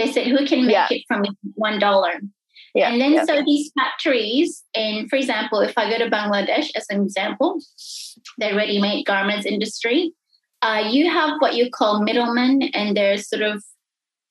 They 0.00 0.12
said, 0.12 0.26
who 0.26 0.46
can 0.46 0.66
make 0.66 0.74
yeah. 0.74 0.88
it 0.90 1.04
from 1.08 1.22
me 1.22 1.30
$1? 1.58 2.30
Yeah, 2.74 2.90
and 2.90 3.00
then 3.00 3.12
yeah. 3.14 3.24
so 3.24 3.42
these 3.44 3.72
factories, 3.78 4.62
and 4.74 5.10
for 5.10 5.16
example, 5.16 5.60
if 5.60 5.76
I 5.76 5.90
go 5.90 5.98
to 5.98 6.08
Bangladesh 6.08 6.68
as 6.76 6.86
an 6.88 7.02
example, 7.02 7.58
the 8.38 8.54
ready-made 8.54 9.06
garments 9.06 9.44
industry, 9.44 10.12
uh, 10.62 10.88
you 10.88 11.10
have 11.10 11.36
what 11.40 11.54
you 11.54 11.68
call 11.70 12.02
middlemen, 12.02 12.62
and 12.74 12.96
they're 12.96 13.16
sort 13.16 13.42
of 13.42 13.64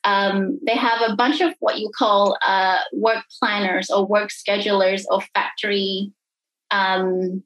um, 0.05 0.59
they 0.65 0.75
have 0.75 1.01
a 1.09 1.15
bunch 1.15 1.41
of 1.41 1.53
what 1.59 1.79
you 1.79 1.91
call 1.97 2.37
uh, 2.45 2.77
work 2.93 3.23
planners 3.39 3.89
or 3.89 4.05
work 4.05 4.29
schedulers 4.29 5.03
or 5.09 5.21
factory 5.33 6.13
um, 6.71 7.43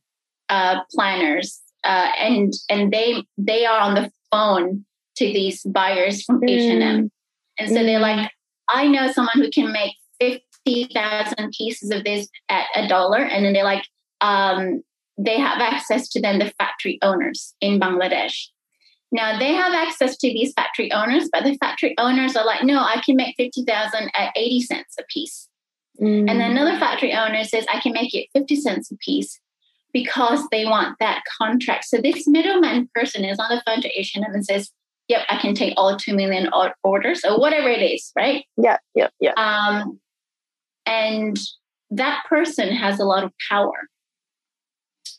uh, 0.49 0.81
planners, 0.93 1.59
uh, 1.83 2.11
and 2.19 2.53
and 2.69 2.91
they 2.91 3.23
they 3.37 3.65
are 3.65 3.79
on 3.79 3.95
the 3.95 4.11
phone 4.31 4.85
to 5.15 5.25
these 5.25 5.63
buyers 5.63 6.23
from 6.23 6.41
mm. 6.41 6.49
H 6.49 6.71
and 6.71 6.83
M, 6.83 7.11
and 7.59 7.69
so 7.69 7.75
mm. 7.75 7.85
they're 7.85 7.99
like, 7.99 8.31
I 8.69 8.87
know 8.87 9.11
someone 9.11 9.35
who 9.35 9.49
can 9.49 9.71
make 9.71 9.93
50,000 10.19 11.51
pieces 11.57 11.91
of 11.91 12.03
this 12.03 12.27
at 12.49 12.65
a 12.75 12.87
dollar. 12.87 13.19
And 13.19 13.45
then 13.45 13.53
they're 13.53 13.63
like, 13.63 13.85
um, 14.21 14.83
they 15.17 15.39
have 15.39 15.59
access 15.59 16.09
to 16.09 16.21
then 16.21 16.39
the 16.39 16.51
factory 16.57 16.97
owners 17.01 17.53
in 17.61 17.79
Bangladesh. 17.79 18.47
Now 19.11 19.37
they 19.37 19.53
have 19.53 19.73
access 19.73 20.17
to 20.17 20.27
these 20.27 20.53
factory 20.53 20.91
owners, 20.91 21.29
but 21.31 21.43
the 21.43 21.55
factory 21.57 21.93
owners 21.99 22.35
are 22.35 22.45
like, 22.45 22.63
no, 22.63 22.79
I 22.79 23.01
can 23.05 23.15
make 23.15 23.35
50,000 23.37 24.11
at 24.15 24.33
80 24.35 24.61
cents 24.61 24.95
a 24.99 25.03
piece. 25.03 25.47
Mm. 26.01 26.29
And 26.29 26.41
then 26.41 26.51
another 26.51 26.79
factory 26.79 27.13
owner 27.13 27.43
says, 27.43 27.65
I 27.71 27.79
can 27.79 27.93
make 27.93 28.15
it 28.15 28.27
50 28.33 28.55
cents 28.55 28.91
a 28.91 28.97
piece 28.97 29.39
because 29.93 30.47
they 30.49 30.65
want 30.65 30.97
that 30.99 31.21
contract. 31.39 31.85
So 31.85 31.97
this 31.97 32.27
middleman 32.27 32.89
person 32.95 33.23
is 33.23 33.37
on 33.37 33.49
the 33.49 33.61
phone 33.67 33.81
to 33.81 33.99
H&M 33.99 34.23
and 34.23 34.43
says, 34.43 34.71
yep, 35.07 35.25
I 35.29 35.37
can 35.37 35.53
take 35.55 35.73
all 35.77 35.97
2 35.97 36.15
million 36.15 36.49
orders 36.83 37.21
or 37.23 37.39
whatever 37.39 37.69
it 37.69 37.81
is, 37.81 38.11
right? 38.15 38.45
Yeah, 38.57 38.77
yeah, 38.95 39.09
yeah. 39.19 39.33
Um, 39.37 39.99
and 40.85 41.37
that 41.91 42.23
person 42.27 42.69
has 42.69 42.99
a 42.99 43.05
lot 43.05 43.23
of 43.23 43.31
power. 43.49 43.73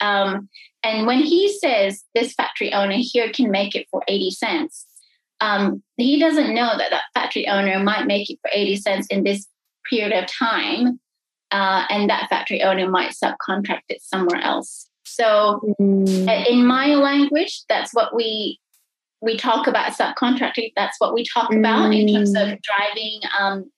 Um, 0.01 0.49
and 0.83 1.07
when 1.07 1.21
he 1.21 1.57
says 1.59 2.03
this 2.15 2.35
factory 2.35 2.73
owner 2.73 2.97
here 2.99 3.31
can 3.33 3.51
make 3.51 3.75
it 3.75 3.87
for 3.91 4.03
80 4.09 4.31
cents, 4.33 4.87
um, 5.41 5.83
he 5.97 6.19
doesn't 6.19 6.55
know 6.55 6.77
that 6.77 6.91
that 6.91 7.05
factory 7.15 7.47
owner 7.49 7.79
might 7.79 8.07
make 8.07 8.31
it 8.31 8.39
for 8.43 8.51
80 8.53 8.77
cents 8.77 9.07
in 9.09 9.25
this 9.25 9.47
period 9.89 10.13
of 10.13 10.27
time. 10.27 11.01
Uh, 11.51 11.85
and 11.89 12.11
that 12.11 12.29
factory 12.29 12.63
owner 12.63 12.89
might 12.89 13.13
subcontract 13.13 13.83
it 13.89 14.03
somewhere 14.03 14.41
else. 14.41 14.89
So, 15.05 15.61
mm. 15.81 16.49
in 16.49 16.67
my 16.67 16.95
language, 16.95 17.63
that's 17.69 17.93
what 17.93 18.15
we 18.15 18.59
we 19.25 19.37
talk 19.37 19.67
about 19.67 19.93
subcontracting. 19.93 20.73
That's 20.77 20.97
what 20.99 21.15
we 21.15 21.25
talk 21.25 21.51
mm. 21.51 21.59
about 21.59 21.93
in 21.95 22.13
terms 22.13 22.31
of 22.31 22.49
mm. 22.49 22.61
driving 22.63 23.21
um, 23.39 23.71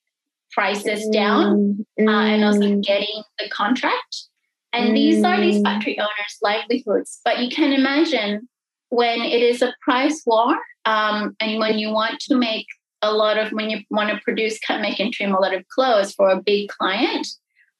prices 0.50 1.08
down 1.08 1.86
mm. 1.98 2.08
uh, 2.08 2.26
and 2.26 2.44
also 2.44 2.60
mm. 2.60 2.82
getting 2.82 3.22
the 3.38 3.48
contract. 3.48 4.24
And 4.72 4.94
these 4.94 5.24
are 5.24 5.40
these 5.40 5.62
factory 5.62 5.98
owners' 5.98 6.38
livelihoods. 6.42 7.20
But 7.24 7.38
you 7.38 7.48
can 7.48 7.72
imagine 7.72 8.46
when 8.90 9.20
it 9.22 9.42
is 9.42 9.62
a 9.62 9.74
price 9.80 10.22
war 10.26 10.58
um, 10.84 11.34
and 11.40 11.58
when 11.58 11.78
you 11.78 11.90
want 11.90 12.20
to 12.20 12.36
make 12.36 12.66
a 13.02 13.12
lot 13.12 13.38
of 13.38 13.52
when 13.52 13.70
you 13.70 13.80
want 13.90 14.10
to 14.10 14.20
produce 14.24 14.58
cut 14.58 14.80
make 14.80 14.98
and 14.98 15.12
trim 15.12 15.34
a 15.34 15.40
lot 15.40 15.54
of 15.54 15.66
clothes 15.68 16.12
for 16.14 16.30
a 16.30 16.42
big 16.42 16.68
client 16.68 17.26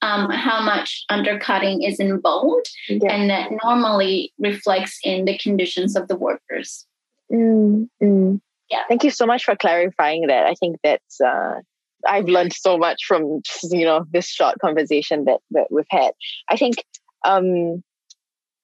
um, 0.03 0.31
how 0.31 0.63
much 0.63 1.05
undercutting 1.09 1.83
is 1.83 1.99
involved 1.99 2.69
yeah. 2.89 3.11
and 3.11 3.31
that 3.31 3.51
normally 3.65 4.33
reflects 4.39 4.99
in 5.03 5.25
the 5.25 5.39
conditions 5.39 5.97
of 5.97 6.07
the 6.09 6.17
workers 6.17 6.87
mm, 7.33 7.89
mm. 8.03 8.41
yeah. 8.71 8.83
Thank 8.89 9.05
you 9.05 9.11
so 9.11 9.27
much 9.27 9.45
for 9.45 9.57
clarifying 9.57 10.27
that. 10.29 10.47
I 10.47 10.55
think 10.55 10.77
that's 10.83 11.21
uh, 11.21 11.61
i've 12.07 12.27
learned 12.27 12.53
so 12.53 12.79
much 12.79 13.05
from 13.05 13.41
you 13.71 13.85
know 13.85 14.05
this 14.13 14.29
short 14.29 14.59
conversation 14.61 15.25
that 15.25 15.41
that 15.51 15.67
we've 15.71 15.85
had. 15.91 16.13
I 16.49 16.57
think 16.57 16.77
um 17.25 17.83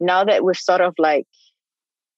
now 0.01 0.25
that 0.25 0.45
we've 0.45 0.57
sort 0.57 0.81
of 0.81 0.95
like 0.99 1.27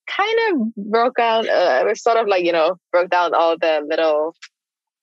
kind 0.07 0.39
of 0.51 0.75
broke 0.77 1.19
out 1.19 1.49
uh, 1.49 1.85
we 1.87 1.95
sort 1.95 2.17
of 2.17 2.27
like 2.27 2.45
you 2.45 2.53
know 2.53 2.77
broke 2.93 3.11
down 3.11 3.35
all 3.35 3.57
the 3.59 3.81
little 3.89 4.35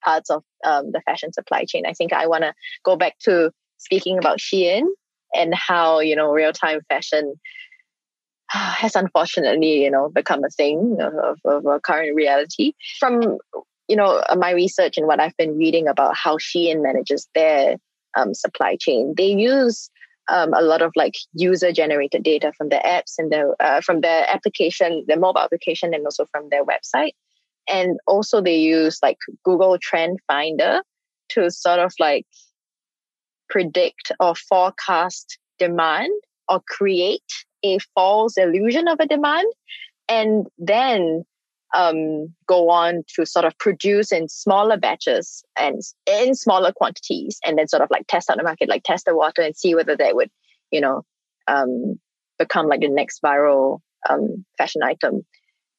parts 0.04 0.30
of 0.30 0.44
um, 0.66 0.92
the 0.92 1.02
fashion 1.02 1.34
supply 1.34 1.66
chain 1.66 1.86
i 1.86 1.94
think 1.94 2.14
i 2.14 2.28
want 2.28 2.44
to 2.44 2.54
go 2.84 2.96
back 2.96 3.18
to 3.20 3.52
speaking 3.78 4.18
about 4.18 4.38
shein 4.40 4.84
and 5.34 5.54
how 5.56 6.00
you 6.00 6.16
know 6.16 6.32
real-time 6.32 6.82
fashion 6.88 7.34
has 8.82 8.96
unfortunately 8.96 9.84
you 9.84 9.92
know 9.92 10.10
become 10.10 10.44
a 10.44 10.50
thing 10.50 10.98
of, 11.00 11.40
of 11.46 11.66
a 11.66 11.80
current 11.80 12.16
reality 12.16 12.74
from 13.00 13.38
you 13.88 13.96
know 13.96 14.22
my 14.38 14.52
research 14.52 14.98
and 14.98 15.08
what 15.08 15.20
i've 15.20 15.36
been 15.38 15.58
reading 15.58 15.88
about 15.88 16.16
how 16.16 16.38
shein 16.38 16.82
manages 16.82 17.28
their 17.36 17.78
um, 18.18 18.34
supply 18.34 18.76
chain 18.76 19.14
they 19.16 19.28
use 19.32 19.90
um, 20.32 20.54
a 20.54 20.62
lot 20.62 20.82
of 20.82 20.92
like 20.96 21.16
user 21.34 21.72
generated 21.72 22.24
data 22.24 22.54
from 22.58 22.70
their 22.70 22.82
apps 22.82 23.16
and 23.18 23.32
their 23.32 23.56
uh, 23.62 23.82
from 23.82 24.02
their 24.02 24.26
application, 24.30 25.04
their 25.08 25.20
mobile 25.20 25.42
application, 25.42 25.94
and 25.94 26.06
also 26.06 26.26
from 26.32 26.48
their 26.50 26.64
website. 26.64 27.12
And 27.68 28.00
also 28.08 28.42
they 28.42 28.58
use 28.58 29.00
like 29.04 29.18
Google 29.44 29.78
Trend 29.80 30.20
Finder 30.28 30.82
to 31.30 31.50
sort 31.52 31.80
of 31.80 31.94
like 32.00 32.26
predict 33.50 34.12
or 34.20 34.36
forecast 34.36 35.38
demand 35.60 36.12
or 36.48 36.62
create 36.68 37.22
a 37.64 37.80
false 37.96 38.38
illusion 38.38 38.88
of 38.88 39.00
a 39.00 39.06
demand 39.06 39.48
and 40.08 40.48
then 40.58 41.24
um, 41.74 42.34
go 42.48 42.70
on 42.70 43.04
to 43.16 43.26
sort 43.26 43.46
of 43.46 43.58
produce 43.58 44.12
in 44.12 44.28
smaller 44.28 44.78
batches 44.78 45.44
and 45.58 45.82
in 46.06 46.36
smaller 46.36 46.74
quantities 46.74 47.40
and 47.46 47.58
then 47.58 47.68
sort 47.68 47.82
of 47.82 47.90
like 47.90 48.08
test 48.08 48.30
out 48.30 48.38
the 48.38 48.44
market 48.44 48.68
like 48.68 48.84
test 48.84 49.06
the 49.06 49.16
water 49.16 49.42
and 49.42 49.56
see 49.56 49.74
whether 49.74 49.96
that 49.96 50.16
would 50.16 50.30
you 50.72 50.82
know 50.82 51.04
um, 51.48 52.00
become 52.38 52.68
like 52.68 52.82
the 52.82 52.90
next 52.90 53.22
viral 53.22 53.80
um, 54.10 54.46
fashion 54.58 54.84
item. 54.84 55.22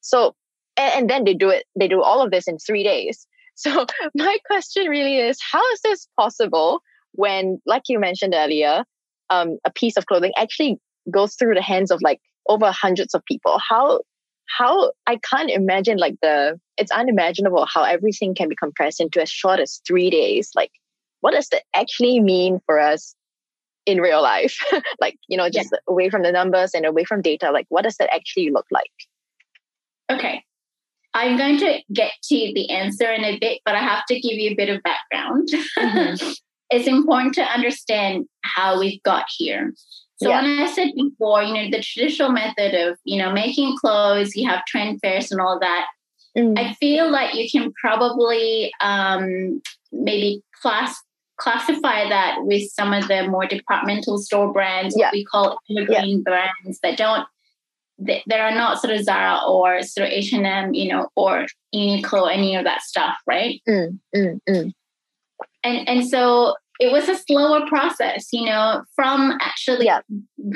So 0.01 0.35
and, 0.77 0.93
and 0.95 1.09
then 1.09 1.23
they 1.23 1.33
do 1.33 1.49
it 1.49 1.65
they 1.77 1.87
do 1.87 2.01
all 2.01 2.21
of 2.21 2.31
this 2.31 2.47
in 2.47 2.57
three 2.57 2.83
days. 2.83 3.27
So 3.55 3.85
my 4.15 4.35
question 4.47 4.87
really 4.87 5.19
is 5.19 5.37
how 5.39 5.61
is 5.73 5.81
this 5.81 6.07
possible 6.19 6.81
when 7.11 7.61
like 7.67 7.83
you 7.87 7.99
mentioned 7.99 8.33
earlier 8.33 8.83
um, 9.29 9.59
a 9.63 9.69
piece 9.71 9.95
of 9.95 10.07
clothing 10.07 10.31
actually 10.35 10.79
goes 11.11 11.35
through 11.35 11.55
the 11.55 11.61
hands 11.61 11.91
of 11.91 12.01
like 12.01 12.19
over 12.47 12.71
hundreds 12.71 13.13
of 13.13 13.23
people 13.25 13.57
how 13.69 14.01
how 14.47 14.91
I 15.07 15.17
can't 15.17 15.49
imagine 15.49 15.97
like 15.97 16.15
the 16.21 16.59
it's 16.77 16.91
unimaginable 16.91 17.65
how 17.65 17.83
everything 17.83 18.35
can 18.35 18.49
be 18.49 18.55
compressed 18.55 18.99
into 18.99 19.21
as 19.21 19.29
short 19.29 19.59
as 19.59 19.81
three 19.87 20.09
days. 20.09 20.51
Like, 20.55 20.71
what 21.21 21.33
does 21.33 21.47
that 21.49 21.63
actually 21.73 22.19
mean 22.19 22.59
for 22.65 22.79
us 22.79 23.15
in 23.85 24.01
real 24.01 24.21
life? 24.21 24.57
like, 24.99 25.17
you 25.27 25.37
know, 25.37 25.49
just 25.49 25.69
yeah. 25.71 25.79
away 25.87 26.09
from 26.09 26.23
the 26.23 26.31
numbers 26.31 26.71
and 26.73 26.85
away 26.85 27.03
from 27.03 27.21
data, 27.21 27.51
like 27.51 27.65
what 27.69 27.83
does 27.83 27.97
that 27.97 28.13
actually 28.13 28.49
look 28.49 28.65
like? 28.71 28.91
Okay. 30.11 30.43
I'm 31.15 31.37
going 31.37 31.59
to 31.59 31.79
get 31.93 32.11
to 32.23 32.35
the 32.35 32.71
answer 32.71 33.11
in 33.11 33.23
a 33.23 33.37
bit, 33.37 33.61
but 33.65 33.75
I 33.75 33.79
have 33.79 34.03
to 34.07 34.19
give 34.19 34.33
you 34.33 34.51
a 34.51 34.55
bit 34.55 34.69
of 34.69 34.81
background. 34.81 35.47
Mm-hmm. 35.77 36.31
it's 36.71 36.87
important 36.87 37.35
to 37.35 37.43
understand 37.43 38.25
how 38.41 38.79
we've 38.79 39.01
got 39.03 39.25
here. 39.29 39.73
So 40.17 40.29
yeah. 40.29 40.41
when 40.41 40.59
I 40.59 40.71
said 40.71 40.91
before, 40.95 41.43
you 41.43 41.53
know, 41.53 41.69
the 41.69 41.81
traditional 41.81 42.31
method 42.31 42.73
of, 42.75 42.97
you 43.03 43.17
know, 43.17 43.31
making 43.33 43.75
clothes, 43.79 44.35
you 44.35 44.47
have 44.47 44.65
trend 44.65 44.99
fairs 45.01 45.31
and 45.31 45.41
all 45.41 45.59
that. 45.59 45.87
Mm. 46.37 46.57
I 46.57 46.73
feel 46.75 47.11
like 47.11 47.35
you 47.35 47.49
can 47.49 47.73
probably 47.73 48.71
um, 48.79 49.61
maybe 49.91 50.43
class 50.61 50.95
classify 51.37 52.07
that 52.07 52.37
with 52.41 52.69
some 52.71 52.93
of 52.93 53.07
the 53.07 53.27
more 53.27 53.45
departmental 53.45 54.17
store 54.19 54.53
brands, 54.53 54.95
yeah. 54.97 55.07
what 55.07 55.13
we 55.13 55.25
call 55.25 55.57
evergreen 55.69 56.23
yeah. 56.25 56.49
brands 56.63 56.79
that 56.83 56.97
don't 56.97 57.27
that, 57.99 58.21
that 58.27 58.39
are 58.39 58.55
not 58.55 58.79
sort 58.79 58.93
of 58.93 59.03
Zara 59.03 59.39
or 59.47 59.81
sort 59.83 60.07
of 60.07 60.13
H 60.13 60.33
and 60.33 60.45
M, 60.45 60.73
you 60.73 60.91
know, 60.91 61.09
or 61.15 61.45
Uniqlo, 61.73 62.31
any 62.31 62.55
of 62.55 62.63
that 62.63 62.81
stuff, 62.81 63.15
right? 63.27 63.61
Mm, 63.67 63.99
mm, 64.15 64.39
mm. 64.49 64.71
And 65.63 65.89
and 65.89 66.07
so 66.07 66.55
it 66.79 66.91
was 66.91 67.07
a 67.07 67.15
slower 67.15 67.65
process, 67.67 68.27
you 68.31 68.45
know, 68.45 68.83
from 68.95 69.37
actually 69.41 69.85
yeah. 69.85 70.01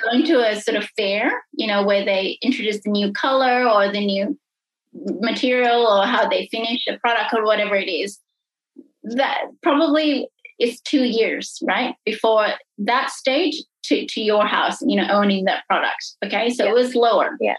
going 0.01 0.25
to 0.25 0.39
a 0.39 0.59
sort 0.59 0.77
of 0.77 0.85
fair, 0.97 1.31
you 1.53 1.67
know, 1.67 1.83
where 1.83 2.03
they 2.03 2.37
introduce 2.41 2.81
the 2.83 2.89
new 2.89 3.11
color 3.13 3.67
or 3.67 3.91
the 3.91 4.05
new 4.05 4.37
material 4.93 5.85
or 5.85 6.05
how 6.05 6.27
they 6.27 6.47
finish 6.47 6.85
the 6.85 6.97
product 6.99 7.33
or 7.33 7.45
whatever 7.45 7.75
it 7.75 7.89
is. 7.89 8.19
That 9.03 9.45
probably 9.61 10.27
is 10.59 10.81
two 10.81 11.03
years, 11.03 11.59
right? 11.67 11.95
Before 12.03 12.47
that 12.79 13.11
stage 13.11 13.55
to, 13.83 14.05
to 14.05 14.21
your 14.21 14.45
house, 14.45 14.81
you 14.81 14.95
know, 14.95 15.07
owning 15.09 15.45
that 15.45 15.65
product. 15.67 16.15
Okay. 16.25 16.49
So 16.49 16.65
yeah. 16.65 16.71
it 16.71 16.73
was 16.73 16.95
lower. 16.95 17.37
Yeah. 17.39 17.55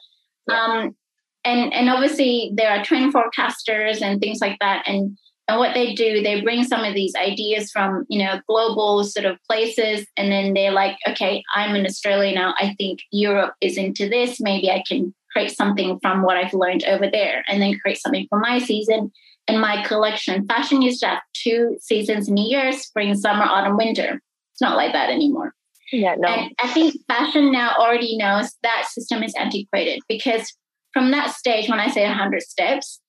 yeah. 0.49 0.65
Um, 0.65 0.97
and 1.45 1.73
and 1.73 1.89
obviously 1.89 2.53
there 2.55 2.71
are 2.71 2.85
trend 2.85 3.15
forecasters 3.15 4.03
and 4.03 4.21
things 4.21 4.41
like 4.41 4.59
that. 4.61 4.83
And 4.87 5.17
and 5.49 5.59
what 5.59 5.75
they 5.75 5.95
do 5.95 6.23
they 6.23 6.41
bring 6.43 6.63
some 6.63 6.85
of 6.85 6.95
these 6.95 7.15
ideas 7.17 7.71
from 7.71 8.05
you 8.09 8.23
know 8.23 8.41
global 8.47 9.03
sort 9.03 9.27
of 9.27 9.39
places 9.49 10.07
and 10.17 10.31
then 10.31 10.55
they're 10.55 10.73
like 10.73 10.97
okay 11.09 11.43
i'm 11.55 11.75
in 11.75 11.87
australia 11.87 12.35
now. 12.35 12.55
I 12.59 12.75
think 12.79 13.01
europe 13.11 13.55
is 13.61 13.77
into 13.77 14.09
this. 14.09 14.41
Maybe 14.41 14.71
i 14.71 14.85
can 14.87 15.15
create 15.33 15.51
something 15.51 15.99
from 16.01 16.23
what 16.23 16.37
i've 16.37 16.55
learned 16.55 16.85
over 16.85 17.11
there 17.11 17.45
and 17.49 17.61
then 17.61 17.79
create 17.79 17.99
something 17.99 18.27
for 18.29 18.39
my 18.39 18.59
season. 18.59 19.11
And 19.49 19.61
my 19.63 19.83
collection 19.83 20.47
fashion 20.47 20.83
used 20.83 21.01
to 21.01 21.07
have 21.07 21.23
two 21.33 21.79
seasons 21.81 22.29
in 22.29 22.37
a 22.37 22.43
year 22.43 22.71
spring 22.73 23.15
summer 23.15 23.45
autumn 23.45 23.79
winter. 23.79 24.21
It's 24.53 24.61
not 24.61 24.77
like 24.77 24.93
that 24.93 25.09
anymore. 25.09 25.55
Yeah 25.91 26.17
no. 26.19 26.29
And 26.29 26.53
i 26.63 26.69
think 26.69 26.95
fashion 27.09 27.51
now 27.51 27.73
already 27.79 28.17
knows 28.19 28.55
that 28.63 28.87
system 28.91 29.23
is 29.23 29.35
antiquated 29.35 30.01
because 30.09 30.55
from 30.93 31.11
that 31.13 31.31
stage 31.31 31.69
when 31.69 31.81
i 31.81 31.89
say 31.89 32.05
100 32.05 32.43
steps 32.43 33.01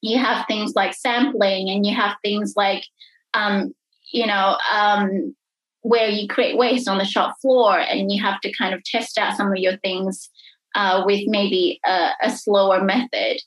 you 0.00 0.18
have 0.18 0.46
things 0.46 0.72
like 0.74 0.94
sampling 0.94 1.70
and 1.70 1.86
you 1.86 1.94
have 1.94 2.16
things 2.22 2.54
like 2.56 2.84
um, 3.34 3.74
you 4.12 4.26
know 4.26 4.56
um, 4.72 5.34
where 5.82 6.08
you 6.08 6.26
create 6.28 6.56
waste 6.56 6.88
on 6.88 6.98
the 6.98 7.04
shop 7.04 7.36
floor 7.40 7.78
and 7.78 8.10
you 8.10 8.22
have 8.22 8.40
to 8.40 8.52
kind 8.52 8.74
of 8.74 8.82
test 8.84 9.18
out 9.18 9.36
some 9.36 9.48
of 9.48 9.56
your 9.56 9.76
things 9.78 10.30
uh, 10.74 11.02
with 11.06 11.22
maybe 11.26 11.80
a, 11.86 12.10
a 12.22 12.30
slower 12.30 12.82
method 12.82 13.38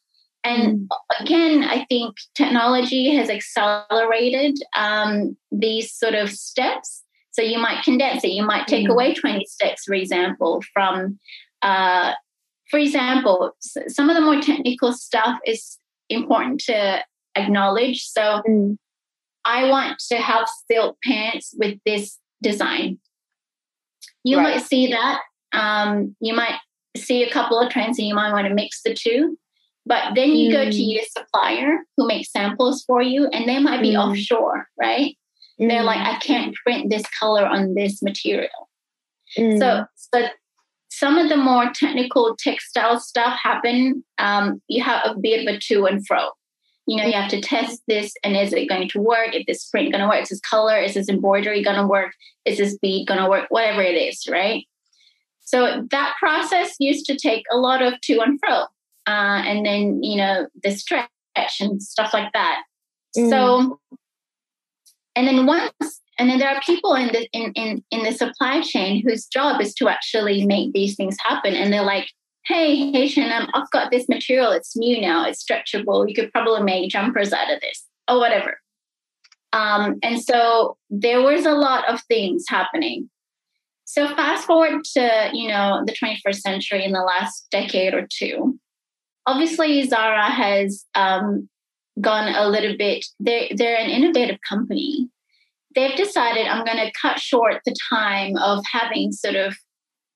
and 0.43 0.79
mm. 0.79 0.87
again 1.19 1.63
i 1.63 1.85
think 1.89 2.15
technology 2.35 3.13
has 3.13 3.29
accelerated 3.29 4.57
um, 4.75 5.35
these 5.51 5.93
sort 5.93 6.15
of 6.15 6.29
steps 6.29 7.03
so 7.31 7.41
you 7.41 7.59
might 7.59 7.83
condense 7.83 8.23
it 8.23 8.31
you 8.31 8.45
might 8.45 8.67
take 8.67 8.87
mm. 8.87 8.91
away 8.91 9.13
20 9.13 9.45
steps 9.45 9.83
for 9.83 9.93
example 9.93 10.63
from 10.73 11.19
uh, 11.61 12.13
for 12.69 12.79
example 12.79 13.51
some 13.59 14.09
of 14.09 14.15
the 14.15 14.21
more 14.21 14.41
technical 14.41 14.93
stuff 14.93 15.37
is 15.45 15.78
important 16.09 16.61
to 16.61 17.03
acknowledge. 17.35 18.03
So 18.05 18.41
mm. 18.47 18.77
I 19.45 19.69
want 19.69 19.99
to 20.09 20.17
have 20.17 20.47
silk 20.69 20.97
pants 21.03 21.53
with 21.57 21.79
this 21.85 22.17
design. 22.41 22.99
You 24.23 24.37
right. 24.37 24.55
might 24.55 24.63
see 24.63 24.87
that. 24.87 25.21
Um, 25.53 26.15
you 26.19 26.33
might 26.33 26.59
see 26.97 27.23
a 27.23 27.31
couple 27.31 27.59
of 27.59 27.71
trends 27.71 27.97
and 27.97 28.07
you 28.07 28.15
might 28.15 28.33
want 28.33 28.47
to 28.47 28.53
mix 28.53 28.81
the 28.83 28.93
two. 28.93 29.37
But 29.85 30.13
then 30.13 30.31
you 30.31 30.49
mm. 30.49 30.53
go 30.53 30.65
to 30.65 30.77
mm. 30.77 30.93
your 30.93 31.03
supplier 31.17 31.79
who 31.97 32.05
makes 32.05 32.31
samples 32.31 32.83
for 32.83 33.01
you, 33.01 33.27
and 33.27 33.47
they 33.47 33.59
might 33.59 33.81
be 33.81 33.93
mm. 33.93 33.99
offshore, 33.99 34.67
right? 34.79 35.17
Mm. 35.59 35.69
They're 35.69 35.83
like, 35.83 36.05
I 36.05 36.19
can't 36.19 36.55
print 36.63 36.89
this 36.89 37.03
color 37.19 37.45
on 37.45 37.73
this 37.73 38.03
material. 38.03 38.69
Mm. 39.37 39.57
So, 39.57 39.85
but 40.11 40.33
some 40.89 41.17
of 41.17 41.29
the 41.29 41.37
more 41.37 41.71
technical 41.73 42.35
textile 42.37 42.99
stuff 42.99 43.39
happen. 43.41 44.03
Um, 44.17 44.61
you 44.67 44.83
have 44.83 45.01
a 45.05 45.17
bit 45.17 45.47
of 45.47 45.55
a 45.55 45.59
to 45.59 45.85
and 45.85 46.05
fro. 46.05 46.29
You 46.87 46.97
know, 46.97 47.05
you 47.05 47.13
have 47.13 47.29
to 47.29 47.41
test 47.41 47.83
this, 47.87 48.13
and 48.23 48.35
is 48.35 48.51
it 48.51 48.67
going 48.67 48.89
to 48.89 48.99
work? 48.99 49.35
Is 49.35 49.43
this 49.47 49.65
print 49.69 49.91
going 49.91 50.01
to 50.01 50.07
work? 50.07 50.23
Is 50.23 50.29
this 50.29 50.39
color? 50.39 50.77
Is 50.77 50.95
this 50.95 51.07
embroidery 51.07 51.63
going 51.63 51.77
to 51.77 51.85
work? 51.85 52.13
Is 52.45 52.57
this 52.57 52.77
bead 52.79 53.07
going 53.07 53.19
to 53.19 53.29
work? 53.29 53.45
Whatever 53.49 53.83
it 53.83 53.95
is, 53.95 54.27
right? 54.27 54.65
So 55.41 55.87
that 55.91 56.15
process 56.19 56.75
used 56.79 57.05
to 57.05 57.15
take 57.15 57.43
a 57.51 57.57
lot 57.57 57.81
of 57.83 57.99
to 58.01 58.19
and 58.21 58.39
fro, 58.39 58.61
uh, 59.07 59.41
and 59.45 59.65
then 59.65 60.01
you 60.01 60.17
know 60.17 60.47
the 60.63 60.71
stretch 60.71 61.09
and 61.59 61.81
stuff 61.81 62.11
like 62.13 62.33
that. 62.33 62.63
Mm. 63.15 63.29
So, 63.29 63.79
and 65.15 65.27
then 65.27 65.45
once, 65.45 66.01
and 66.19 66.29
then 66.29 66.39
there 66.39 66.49
are 66.49 66.61
people 66.61 66.93
in 66.95 67.07
the 67.07 67.27
in, 67.31 67.51
in 67.53 67.83
in 67.91 68.03
the 68.03 68.11
supply 68.11 68.61
chain 68.61 69.01
whose 69.05 69.25
job 69.25 69.61
is 69.61 69.73
to 69.75 69.87
actually 69.87 70.45
make 70.45 70.73
these 70.73 70.95
things 70.95 71.17
happen, 71.23 71.55
and 71.55 71.73
they're 71.73 71.83
like, 71.83 72.09
"Hey, 72.45 72.91
Haitian, 72.91 73.31
I've 73.31 73.71
got 73.71 73.91
this 73.91 74.07
material. 74.07 74.51
It's 74.51 74.75
new 74.75 75.01
now. 75.01 75.25
It's 75.25 75.43
stretchable. 75.43 76.07
You 76.07 76.13
could 76.13 76.31
probably 76.31 76.63
make 76.63 76.91
jumpers 76.91 77.33
out 77.33 77.51
of 77.51 77.61
this, 77.61 77.85
or 78.07 78.19
whatever." 78.19 78.59
Um, 79.51 79.97
and 80.03 80.21
so 80.21 80.77
there 80.91 81.21
was 81.21 81.45
a 81.47 81.53
lot 81.53 81.89
of 81.89 82.01
things 82.03 82.45
happening 82.47 83.09
so 83.89 84.07
fast 84.15 84.45
forward 84.45 84.83
to, 84.93 85.31
you 85.33 85.47
know, 85.47 85.81
the 85.83 85.93
21st 85.93 86.41
century 86.41 86.85
in 86.85 86.91
the 86.91 87.01
last 87.01 87.47
decade 87.49 87.95
or 87.95 88.07
two. 88.07 88.59
Obviously, 89.25 89.81
Zara 89.87 90.29
has 90.29 90.85
um, 90.93 91.49
gone 91.99 92.31
a 92.35 92.47
little 92.47 92.77
bit, 92.77 93.03
they're, 93.19 93.47
they're 93.55 93.79
an 93.79 93.89
innovative 93.89 94.37
company. 94.47 95.09
They've 95.79 95.95
decided 95.95 96.45
I'm 96.45 96.65
going 96.65 96.77
to 96.77 96.91
cut 97.01 97.19
short 97.19 97.61
the 97.65 97.73
time 97.89 98.35
of 98.35 98.63
having 98.69 99.13
sort 99.13 99.35
of 99.35 99.55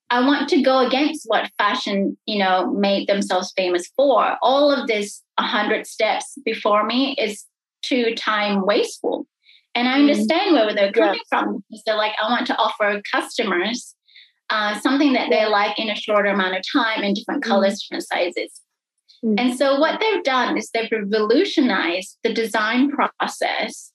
I 0.10 0.20
want 0.20 0.50
to 0.50 0.62
go 0.62 0.86
against 0.86 1.24
what 1.26 1.50
fashion, 1.58 2.18
you 2.26 2.38
know, 2.38 2.72
made 2.72 3.08
themselves 3.08 3.54
famous 3.56 3.90
for. 3.96 4.38
All 4.42 4.72
of 4.72 4.88
this 4.88 5.24
100 5.40 5.88
steps 5.88 6.38
before 6.44 6.86
me 6.86 7.16
is 7.18 7.46
too 7.82 8.14
time 8.14 8.66
wasteful. 8.66 9.26
And 9.74 9.88
I 9.88 9.94
mm-hmm. 9.94 10.02
understand 10.02 10.54
where 10.54 10.76
they're 10.76 10.92
coming 10.92 11.22
yeah. 11.32 11.40
from 11.40 11.64
because 11.70 11.84
they're 11.86 11.96
like, 11.96 12.12
I 12.22 12.30
want 12.30 12.46
to 12.48 12.58
offer 12.58 13.02
customers 13.12 13.96
uh, 14.50 14.80
something 14.82 15.14
that 15.14 15.30
they 15.30 15.46
like 15.48 15.80
in 15.80 15.90
a 15.90 15.96
shorter 15.96 16.30
amount 16.30 16.58
of 16.58 16.64
time 16.72 17.04
in 17.04 17.14
different 17.14 17.42
mm-hmm. 17.42 17.52
colors, 17.52 17.82
different 17.82 18.06
sizes. 18.06 18.62
Mm-hmm. 19.26 19.36
And 19.40 19.58
so 19.58 19.80
what 19.80 20.02
they've 20.02 20.24
done 20.24 20.58
is 20.58 20.70
they've 20.74 20.92
revolutionized 20.92 22.18
the 22.24 22.34
design 22.34 22.92
process. 22.92 23.93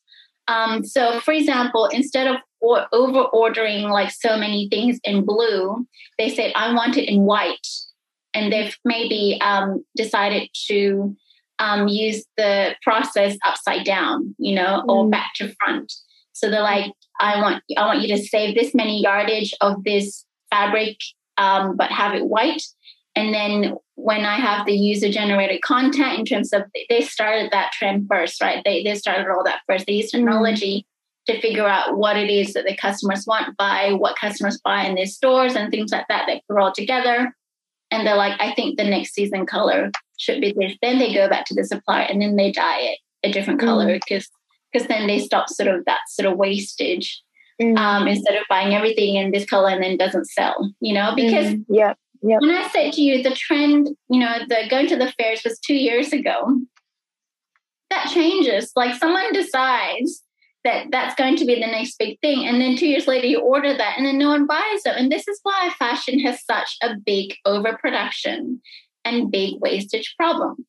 Um, 0.49 0.85
so, 0.85 1.21
for 1.21 1.33
example, 1.33 1.87
instead 1.87 2.27
of 2.27 2.37
or 2.61 2.87
over 2.93 3.21
ordering 3.21 3.85
like 3.89 4.11
so 4.11 4.37
many 4.37 4.69
things 4.69 4.99
in 5.05 5.25
blue, 5.25 5.87
they 6.19 6.29
said, 6.35 6.53
I 6.57 6.75
want 6.75 6.97
it 6.97 7.09
in 7.09 7.23
white. 7.23 7.67
And 8.35 8.53
they've 8.53 8.77
maybe 8.85 9.39
um, 9.41 9.85
decided 9.97 10.49
to 10.67 11.17
um, 11.59 11.89
use 11.89 12.25
the 12.37 12.75
process 12.83 13.37
upside 13.45 13.85
down, 13.85 14.35
you 14.39 14.55
know, 14.55 14.83
mm. 14.87 14.89
or 14.89 15.09
back 15.09 15.31
to 15.37 15.55
front. 15.61 15.93
So 16.33 16.51
they're 16.51 16.63
like, 16.63 16.93
I 17.21 17.41
want 17.41 17.63
I 17.77 17.87
want 17.87 18.01
you 18.03 18.17
to 18.17 18.23
save 18.23 18.55
this 18.55 18.75
many 18.75 19.03
yardage 19.03 19.55
of 19.61 19.83
this 19.83 20.25
fabric, 20.51 20.97
um, 21.37 21.77
but 21.77 21.91
have 21.91 22.15
it 22.15 22.27
white. 22.27 22.63
And 23.19 23.35
then 23.35 23.77
when 23.97 24.25
I 24.25 24.37
have 24.37 24.65
the 24.65 24.77
user 24.77 25.11
generated 25.11 25.61
content 25.63 26.21
in 26.21 26.25
terms 26.25 26.53
of 26.53 26.63
they 26.89 27.01
started 27.01 27.51
that 27.51 27.73
trend 27.73 28.07
first, 28.09 28.41
right? 28.41 28.63
They 28.65 28.85
they 28.85 28.95
started 28.95 29.27
all 29.29 29.43
that 29.45 29.63
first. 29.67 29.87
They 29.87 29.95
use 29.95 30.13
mm. 30.13 30.19
technology 30.19 30.87
mm. 31.29 31.35
to 31.35 31.41
figure 31.41 31.67
out 31.67 31.99
what 31.99 32.17
it 32.17 32.31
is 32.31 32.53
that 32.53 32.65
the 32.65 32.77
customers 32.77 33.25
want, 33.27 33.57
buy 33.57 33.93
what 33.93 34.17
customers 34.17 34.61
buy 34.65 34.85
in 34.85 34.95
their 34.95 35.07
stores 35.07 35.57
and 35.57 35.71
things 35.71 35.91
like 35.91 36.07
that. 36.09 36.27
They 36.27 36.43
put 36.49 36.61
all 36.61 36.73
together. 36.73 37.35
And 37.91 38.07
they're 38.07 38.17
like, 38.17 38.41
I 38.41 38.55
think 38.55 38.77
the 38.77 38.85
next 38.85 39.15
season 39.15 39.47
color 39.47 39.91
should 40.19 40.41
be 40.41 40.53
this. 40.57 40.77
Then 40.81 40.99
they 40.99 41.13
go 41.13 41.29
back 41.29 41.47
to 41.47 41.55
the 41.55 41.65
supplier 41.65 42.07
and 42.09 42.23
then 42.23 42.37
they 42.37 42.53
dye 42.53 42.81
it 42.81 42.99
a 43.25 43.33
different 43.33 43.59
color 43.59 43.95
because 43.95 44.27
mm. 44.27 44.31
because 44.73 44.87
then 44.87 45.09
they 45.09 45.19
stop 45.19 45.49
sort 45.49 45.69
of 45.69 45.85
that 45.87 46.01
sort 46.09 46.31
of 46.31 46.39
wastage 46.39 47.21
mm. 47.61 47.77
um, 47.77 48.07
instead 48.07 48.37
of 48.37 48.45
buying 48.49 48.75
everything 48.75 49.17
in 49.17 49.33
this 49.33 49.45
color 49.45 49.71
and 49.71 49.83
then 49.83 49.97
doesn't 49.97 50.27
sell. 50.27 50.73
You 50.81 50.95
know, 50.95 51.15
because 51.17 51.55
mm. 51.55 51.65
yeah. 51.69 51.95
Yep. 52.23 52.41
When 52.41 52.51
I 52.51 52.69
said 52.69 52.93
to 52.95 53.03
you, 53.03 53.23
the 53.23 53.35
trend, 53.35 53.89
you 54.09 54.21
know, 54.21 54.39
the 54.49 54.67
going 54.69 54.89
to 54.89 54.97
the 54.97 55.13
fairs 55.13 55.43
was 55.45 55.59
two 55.59 55.75
years 55.75 56.13
ago. 56.13 56.61
That 57.91 58.11
changes. 58.13 58.73
Like 58.77 58.95
someone 58.97 59.33
decides 59.33 60.23
that 60.65 60.87
that's 60.91 61.15
going 61.15 61.37
to 61.37 61.45
be 61.45 61.55
the 61.55 61.61
next 61.61 61.99
big 61.99 62.19
thing, 62.21 62.47
and 62.47 62.61
then 62.61 62.77
two 62.77 62.87
years 62.87 63.07
later 63.07 63.27
you 63.27 63.41
order 63.41 63.77
that, 63.77 63.95
and 63.97 64.05
then 64.05 64.19
no 64.19 64.29
one 64.29 64.47
buys 64.47 64.83
them. 64.85 64.95
And 64.97 65.11
this 65.11 65.27
is 65.29 65.39
why 65.43 65.71
fashion 65.79 66.19
has 66.21 66.45
such 66.45 66.77
a 66.83 66.97
big 66.97 67.35
overproduction 67.47 68.61
and 69.05 69.31
big 69.31 69.55
wastage 69.61 70.15
problem. 70.17 70.67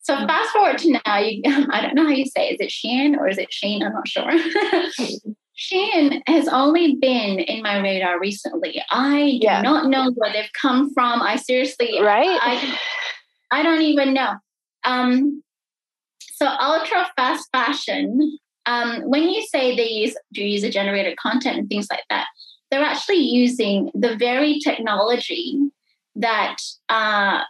So 0.00 0.14
mm. 0.14 0.26
fast 0.26 0.50
forward 0.50 0.78
to 0.78 1.00
now, 1.04 1.18
you, 1.18 1.42
I 1.70 1.80
don't 1.82 1.94
know 1.94 2.04
how 2.04 2.10
you 2.10 2.26
say, 2.26 2.50
Is 2.50 2.60
it 2.60 2.70
Shein 2.70 3.16
or 3.16 3.28
is 3.28 3.38
it 3.38 3.52
Sheen? 3.52 3.82
I'm 3.82 3.92
not 3.92 4.08
sure. 4.08 4.30
Shein 5.58 6.20
has 6.26 6.48
only 6.48 6.96
been 6.96 7.38
in 7.38 7.62
my 7.62 7.78
radar 7.78 8.20
recently. 8.20 8.82
I 8.90 9.38
do 9.40 9.46
yeah. 9.46 9.62
not 9.62 9.88
know 9.88 10.10
where 10.14 10.32
they've 10.32 10.50
come 10.60 10.92
from. 10.92 11.22
I 11.22 11.36
seriously, 11.36 11.98
right? 12.00 12.38
I, 12.42 12.78
I 13.50 13.62
don't 13.62 13.82
even 13.82 14.12
know. 14.12 14.34
Um, 14.84 15.42
so 16.34 16.46
ultra 16.46 17.08
fast 17.16 17.48
fashion. 17.52 18.38
Um, 18.66 19.02
when 19.02 19.30
you 19.30 19.46
say 19.46 19.76
they 19.76 19.88
use 19.88 20.14
do 20.32 20.44
user 20.44 20.70
generated 20.70 21.16
content 21.16 21.56
and 21.56 21.68
things 21.68 21.86
like 21.90 22.04
that, 22.10 22.26
they're 22.70 22.84
actually 22.84 23.20
using 23.20 23.90
the 23.94 24.16
very 24.16 24.58
technology 24.58 25.58
that 26.16 26.56
uh, 26.88 27.42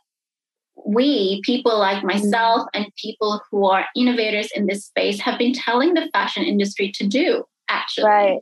we, 0.85 1.41
people 1.43 1.79
like 1.79 1.99
mm-hmm. 1.99 2.07
myself 2.09 2.69
and 2.75 2.87
people 2.97 3.41
who 3.51 3.67
are 3.67 3.87
innovators 3.97 4.51
in 4.55 4.67
this 4.67 4.85
space, 4.85 5.21
have 5.21 5.39
been 5.39 5.53
telling 5.53 5.95
the 5.95 6.09
fashion 6.13 6.45
industry 6.45 6.93
to 6.93 7.07
do, 7.07 7.45
actually. 7.69 8.05
Right. 8.05 8.39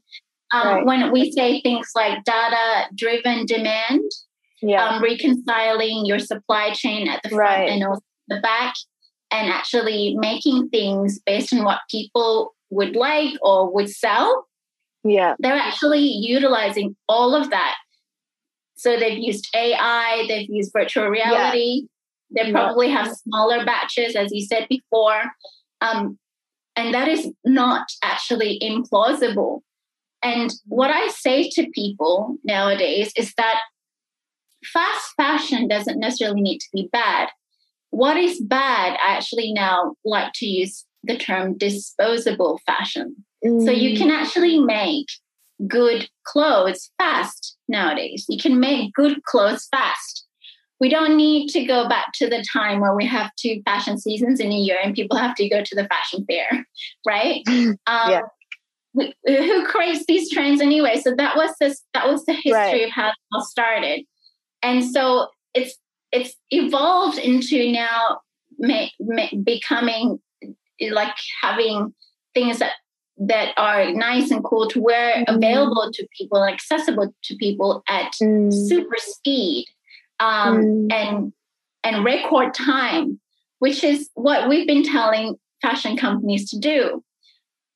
Um, 0.52 0.66
right. 0.66 0.86
When 0.86 1.12
we 1.12 1.32
say 1.32 1.60
things 1.60 1.90
like 1.94 2.22
data 2.24 2.88
driven 2.94 3.46
demand, 3.46 4.02
yeah. 4.62 4.88
um, 4.88 5.02
reconciling 5.02 6.06
your 6.06 6.18
supply 6.18 6.72
chain 6.72 7.08
at 7.08 7.20
the 7.22 7.30
front 7.30 7.60
right. 7.60 7.68
and 7.70 7.84
also 7.84 8.02
the 8.28 8.40
back, 8.40 8.74
and 9.30 9.50
actually 9.50 10.14
making 10.18 10.68
things 10.68 11.18
based 11.26 11.52
on 11.52 11.64
what 11.64 11.80
people 11.90 12.54
would 12.70 12.94
like 12.94 13.34
or 13.42 13.72
would 13.72 13.90
sell. 13.90 14.46
Yeah. 15.02 15.34
They're 15.38 15.54
actually 15.54 16.06
utilizing 16.06 16.96
all 17.08 17.34
of 17.34 17.50
that. 17.50 17.74
So 18.76 18.98
they've 18.98 19.18
used 19.18 19.48
AI, 19.54 20.24
they've 20.28 20.48
used 20.48 20.72
virtual 20.72 21.08
reality, 21.08 21.86
they 22.30 22.50
probably 22.50 22.88
have 22.90 23.14
smaller 23.14 23.64
batches, 23.64 24.16
as 24.16 24.32
you 24.32 24.44
said 24.44 24.66
before. 24.68 25.22
Um, 25.80 26.18
and 26.76 26.94
that 26.94 27.08
is 27.08 27.30
not 27.44 27.86
actually 28.02 28.58
implausible. 28.62 29.60
And 30.22 30.52
what 30.66 30.90
I 30.90 31.08
say 31.08 31.50
to 31.50 31.70
people 31.74 32.36
nowadays 32.44 33.12
is 33.16 33.34
that 33.36 33.60
fast 34.64 35.12
fashion 35.16 35.68
doesn't 35.68 36.00
necessarily 36.00 36.40
need 36.40 36.58
to 36.58 36.68
be 36.72 36.88
bad. 36.90 37.28
What 37.90 38.16
is 38.16 38.40
bad, 38.40 38.98
I 39.04 39.16
actually 39.16 39.52
now 39.52 39.94
like 40.04 40.32
to 40.36 40.46
use 40.46 40.84
the 41.04 41.16
term 41.16 41.56
disposable 41.56 42.58
fashion. 42.66 43.24
Mm. 43.44 43.64
So 43.64 43.70
you 43.70 43.90
mm. 43.90 43.98
can 43.98 44.10
actually 44.10 44.58
make 44.58 45.06
good 45.68 46.08
clothes 46.24 46.90
fast 46.98 47.56
nowadays. 47.68 48.24
You 48.28 48.40
can 48.40 48.58
make 48.58 48.92
good 48.94 49.22
clothes 49.24 49.68
fast 49.70 50.23
we 50.84 50.90
don't 50.90 51.16
need 51.16 51.48
to 51.48 51.64
go 51.64 51.88
back 51.88 52.12
to 52.12 52.28
the 52.28 52.44
time 52.52 52.78
where 52.78 52.94
we 52.94 53.06
have 53.06 53.34
two 53.36 53.62
fashion 53.64 53.96
seasons 53.96 54.38
in 54.38 54.52
a 54.52 54.54
year 54.54 54.76
and 54.84 54.94
people 54.94 55.16
have 55.16 55.34
to 55.34 55.48
go 55.48 55.64
to 55.64 55.74
the 55.74 55.88
fashion 55.88 56.26
fair, 56.28 56.66
right? 57.06 57.42
Um, 57.86 58.10
yeah. 58.10 58.20
We, 58.92 59.14
who 59.26 59.64
creates 59.64 60.04
these 60.06 60.30
trends 60.30 60.60
anyway? 60.60 61.00
So 61.02 61.14
that 61.16 61.36
was 61.36 61.52
this. 61.58 61.82
That 61.94 62.06
was 62.06 62.26
the 62.26 62.34
history 62.34 62.52
right. 62.52 62.84
of 62.84 62.90
how 62.90 63.08
it 63.08 63.14
all 63.32 63.42
started, 63.42 64.04
and 64.62 64.84
so 64.84 65.28
it's 65.54 65.78
it's 66.12 66.34
evolved 66.50 67.18
into 67.18 67.72
now 67.72 68.20
becoming 69.42 70.20
like 70.92 71.14
having 71.42 71.94
things 72.34 72.58
that 72.58 72.72
that 73.16 73.54
are 73.56 73.90
nice 73.92 74.30
and 74.30 74.44
cool 74.44 74.68
to 74.68 74.80
wear, 74.80 75.24
mm. 75.24 75.34
available 75.34 75.90
to 75.92 76.06
people, 76.16 76.42
and 76.42 76.52
accessible 76.52 77.14
to 77.24 77.36
people 77.36 77.82
at 77.88 78.12
mm. 78.22 78.52
super 78.68 78.96
speed 78.98 79.66
um, 80.20 80.58
mm. 80.58 80.92
and 80.92 81.32
and 81.82 82.04
record 82.04 82.54
time, 82.54 83.20
which 83.58 83.84
is 83.84 84.08
what 84.14 84.48
we've 84.48 84.66
been 84.66 84.84
telling 84.84 85.36
fashion 85.60 85.96
companies 85.96 86.50
to 86.50 86.58
do. 86.58 87.02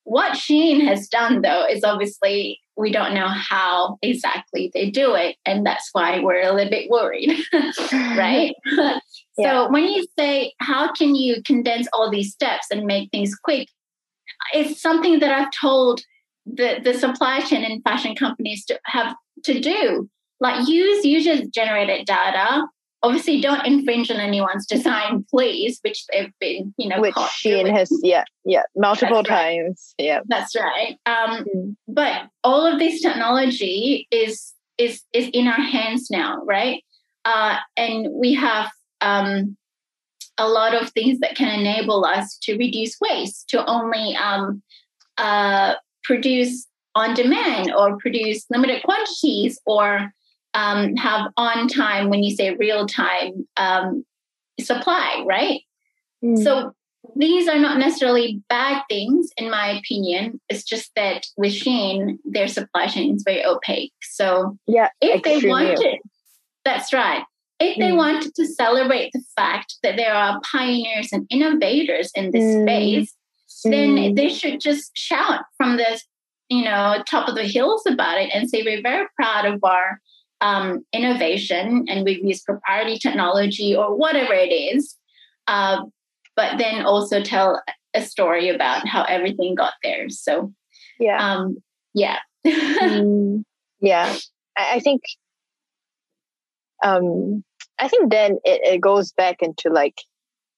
What 0.04 0.32
Shein 0.32 0.86
has 0.86 1.06
done, 1.08 1.42
though, 1.42 1.66
is 1.66 1.84
obviously 1.84 2.60
we 2.76 2.90
don't 2.90 3.12
know 3.12 3.28
how 3.28 3.98
exactly 4.00 4.70
they 4.72 4.90
do 4.90 5.14
it, 5.14 5.36
and 5.44 5.66
that's 5.66 5.90
why 5.92 6.20
we're 6.20 6.42
a 6.42 6.52
little 6.52 6.70
bit 6.70 6.88
worried, 6.88 7.36
right? 7.92 8.54
yeah. 8.66 8.98
So 9.38 9.70
when 9.70 9.84
you 9.84 10.06
say 10.18 10.54
how 10.60 10.92
can 10.92 11.14
you 11.14 11.42
condense 11.42 11.88
all 11.92 12.10
these 12.10 12.32
steps 12.32 12.68
and 12.70 12.86
make 12.86 13.10
things 13.10 13.34
quick, 13.34 13.68
it's 14.54 14.80
something 14.80 15.18
that 15.18 15.30
I've 15.30 15.50
told 15.50 16.00
the 16.46 16.80
the 16.82 16.94
supply 16.94 17.40
chain 17.40 17.64
and 17.64 17.82
fashion 17.82 18.14
companies 18.14 18.64
to 18.66 18.78
have 18.86 19.14
to 19.44 19.60
do. 19.60 20.08
Like 20.40 20.68
use 20.68 21.04
user 21.04 21.44
generated 21.46 22.06
data. 22.06 22.66
Obviously, 23.02 23.40
don't 23.40 23.64
infringe 23.64 24.10
on 24.10 24.16
anyone's 24.16 24.66
design, 24.66 25.24
please, 25.30 25.78
which 25.82 26.04
they've 26.12 26.32
been, 26.40 26.74
you 26.76 26.88
know, 26.88 27.00
which 27.00 27.14
she 27.32 27.50
doing. 27.50 27.74
has, 27.74 27.90
yeah, 28.02 28.24
yeah, 28.44 28.62
multiple 28.76 29.18
That's 29.18 29.28
times, 29.28 29.94
right. 29.98 30.04
yeah. 30.04 30.20
That's 30.26 30.56
right. 30.56 30.98
Um, 31.06 31.44
mm. 31.44 31.76
But 31.86 32.28
all 32.42 32.66
of 32.66 32.78
this 32.78 33.00
technology 33.00 34.08
is 34.10 34.52
is 34.78 35.02
is 35.12 35.28
in 35.32 35.46
our 35.48 35.60
hands 35.60 36.10
now, 36.10 36.42
right? 36.44 36.82
Uh, 37.24 37.58
and 37.76 38.08
we 38.12 38.34
have 38.34 38.70
um, 39.00 39.56
a 40.38 40.48
lot 40.48 40.74
of 40.74 40.90
things 40.90 41.18
that 41.20 41.36
can 41.36 41.48
enable 41.58 42.04
us 42.04 42.38
to 42.42 42.56
reduce 42.56 42.96
waste, 43.00 43.48
to 43.50 43.64
only 43.68 44.16
um, 44.16 44.62
uh, 45.18 45.74
produce 46.04 46.66
on 46.94 47.14
demand 47.14 47.72
or 47.72 47.96
produce 47.98 48.46
limited 48.50 48.82
quantities 48.82 49.60
or 49.66 50.10
um, 50.54 50.96
have 50.96 51.30
on 51.36 51.68
time 51.68 52.10
when 52.10 52.22
you 52.22 52.34
say 52.34 52.54
real 52.54 52.86
time 52.86 53.46
um, 53.56 54.04
supply, 54.60 55.24
right? 55.26 55.60
Mm. 56.24 56.42
So 56.42 56.72
these 57.16 57.48
are 57.48 57.58
not 57.58 57.78
necessarily 57.78 58.42
bad 58.48 58.82
things, 58.88 59.30
in 59.36 59.50
my 59.50 59.68
opinion. 59.78 60.40
It's 60.48 60.64
just 60.64 60.90
that 60.96 61.26
with 61.36 61.52
Shein, 61.52 62.18
their 62.24 62.48
supply 62.48 62.86
chain 62.86 63.16
is 63.16 63.22
very 63.24 63.44
opaque. 63.44 63.92
So 64.02 64.58
yeah, 64.66 64.88
if 65.00 65.22
they 65.22 65.48
wanted, 65.48 65.98
that's 66.64 66.92
right. 66.92 67.24
If 67.60 67.76
they 67.78 67.90
mm. 67.90 67.96
wanted 67.96 68.34
to 68.36 68.46
celebrate 68.46 69.10
the 69.12 69.22
fact 69.34 69.76
that 69.82 69.96
there 69.96 70.14
are 70.14 70.40
pioneers 70.52 71.08
and 71.12 71.26
innovators 71.30 72.10
in 72.14 72.30
this 72.30 72.44
mm. 72.44 72.62
space, 72.62 73.14
then 73.64 73.96
mm. 73.96 74.16
they 74.16 74.28
should 74.28 74.60
just 74.60 74.96
shout 74.96 75.42
from 75.56 75.76
the 75.76 76.00
you 76.48 76.64
know 76.64 77.02
top 77.08 77.28
of 77.28 77.34
the 77.34 77.44
hills 77.44 77.82
about 77.86 78.18
it 78.18 78.30
and 78.32 78.48
say 78.48 78.62
we're 78.62 78.82
very 78.82 79.06
proud 79.16 79.44
of 79.44 79.62
our 79.62 80.00
um, 80.40 80.84
innovation 80.92 81.86
and 81.88 82.04
we've 82.04 82.24
used 82.24 82.44
proprietary 82.44 82.98
technology 82.98 83.74
or 83.74 83.96
whatever 83.96 84.32
it 84.32 84.52
is 84.52 84.96
uh, 85.46 85.82
but 86.36 86.58
then 86.58 86.84
also 86.84 87.22
tell 87.22 87.62
a 87.94 88.02
story 88.02 88.48
about 88.48 88.86
how 88.86 89.02
everything 89.04 89.54
got 89.54 89.72
there 89.82 90.08
so 90.08 90.52
yeah 91.00 91.34
um, 91.34 91.56
yeah 91.94 92.18
mm, 92.46 93.42
yeah 93.80 94.14
I, 94.56 94.76
I, 94.76 94.80
think 94.80 95.02
um 96.84 97.42
i 97.78 97.88
think 97.88 98.10
then 98.10 98.38
it, 98.44 98.74
it 98.74 98.80
goes 98.80 99.12
back 99.12 99.38
into 99.40 99.70
like 99.70 99.96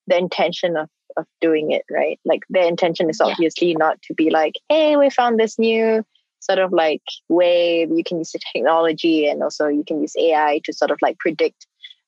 the 0.06 0.18
intention 0.18 0.76
of 0.76 0.88
of 1.16 1.26
doing 1.40 1.72
it, 1.72 1.84
right? 1.90 2.18
Like 2.24 2.42
their 2.48 2.66
intention 2.66 3.08
is 3.10 3.20
obviously 3.20 3.68
yeah. 3.68 3.78
not 3.78 4.02
to 4.02 4.14
be 4.14 4.30
like, 4.30 4.54
hey, 4.68 4.96
we 4.96 5.10
found 5.10 5.38
this 5.38 5.58
new 5.58 6.04
sort 6.50 6.58
of 6.58 6.72
like 6.72 7.02
way 7.28 7.86
you 7.94 8.02
can 8.04 8.18
use 8.18 8.32
the 8.32 8.40
technology 8.52 9.28
and 9.28 9.42
also 9.42 9.68
you 9.68 9.84
can 9.86 10.00
use 10.00 10.14
AI 10.18 10.60
to 10.64 10.72
sort 10.72 10.90
of 10.90 10.98
like 11.00 11.16
predict 11.18 11.66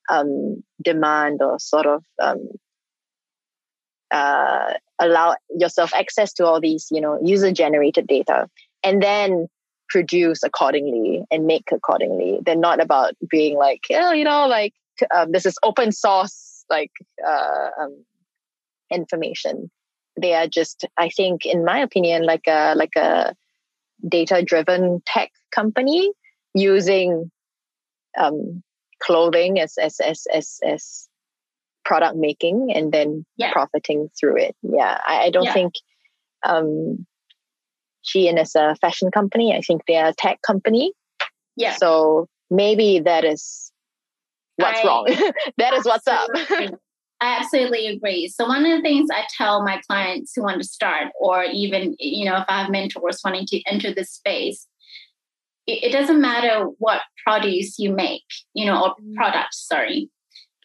um, 0.09 0.61
demand 0.81 1.41
or 1.41 1.57
sort 1.59 1.85
of 1.85 2.03
um, 2.21 2.49
uh, 4.11 4.73
allow 4.99 5.35
yourself 5.57 5.93
access 5.93 6.33
to 6.33 6.45
all 6.45 6.59
these, 6.59 6.87
you 6.91 6.99
know, 6.99 7.17
user 7.23 7.51
generated 7.51 8.05
data 8.05 8.49
and 8.83 9.01
then 9.01 9.47
produce 9.87 10.43
accordingly 10.43 11.23
and 11.31 11.45
make 11.45 11.69
accordingly. 11.71 12.39
They're 12.45 12.55
not 12.55 12.81
about 12.81 13.13
being 13.29 13.57
like, 13.57 13.81
oh, 13.91 14.11
you 14.11 14.25
know, 14.25 14.47
like 14.47 14.73
um, 15.15 15.31
this 15.31 15.45
is 15.45 15.55
open 15.63 15.93
source, 15.93 16.65
like 16.69 16.91
uh, 17.25 17.69
um, 17.81 18.03
information. 18.91 19.71
They 20.19 20.33
are 20.33 20.47
just, 20.47 20.85
I 20.97 21.07
think, 21.09 21.45
in 21.45 21.63
my 21.63 21.79
opinion, 21.79 22.25
like 22.25 22.45
a 22.45 22.75
like 22.75 22.95
a 22.97 23.33
data 24.07 24.43
driven 24.43 25.01
tech 25.05 25.31
company 25.53 26.11
using 26.53 27.31
um, 28.17 28.63
clothing 29.01 29.59
as 29.59 29.77
as 29.77 29.99
as 29.99 30.23
as 30.33 30.59
as 30.65 31.07
product 31.85 32.15
making 32.15 32.71
and 32.73 32.91
then 32.91 33.25
yeah. 33.37 33.51
profiting 33.51 34.09
through 34.19 34.37
it. 34.37 34.55
Yeah, 34.61 34.97
I, 35.05 35.23
I 35.25 35.29
don't 35.29 35.43
yeah. 35.43 35.53
think 35.53 35.73
um, 36.45 37.05
Shein 38.03 38.41
is 38.41 38.55
a 38.55 38.75
fashion 38.75 39.11
company. 39.11 39.55
I 39.55 39.61
think 39.61 39.81
they 39.87 39.95
are 39.95 40.09
a 40.09 40.13
tech 40.13 40.41
company. 40.41 40.93
Yeah. 41.55 41.75
So 41.75 42.27
maybe 42.49 42.99
that 42.99 43.25
is 43.25 43.71
what's 44.55 44.79
I, 44.79 44.87
wrong. 44.87 45.05
that 45.57 45.73
is 45.73 45.85
what's 45.85 46.07
up. 46.07 46.29
I 47.23 47.37
absolutely 47.37 47.87
agree. 47.87 48.27
So 48.27 48.45
one 48.45 48.65
of 48.65 48.71
the 48.71 48.81
things 48.81 49.07
I 49.09 49.23
tell 49.37 49.63
my 49.63 49.81
clients 49.87 50.33
who 50.35 50.43
want 50.43 50.61
to 50.61 50.67
start, 50.67 51.07
or 51.17 51.45
even 51.45 51.95
you 51.97 52.25
know, 52.25 52.35
if 52.35 52.43
I 52.49 52.63
have 52.63 52.69
mentors 52.69 53.21
wanting 53.23 53.45
to 53.45 53.61
enter 53.65 53.93
this 53.93 54.11
space, 54.11 54.67
it, 55.65 55.85
it 55.85 55.91
doesn't 55.93 56.19
matter 56.19 56.65
what 56.79 56.99
produce 57.25 57.79
you 57.79 57.93
make, 57.93 58.25
you 58.53 58.65
know, 58.65 58.83
or 58.83 58.95
mm. 59.01 59.15
product. 59.15 59.53
Sorry, 59.53 60.09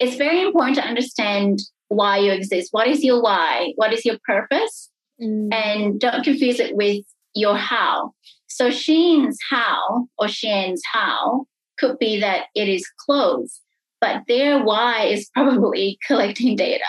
it's 0.01 0.17
very 0.17 0.43
important 0.43 0.75
to 0.79 0.83
understand 0.83 1.61
why 1.91 2.19
you 2.19 2.33
exist. 2.33 2.71
What 2.73 2.89
is 2.89 3.05
your 3.05 3.23
why? 3.23 3.73
What 3.77 3.93
is 3.93 4.05
your 4.05 4.19
purpose? 4.27 4.91
Mm. 5.23 5.55
And 5.55 6.01
don't 6.01 6.25
confuse 6.25 6.59
it 6.59 6.75
with 6.75 7.05
your 7.37 7.57
how. 7.57 8.15
So 8.49 8.73
Shein's 8.73 9.39
how 9.49 10.09
or 10.19 10.27
Shein's 10.27 10.83
how 10.93 11.47
could 11.79 12.01
be 12.01 12.19
that 12.19 12.47
it 12.57 12.69
is 12.69 12.85
clothes 13.07 13.61
but 14.01 14.23
their 14.29 14.63
why 14.63 15.05
is 15.05 15.31
probably 15.35 15.99
collecting 16.07 16.57
data 16.57 16.85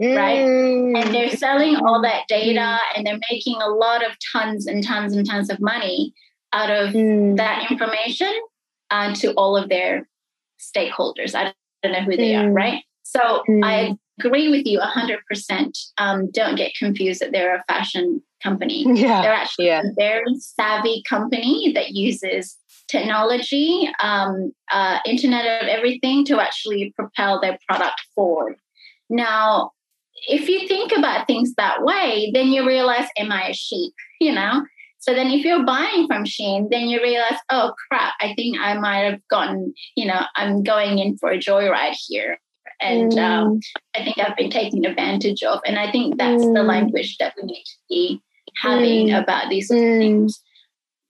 mm. 0.00 0.16
right 0.16 0.38
and 0.38 1.14
they're 1.14 1.30
selling 1.30 1.76
all 1.76 2.02
that 2.02 2.24
data 2.28 2.60
mm. 2.60 2.78
and 2.96 3.06
they're 3.06 3.20
making 3.30 3.60
a 3.60 3.68
lot 3.68 4.04
of 4.04 4.12
tons 4.32 4.66
and 4.66 4.84
tons 4.84 5.16
and 5.16 5.28
tons 5.28 5.50
of 5.50 5.60
money 5.60 6.12
out 6.52 6.70
of 6.70 6.94
mm. 6.94 7.36
that 7.36 7.70
information 7.70 8.32
uh, 8.90 9.14
to 9.14 9.32
all 9.32 9.56
of 9.56 9.68
their 9.68 10.08
stakeholders 10.60 11.34
i 11.34 11.52
don't 11.82 11.92
know 11.92 12.02
who 12.02 12.16
they 12.16 12.34
are 12.34 12.48
mm. 12.48 12.54
right 12.54 12.82
so 13.02 13.42
i 13.62 13.90
mm. 13.90 13.98
agree 14.18 14.48
with 14.48 14.66
you 14.66 14.80
100% 14.80 15.78
um, 15.98 16.30
don't 16.30 16.56
get 16.56 16.72
confused 16.78 17.20
that 17.20 17.32
they're 17.32 17.56
a 17.56 17.64
fashion 17.68 18.22
company 18.42 18.84
yeah. 18.86 19.22
they're 19.22 19.32
actually 19.32 19.66
yeah. 19.66 19.80
a 19.80 19.92
very 19.96 20.34
savvy 20.38 21.02
company 21.08 21.72
that 21.74 21.90
uses 21.90 22.58
technology, 22.88 23.90
um, 24.00 24.52
uh, 24.70 24.98
Internet 25.06 25.62
of 25.62 25.68
Everything 25.68 26.24
to 26.26 26.40
actually 26.40 26.92
propel 26.96 27.40
their 27.40 27.58
product 27.68 28.00
forward. 28.14 28.56
Now, 29.10 29.72
if 30.28 30.48
you 30.48 30.66
think 30.66 30.92
about 30.92 31.26
things 31.26 31.54
that 31.56 31.82
way, 31.82 32.30
then 32.34 32.48
you 32.48 32.66
realize, 32.66 33.06
am 33.18 33.32
I 33.32 33.48
a 33.48 33.54
sheep? 33.54 33.92
You 34.20 34.32
know? 34.32 34.64
So 35.04 35.12
then 35.12 35.30
if 35.30 35.44
you're 35.44 35.66
buying 35.66 36.06
from 36.06 36.24
Shein, 36.24 36.70
then 36.70 36.88
you 36.88 37.02
realize, 37.02 37.38
oh 37.50 37.74
crap, 37.88 38.14
I 38.22 38.32
think 38.34 38.56
I 38.58 38.72
might 38.78 39.00
have 39.00 39.20
gotten, 39.28 39.74
you 39.96 40.06
know, 40.06 40.22
I'm 40.34 40.62
going 40.62 40.98
in 40.98 41.18
for 41.18 41.30
a 41.30 41.36
joyride 41.36 41.94
here. 42.08 42.40
And 42.80 43.12
mm. 43.12 43.18
um, 43.18 43.60
I 43.94 44.02
think 44.02 44.18
I've 44.18 44.36
been 44.36 44.48
taken 44.50 44.86
advantage 44.86 45.42
of. 45.42 45.60
And 45.66 45.78
I 45.78 45.92
think 45.92 46.16
that's 46.16 46.42
mm. 46.42 46.54
the 46.54 46.62
language 46.62 47.18
that 47.18 47.34
we 47.36 47.46
need 47.46 47.64
to 47.64 47.76
be 47.90 48.22
having 48.62 49.08
mm. 49.08 49.22
about 49.22 49.50
these 49.50 49.70
mm. 49.70 49.98
things. 49.98 50.40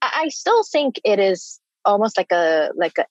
I 0.01 0.27
still 0.27 0.63
think 0.69 0.99
it 1.05 1.19
is 1.19 1.61
almost 1.85 2.17
like 2.17 2.31
a 2.31 2.69
like 2.75 2.97
a 2.97 3.05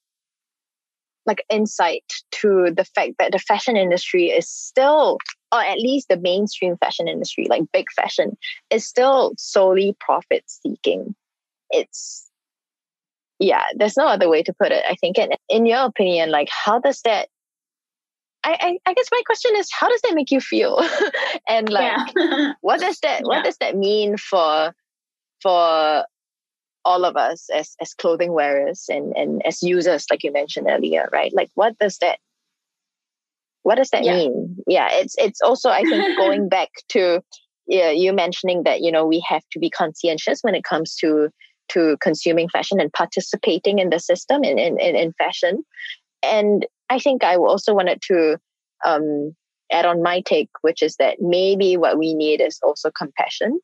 like 1.27 1.45
insight 1.49 2.05
to 2.31 2.70
the 2.77 2.85
fact 2.85 3.12
that 3.18 3.33
the 3.33 3.39
fashion 3.39 3.77
industry 3.77 4.27
is 4.27 4.49
still 4.49 5.18
or 5.53 5.62
at 5.62 5.79
least 5.79 6.09
the 6.09 6.16
mainstream 6.16 6.77
fashion 6.77 7.09
industry 7.09 7.47
like 7.49 7.62
big 7.72 7.87
fashion 7.97 8.37
is 8.70 8.87
still 8.87 9.33
solely 9.39 9.97
profit 10.01 10.45
seeking 10.47 11.14
it's 11.70 12.29
yeah 13.39 13.64
there's 13.77 13.97
no 13.97 14.07
other 14.07 14.29
way 14.29 14.43
to 14.43 14.53
put 14.53 14.72
it 14.72 14.85
i 14.89 14.95
think 14.97 15.18
and 15.18 15.37
in 15.49 15.66
your 15.66 15.85
opinion 15.85 16.31
like 16.31 16.49
how 16.51 16.79
does 16.79 17.01
that 17.03 17.29
I, 18.47 18.59
I, 18.61 18.91
I 18.91 18.95
guess 18.95 19.09
my 19.11 19.22
question 19.25 19.53
is 19.57 19.70
how 19.72 19.89
does 19.89 20.03
that 20.03 20.14
make 20.14 20.31
you 20.31 20.41
feel 20.41 20.87
and 21.49 21.70
like 21.70 21.99
yeah. 22.14 22.53
what 22.61 22.81
does 22.81 22.99
that 23.01 23.20
yeah. 23.20 23.27
what 23.27 23.45
does 23.45 23.57
that 23.59 23.77
mean 23.77 24.18
for 24.18 24.75
for 25.41 26.05
all 26.85 27.05
of 27.05 27.16
us 27.16 27.49
as 27.55 27.74
as 27.80 27.95
clothing 27.95 28.32
wearers 28.32 28.87
and 28.89 29.16
and 29.16 29.45
as 29.47 29.62
users 29.62 30.07
like 30.11 30.22
you 30.22 30.32
mentioned 30.32 30.66
earlier 30.68 31.09
right? 31.12 31.32
Like 31.35 31.51
what 31.55 31.78
does 31.78 31.99
that 31.99 32.18
what 33.62 33.76
does 33.76 33.91
that 33.91 34.05
yeah. 34.05 34.16
mean? 34.16 34.57
Yeah 34.66 34.89
it's 34.93 35.14
it's 35.18 35.41
also 35.41 35.70
i 35.70 35.82
think 35.82 36.16
going 36.24 36.49
back 36.49 36.70
to 36.91 37.22
yeah, 37.66 37.91
you 37.91 38.12
mentioning 38.12 38.64
that 38.64 38.80
you 38.82 38.93
know 38.93 39.07
we 39.07 39.24
have 39.26 39.43
to 39.53 39.59
be 39.59 39.70
conscientious 39.70 40.41
when 40.43 40.55
it 40.55 40.64
comes 40.64 40.95
to 40.97 41.30
to 41.70 41.97
consuming 42.03 42.49
fashion 42.49 42.78
and 42.78 42.93
participating 42.93 43.78
in 43.78 43.91
the 43.91 43.99
system 43.99 44.45
in 44.45 44.59
in, 44.59 44.78
in 44.78 45.12
fashion. 45.14 45.64
And 46.22 46.66
i 46.91 46.99
think 46.99 47.24
i 47.24 47.37
also 47.37 47.74
wanted 47.74 48.01
to 48.03 48.39
um, 48.87 49.35
add 49.72 49.87
on 49.87 50.03
my 50.03 50.20
take 50.20 50.51
which 50.61 50.82
is 50.82 50.97
that 50.97 51.16
maybe 51.20 51.76
what 51.76 51.99
we 51.99 52.12
need 52.12 52.41
is 52.41 52.61
also 52.62 52.91
compassion 52.91 53.59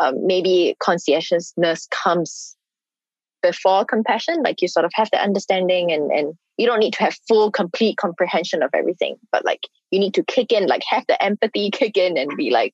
um, 0.00 0.26
maybe 0.26 0.76
conscientiousness 0.80 1.86
comes 1.90 2.56
before 3.42 3.84
compassion 3.84 4.42
like 4.42 4.60
you 4.60 4.68
sort 4.68 4.84
of 4.84 4.90
have 4.94 5.08
the 5.12 5.22
understanding 5.22 5.92
and 5.92 6.10
and 6.10 6.34
you 6.56 6.66
don't 6.66 6.80
need 6.80 6.92
to 6.92 7.02
have 7.02 7.14
full 7.28 7.50
complete 7.50 7.96
comprehension 7.96 8.62
of 8.62 8.70
everything 8.72 9.16
but 9.30 9.44
like 9.44 9.68
you 9.90 10.00
need 10.00 10.14
to 10.14 10.24
kick 10.24 10.52
in 10.52 10.66
like 10.66 10.82
have 10.88 11.04
the 11.06 11.22
empathy 11.22 11.70
kick 11.72 11.96
in 11.96 12.16
and 12.16 12.30
be 12.36 12.50
like 12.50 12.72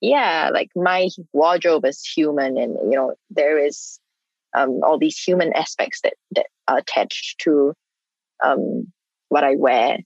yeah, 0.00 0.50
like 0.52 0.70
my 0.76 1.08
wardrobe 1.32 1.84
is 1.84 2.04
human, 2.04 2.58
and 2.58 2.76
you 2.84 2.96
know 2.96 3.14
there 3.30 3.58
is 3.58 3.98
um, 4.54 4.80
all 4.82 4.98
these 4.98 5.18
human 5.18 5.52
aspects 5.54 6.00
that 6.02 6.14
that 6.34 6.46
are 6.68 6.78
attached 6.78 7.40
to 7.40 7.74
um, 8.44 8.92
what 9.28 9.44
I 9.44 9.56
wear. 9.56 9.98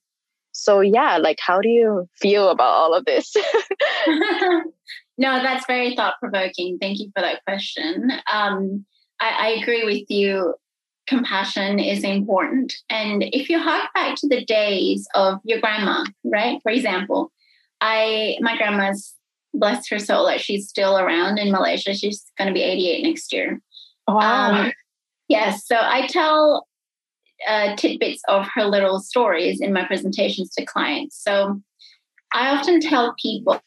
So 0.53 0.80
yeah, 0.80 1.18
like 1.18 1.38
how 1.41 1.61
do 1.61 1.68
you 1.68 2.09
feel 2.20 2.51
about 2.51 2.72
all 2.72 2.95
of 2.95 3.05
this? 3.05 3.34
no, 5.20 5.42
that's 5.42 5.66
very 5.66 5.94
thought 5.94 6.14
provoking. 6.18 6.78
Thank 6.78 6.98
you 6.98 7.12
for 7.14 7.20
that 7.20 7.44
question. 7.44 8.10
Um, 8.32 8.86
I, 9.20 9.28
I 9.28 9.48
agree 9.60 9.84
with 9.84 10.10
you. 10.10 10.54
Compassion 11.06 11.78
is 11.78 12.04
important, 12.04 12.72
and 12.88 13.24
if 13.24 13.50
you 13.50 13.58
hark 13.58 13.92
back 13.94 14.16
to 14.16 14.28
the 14.28 14.44
days 14.44 15.06
of 15.14 15.38
your 15.44 15.60
grandma, 15.60 16.04
right? 16.24 16.58
For 16.62 16.72
example, 16.72 17.32
I 17.80 18.38
my 18.40 18.56
grandma's 18.56 19.14
bless 19.52 19.88
her 19.88 19.98
soul 19.98 20.26
that 20.26 20.40
she's 20.40 20.68
still 20.68 20.96
around 20.96 21.38
in 21.38 21.52
Malaysia. 21.52 21.92
She's 21.92 22.24
going 22.38 22.48
to 22.48 22.54
be 22.54 22.62
88 22.62 23.02
next 23.02 23.32
year. 23.32 23.60
Wow. 24.08 24.52
Um, 24.52 24.72
yes. 25.28 25.66
So 25.66 25.76
I 25.76 26.06
tell 26.06 26.66
uh, 27.46 27.74
tidbits 27.76 28.22
of 28.28 28.46
her 28.54 28.64
little 28.64 29.00
stories 29.00 29.60
in 29.60 29.72
my 29.72 29.84
presentations 29.84 30.50
to 30.54 30.64
clients. 30.64 31.20
So 31.22 31.60
I 32.32 32.56
often 32.56 32.80
tell 32.80 33.14
people 33.20 33.60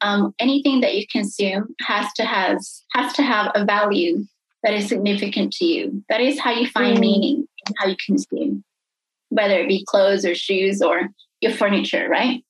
um, 0.00 0.34
anything 0.38 0.80
that 0.80 0.96
you 0.96 1.06
consume 1.10 1.74
has 1.80 2.12
to 2.14 2.24
has 2.24 2.82
has 2.92 3.12
to 3.14 3.22
have 3.22 3.52
a 3.54 3.64
value 3.64 4.24
that 4.62 4.74
is 4.74 4.88
significant 4.88 5.52
to 5.54 5.64
you. 5.64 6.04
That 6.08 6.20
is 6.20 6.38
how 6.38 6.52
you 6.52 6.68
find 6.68 6.98
mm. 6.98 7.00
meaning 7.00 7.48
in 7.66 7.74
how 7.78 7.86
you 7.86 7.96
consume, 8.04 8.64
whether 9.28 9.60
it 9.60 9.68
be 9.68 9.84
clothes 9.86 10.24
or 10.24 10.34
shoes 10.34 10.82
or 10.82 11.08
your 11.40 11.52
furniture, 11.52 12.08
right? 12.08 12.44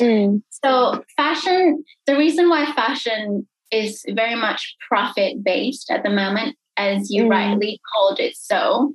Mm. 0.00 0.42
So 0.50 1.04
fashion, 1.16 1.84
the 2.06 2.16
reason 2.16 2.48
why 2.48 2.70
fashion 2.72 3.46
is 3.70 4.04
very 4.08 4.34
much 4.34 4.76
profit 4.88 5.42
based 5.44 5.90
at 5.90 6.02
the 6.02 6.10
moment, 6.10 6.56
as 6.76 7.10
you 7.10 7.24
mm. 7.24 7.30
rightly 7.30 7.80
called 7.92 8.20
it 8.20 8.36
so, 8.36 8.94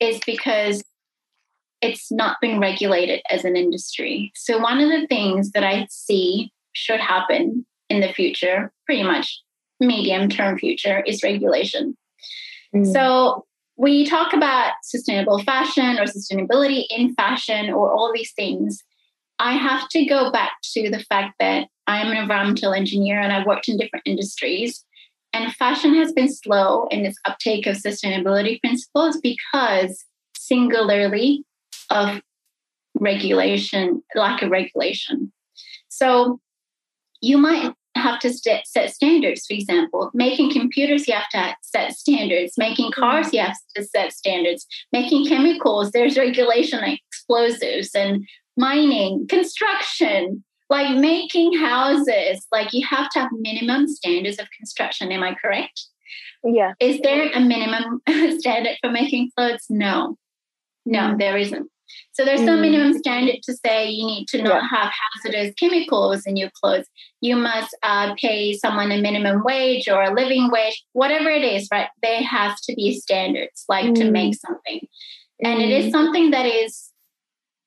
is 0.00 0.20
because 0.26 0.82
it's 1.82 2.10
not 2.10 2.36
been 2.40 2.60
regulated 2.60 3.20
as 3.28 3.44
an 3.44 3.56
industry. 3.56 4.30
So 4.34 4.58
one 4.58 4.80
of 4.80 4.88
the 4.88 5.06
things 5.08 5.50
that 5.50 5.64
I 5.64 5.86
see 5.90 6.52
should 6.72 7.00
happen 7.00 7.66
in 7.90 8.00
the 8.00 8.12
future, 8.12 8.72
pretty 8.86 9.02
much 9.02 9.42
medium 9.80 10.28
term 10.28 10.58
future, 10.58 11.02
is 11.06 11.22
regulation. 11.22 11.96
Mm. 12.74 12.90
So 12.92 13.44
we 13.76 14.06
talk 14.06 14.32
about 14.32 14.72
sustainable 14.84 15.40
fashion 15.40 15.98
or 15.98 16.04
sustainability 16.04 16.84
in 16.88 17.14
fashion 17.14 17.70
or 17.70 17.92
all 17.92 18.12
these 18.14 18.32
things. 18.32 18.82
I 19.40 19.54
have 19.54 19.88
to 19.88 20.04
go 20.04 20.30
back 20.30 20.52
to 20.74 20.88
the 20.88 21.00
fact 21.00 21.34
that 21.40 21.66
I'm 21.88 22.12
an 22.12 22.16
environmental 22.16 22.72
engineer 22.72 23.20
and 23.20 23.32
I've 23.32 23.46
worked 23.46 23.68
in 23.68 23.76
different 23.76 24.06
industries. 24.06 24.84
And 25.32 25.52
fashion 25.54 25.94
has 25.96 26.12
been 26.12 26.32
slow 26.32 26.86
in 26.90 27.04
its 27.04 27.18
uptake 27.24 27.66
of 27.66 27.76
sustainability 27.76 28.60
principles 28.60 29.18
because 29.20 30.04
singularly 30.36 31.44
of 31.90 32.20
regulation, 32.94 34.02
lack 34.14 34.42
of 34.42 34.50
regulation. 34.50 35.32
So 35.88 36.40
you 37.20 37.38
might 37.38 37.74
have 37.94 38.18
to 38.20 38.32
set 38.32 38.66
standards, 38.66 39.46
for 39.46 39.54
example. 39.54 40.10
Making 40.14 40.52
computers, 40.52 41.06
you 41.06 41.14
have 41.14 41.28
to 41.30 41.56
set 41.62 41.92
standards. 41.92 42.54
Making 42.56 42.90
mm-hmm. 42.90 43.00
cars, 43.00 43.32
you 43.32 43.40
have 43.40 43.56
to 43.76 43.84
set 43.84 44.12
standards. 44.12 44.66
Making 44.92 45.26
chemicals, 45.26 45.90
there's 45.90 46.16
regulation 46.16 46.80
like 46.80 47.00
explosives 47.08 47.94
and 47.94 48.26
mining, 48.56 49.26
construction, 49.28 50.42
like 50.70 50.96
making 50.96 51.58
houses. 51.58 52.46
Like 52.50 52.72
you 52.72 52.86
have 52.86 53.10
to 53.10 53.20
have 53.20 53.30
minimum 53.32 53.86
standards 53.88 54.38
of 54.38 54.48
construction. 54.56 55.12
Am 55.12 55.22
I 55.22 55.34
correct? 55.34 55.86
Yeah. 56.44 56.72
Is 56.80 57.00
there 57.00 57.30
a 57.32 57.40
minimum 57.40 58.00
standard 58.38 58.76
for 58.82 58.90
making 58.90 59.30
clothes? 59.36 59.66
No. 59.70 60.16
No, 60.84 61.00
mm. 61.00 61.18
there 61.18 61.36
isn't. 61.36 61.68
So 62.12 62.24
there's 62.24 62.40
no 62.40 62.56
mm. 62.56 62.62
minimum 62.62 62.94
standard 62.94 63.42
to 63.44 63.54
say 63.64 63.88
you 63.88 64.06
need 64.06 64.26
to 64.28 64.42
not 64.42 64.62
yeah. 64.62 64.68
have 64.70 64.92
hazardous 65.14 65.54
chemicals 65.54 66.24
in 66.26 66.36
your 66.36 66.50
clothes. 66.50 66.86
You 67.20 67.36
must 67.36 67.76
uh, 67.82 68.14
pay 68.14 68.54
someone 68.54 68.92
a 68.92 69.00
minimum 69.00 69.42
wage 69.44 69.88
or 69.88 70.02
a 70.02 70.14
living 70.14 70.50
wage, 70.50 70.82
whatever 70.92 71.30
it 71.30 71.42
is, 71.42 71.68
right? 71.72 71.88
There 72.02 72.22
has 72.22 72.60
to 72.62 72.74
be 72.74 72.98
standards 72.98 73.64
like 73.68 73.86
mm. 73.86 73.94
to 73.96 74.10
make 74.10 74.34
something. 74.34 74.86
And 75.44 75.60
it 75.60 75.70
is 75.70 75.86
mm. 75.86 75.90
something 75.90 76.30
that 76.30 76.46
is, 76.46 76.90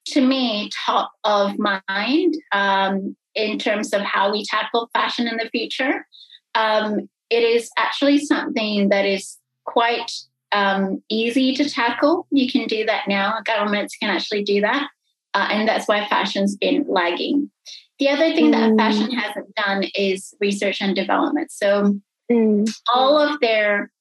to 0.07 0.21
me, 0.21 0.69
top 0.85 1.11
of 1.23 1.57
mind 1.57 2.35
um, 2.51 3.15
in 3.33 3.59
terms 3.59 3.93
of 3.93 4.01
how 4.01 4.31
we 4.31 4.45
tackle 4.45 4.89
fashion 4.93 5.27
in 5.27 5.37
the 5.37 5.49
future. 5.49 6.07
Um, 6.53 7.09
it 7.29 7.43
is 7.43 7.69
actually 7.77 8.19
something 8.19 8.89
that 8.89 9.05
is 9.05 9.37
quite 9.65 10.11
um, 10.55 11.03
easy 11.09 11.53
to 11.55 11.69
tackle. 11.69 12.27
You 12.31 12.49
can 12.49 12.67
do 12.67 12.85
that 12.85 13.07
now. 13.07 13.39
Governments 13.43 13.97
can 13.97 14.09
actually 14.09 14.43
do 14.43 14.61
that. 14.61 14.87
Uh, 15.33 15.47
and 15.51 15.67
that's 15.67 15.87
why 15.87 16.07
fashion's 16.07 16.55
been 16.55 16.85
lagging. 16.87 17.51
The 17.99 18.09
other 18.09 18.33
thing 18.33 18.51
mm. 18.51 18.51
that 18.53 18.77
fashion 18.77 19.11
hasn't 19.11 19.53
done 19.55 19.83
is 19.93 20.33
research 20.39 20.81
and 20.81 20.95
development. 20.95 21.51
So 21.51 21.99
mm. 22.31 22.73
all 22.93 23.17
of 23.17 23.39
their 23.41 23.91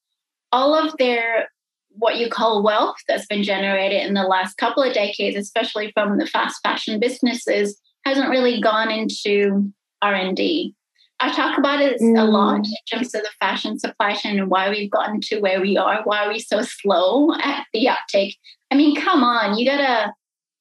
all 0.53 0.75
of 0.75 0.95
their 0.99 1.49
what 1.97 2.19
you 2.19 2.29
call 2.29 2.63
wealth 2.63 2.97
that's 3.09 3.27
been 3.27 3.43
generated 3.43 4.03
in 4.03 4.15
the 4.15 4.23
last 4.23 4.57
couple 4.57 4.83
of 4.83 4.95
decades, 4.95 5.37
especially 5.37 5.91
from 5.93 6.19
the 6.19 6.27
fast 6.27 6.61
fashion 6.63 7.01
businesses, 7.01 7.81
hasn't 8.05 8.31
really 8.31 8.61
gone 8.61 8.91
into 8.91 9.73
R&D. 10.03 10.75
I 11.21 11.33
talk 11.33 11.59
about 11.59 11.81
it 11.81 12.01
mm. 12.01 12.19
a 12.19 12.25
lot 12.25 12.67
in 12.67 12.99
terms 12.99 13.15
of 13.15 13.23
the 13.23 13.31
fashion 13.41 13.79
supply 13.79 14.15
chain 14.15 14.39
and 14.39 14.51
why 14.51 14.69
we've 14.69 14.91
gotten 14.91 15.21
to 15.23 15.41
where 15.41 15.61
we 15.61 15.77
are, 15.77 16.03
why 16.05 16.25
are 16.25 16.29
we 16.29 16.39
so 16.39 16.63
slow 16.63 17.33
at 17.35 17.67
the 17.73 17.89
uptake. 17.89 18.37
I 18.71 18.75
mean, 18.75 19.01
come 19.01 19.23
on, 19.23 19.57
you 19.57 19.65
gotta 19.65 20.13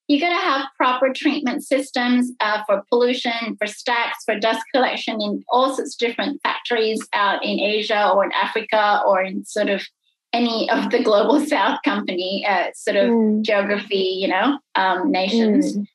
you 0.08 0.20
gotta 0.20 0.40
have 0.40 0.68
proper 0.78 1.12
treatment 1.14 1.64
systems 1.64 2.32
uh, 2.40 2.64
for 2.66 2.84
pollution, 2.90 3.56
for 3.58 3.68
stacks, 3.68 4.24
for 4.26 4.38
dust 4.38 4.62
collection 4.74 5.22
in 5.22 5.44
all 5.50 5.74
sorts 5.74 5.96
of 5.96 6.00
different 6.00 6.42
factories 6.44 7.06
out 7.14 7.44
in 7.44 7.60
Asia 7.60 8.10
or 8.10 8.26
in 8.26 8.32
Africa 8.34 9.02
or 9.08 9.22
in 9.22 9.46
sort 9.46 9.70
of 9.70 9.82
any 10.34 10.70
of 10.70 10.92
the 10.92 11.02
global 11.02 11.40
south 11.46 11.80
company 11.84 12.46
uh, 12.48 12.68
sort 12.76 12.98
of 12.98 13.10
mm. 13.10 13.42
geography, 13.44 14.18
you 14.20 14.28
know, 14.28 14.60
um, 14.76 15.12
nations. 15.12 15.78
Mm. 15.78 15.88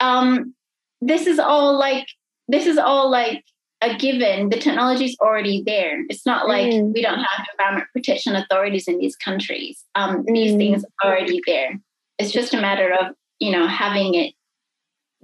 Um, 0.00 0.54
this 1.00 1.26
is 1.26 1.38
all 1.38 1.78
like 1.78 2.06
this 2.52 2.66
is 2.66 2.78
all 2.78 3.10
like 3.10 3.44
a 3.82 3.96
given. 3.96 4.50
The 4.50 4.58
technology 4.58 5.06
is 5.06 5.16
already 5.20 5.62
there. 5.66 6.04
It's 6.08 6.24
not 6.24 6.46
like 6.46 6.66
mm. 6.66 6.92
we 6.94 7.02
don't 7.02 7.18
have 7.18 7.46
environment 7.52 7.88
protection 7.92 8.36
authorities 8.36 8.86
in 8.86 8.98
these 8.98 9.16
countries. 9.16 9.84
Um, 9.94 10.24
mm. 10.24 10.34
These 10.34 10.56
things 10.56 10.84
are 11.02 11.10
already 11.10 11.40
there. 11.46 11.80
It's 12.18 12.30
just 12.30 12.54
a 12.54 12.60
matter 12.60 12.92
of 12.92 13.14
you 13.40 13.50
know 13.50 13.66
having 13.66 14.14
it 14.14 14.34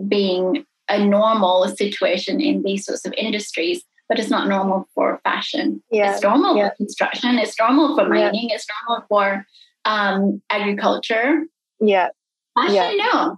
being 0.09 0.65
a 0.89 1.05
normal 1.05 1.69
situation 1.69 2.41
in 2.41 2.63
these 2.63 2.87
sorts 2.87 3.05
of 3.05 3.13
industries, 3.17 3.85
but 4.09 4.19
it's 4.19 4.31
not 4.31 4.49
normal 4.49 4.89
for 4.95 5.21
fashion. 5.23 5.83
Yeah. 5.91 6.15
It's 6.15 6.23
normal 6.23 6.57
yeah. 6.57 6.71
for 6.71 6.77
construction. 6.77 7.39
It's 7.39 7.59
normal 7.59 7.97
for 7.97 8.09
mining. 8.09 8.49
Yeah. 8.49 8.57
It's 8.57 8.67
normal 8.87 9.07
for 9.09 9.47
um, 9.85 10.43
agriculture. 10.51 11.43
Yeah. 11.81 12.09
Fashion, 12.57 12.75
yeah. 12.75 12.93
no. 13.13 13.37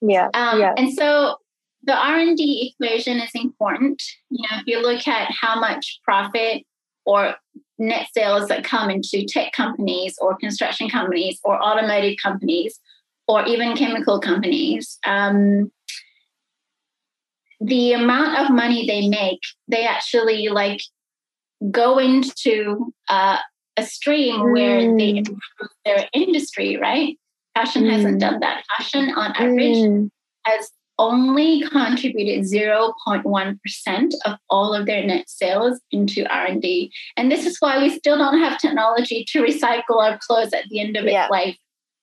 Yeah. 0.00 0.28
Um, 0.34 0.60
yeah. 0.60 0.74
And 0.76 0.92
so 0.92 1.36
the 1.82 1.94
r&d 1.94 2.74
equation 2.74 3.18
is 3.18 3.30
important 3.34 4.02
you 4.30 4.42
know 4.42 4.58
if 4.58 4.66
you 4.66 4.82
look 4.82 5.06
at 5.08 5.30
how 5.40 5.58
much 5.58 6.00
profit 6.04 6.62
or 7.06 7.34
net 7.78 8.06
sales 8.12 8.48
that 8.48 8.62
come 8.62 8.90
into 8.90 9.24
tech 9.26 9.52
companies 9.52 10.14
or 10.20 10.36
construction 10.36 10.88
companies 10.88 11.40
or 11.44 11.60
automotive 11.62 12.16
companies 12.22 12.78
or 13.26 13.44
even 13.46 13.76
chemical 13.76 14.20
companies 14.20 14.98
um, 15.06 15.70
the 17.60 17.92
amount 17.92 18.38
of 18.38 18.54
money 18.54 18.86
they 18.86 19.08
make 19.08 19.40
they 19.68 19.86
actually 19.86 20.48
like 20.48 20.82
go 21.70 21.98
into 21.98 22.92
uh, 23.08 23.38
a 23.76 23.84
stream 23.84 24.40
mm. 24.40 24.52
where 24.52 24.80
they 24.80 25.12
mm. 25.12 25.18
improve 25.18 25.70
their 25.84 26.08
industry 26.12 26.76
right 26.76 27.18
fashion 27.54 27.84
mm. 27.84 27.90
hasn't 27.90 28.20
done 28.20 28.40
that 28.40 28.62
fashion 28.76 29.10
on 29.16 29.32
average 29.36 29.76
mm. 29.76 30.10
has 30.44 30.70
only 31.00 31.62
contributed 31.62 32.44
0.1% 32.44 34.12
of 34.26 34.36
all 34.50 34.74
of 34.74 34.84
their 34.84 35.02
net 35.02 35.28
sales 35.28 35.80
into 35.90 36.30
r&d 36.30 36.92
and 37.16 37.32
this 37.32 37.46
is 37.46 37.56
why 37.58 37.78
we 37.78 37.88
still 37.88 38.18
don't 38.18 38.38
have 38.38 38.58
technology 38.58 39.24
to 39.26 39.42
recycle 39.42 39.96
our 39.96 40.18
clothes 40.18 40.52
at 40.52 40.64
the 40.68 40.78
end 40.78 40.96
of 40.96 41.06
yeah. 41.06 41.24
its 41.24 41.30
life 41.30 41.56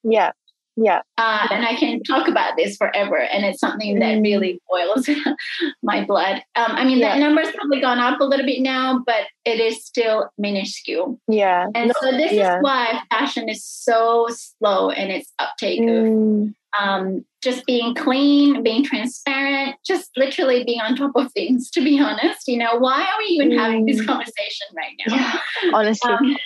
yeah 0.03 0.31
yeah 0.75 1.01
uh, 1.17 1.47
and 1.51 1.65
i 1.65 1.75
can 1.75 2.01
talk 2.03 2.27
about 2.27 2.55
this 2.57 2.75
forever 2.77 3.17
and 3.17 3.45
it's 3.45 3.59
something 3.59 3.99
that 3.99 4.17
mm. 4.17 4.23
really 4.23 4.59
boils 4.67 5.07
my 5.83 6.03
blood 6.03 6.41
um, 6.55 6.71
i 6.71 6.83
mean 6.83 6.97
yeah. 6.97 7.13
that 7.13 7.19
number's 7.19 7.51
probably 7.51 7.79
gone 7.79 7.99
up 7.99 8.19
a 8.19 8.23
little 8.23 8.45
bit 8.45 8.61
now 8.61 9.01
but 9.05 9.25
it 9.45 9.59
is 9.59 9.83
still 9.85 10.29
minuscule 10.39 11.19
yeah 11.27 11.67
and 11.75 11.91
so 12.01 12.11
this 12.11 12.31
yeah. 12.31 12.57
is 12.57 12.63
why 12.63 13.01
fashion 13.11 13.47
is 13.47 13.63
so 13.63 14.27
slow 14.29 14.89
in 14.89 15.11
its 15.11 15.33
uptake 15.37 15.81
mm. 15.81 16.47
of 16.47 16.53
um, 16.79 17.25
just 17.41 17.65
being 17.65 17.95
clean, 17.95 18.63
being 18.63 18.83
transparent, 18.83 19.75
just 19.85 20.11
literally 20.17 20.63
being 20.63 20.81
on 20.81 20.95
top 20.95 21.11
of 21.15 21.31
things, 21.33 21.69
to 21.71 21.83
be 21.83 21.99
honest. 21.99 22.47
You 22.47 22.57
know, 22.57 22.77
why 22.77 23.01
are 23.01 23.17
we 23.19 23.25
even 23.25 23.51
mm. 23.51 23.57
having 23.57 23.85
this 23.85 24.01
mm. 24.01 24.05
conversation 24.05 24.67
right 24.75 24.93
now? 25.07 25.15
Yeah, 25.15 25.39
honestly. 25.73 26.11
Um, 26.11 26.37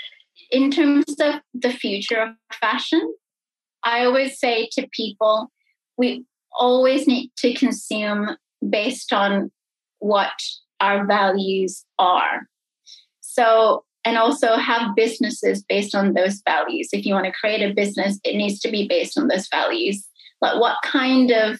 in 0.51 0.69
terms 0.69 1.15
of 1.19 1.35
the 1.53 1.71
future 1.71 2.21
of 2.21 2.29
fashion, 2.53 3.13
I 3.83 4.05
always 4.05 4.39
say 4.39 4.69
to 4.73 4.87
people, 4.91 5.51
we 5.97 6.25
always 6.59 7.07
need 7.07 7.31
to 7.37 7.53
consume 7.53 8.35
based 8.67 9.13
on 9.13 9.51
what 9.99 10.33
our 10.79 11.05
values 11.05 11.85
are. 11.99 12.47
So, 13.21 13.85
and 14.03 14.17
also 14.17 14.55
have 14.55 14.95
businesses 14.95 15.63
based 15.63 15.95
on 15.95 16.13
those 16.13 16.41
values. 16.47 16.89
If 16.91 17.05
you 17.05 17.13
want 17.13 17.27
to 17.27 17.31
create 17.31 17.61
a 17.61 17.73
business, 17.73 18.19
it 18.23 18.35
needs 18.35 18.59
to 18.61 18.71
be 18.71 18.87
based 18.87 19.17
on 19.17 19.27
those 19.27 19.47
values. 19.49 20.05
Like 20.41 20.59
what 20.59 20.77
kind 20.83 21.31
of 21.31 21.59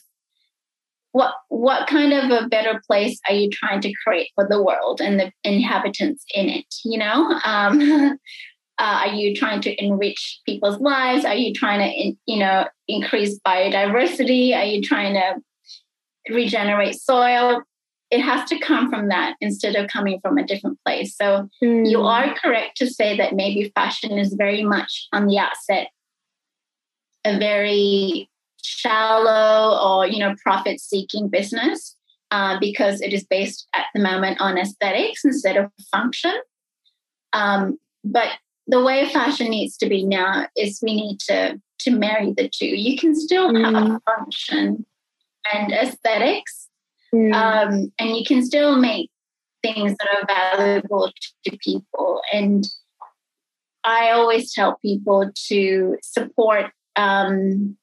what 1.13 1.33
what 1.49 1.87
kind 1.87 2.13
of 2.13 2.31
a 2.31 2.47
better 2.47 2.81
place 2.87 3.19
are 3.27 3.35
you 3.35 3.49
trying 3.51 3.81
to 3.81 3.93
create 4.05 4.29
for 4.35 4.47
the 4.47 4.61
world 4.61 5.01
and 5.01 5.19
the 5.19 5.31
inhabitants 5.43 6.23
in 6.33 6.49
it? 6.49 6.73
You 6.83 6.99
know, 6.99 7.39
um, 7.43 8.17
Uh, 8.81 9.05
are 9.05 9.13
you 9.13 9.35
trying 9.35 9.61
to 9.61 9.83
enrich 9.83 10.39
people's 10.43 10.79
lives? 10.79 11.23
Are 11.23 11.35
you 11.35 11.53
trying 11.53 11.79
to, 11.87 12.17
you 12.25 12.39
know, 12.39 12.65
increase 12.87 13.39
biodiversity? 13.45 14.55
Are 14.55 14.65
you 14.65 14.81
trying 14.81 15.13
to 15.13 15.35
regenerate 16.33 16.99
soil? 16.99 17.61
It 18.09 18.21
has 18.21 18.49
to 18.49 18.57
come 18.57 18.89
from 18.89 19.09
that 19.09 19.35
instead 19.39 19.75
of 19.75 19.87
coming 19.87 20.19
from 20.19 20.39
a 20.39 20.47
different 20.47 20.79
place. 20.83 21.15
So 21.15 21.47
mm. 21.63 21.87
you 21.87 22.01
are 22.01 22.33
correct 22.33 22.77
to 22.77 22.87
say 22.87 23.15
that 23.17 23.35
maybe 23.35 23.71
fashion 23.75 24.17
is 24.17 24.33
very 24.33 24.63
much 24.63 25.07
on 25.13 25.27
the 25.27 25.37
outset 25.37 25.89
a 27.23 27.37
very 27.37 28.30
shallow 28.63 29.77
or 29.79 30.07
you 30.07 30.19
know 30.19 30.35
profit 30.43 30.79
seeking 30.79 31.27
business 31.27 31.95
uh, 32.31 32.57
because 32.59 33.01
it 33.01 33.13
is 33.13 33.25
based 33.25 33.67
at 33.73 33.85
the 33.93 34.01
moment 34.01 34.39
on 34.39 34.57
aesthetics 34.57 35.25
instead 35.25 35.57
of 35.57 35.71
function. 35.91 36.33
Um, 37.33 37.77
but 38.03 38.29
the 38.67 38.83
way 38.83 39.09
fashion 39.09 39.49
needs 39.49 39.77
to 39.77 39.89
be 39.89 40.05
now 40.05 40.47
is 40.57 40.79
we 40.81 40.95
need 40.95 41.19
to 41.27 41.59
to 41.79 41.91
marry 41.91 42.31
the 42.31 42.49
two. 42.49 42.67
You 42.67 42.97
can 42.97 43.15
still 43.15 43.51
mm. 43.51 43.63
have 43.63 44.01
function 44.05 44.85
and 45.51 45.71
aesthetics, 45.71 46.69
mm. 47.13 47.33
um, 47.33 47.91
and 47.97 48.15
you 48.15 48.23
can 48.25 48.45
still 48.45 48.77
make 48.77 49.09
things 49.63 49.95
that 49.97 50.07
are 50.17 50.57
valuable 50.57 51.11
to 51.45 51.57
people. 51.57 52.21
And 52.31 52.65
I 53.83 54.11
always 54.11 54.53
tell 54.53 54.77
people 54.81 55.31
to 55.47 55.97
support, 56.03 56.71
um, 56.95 57.77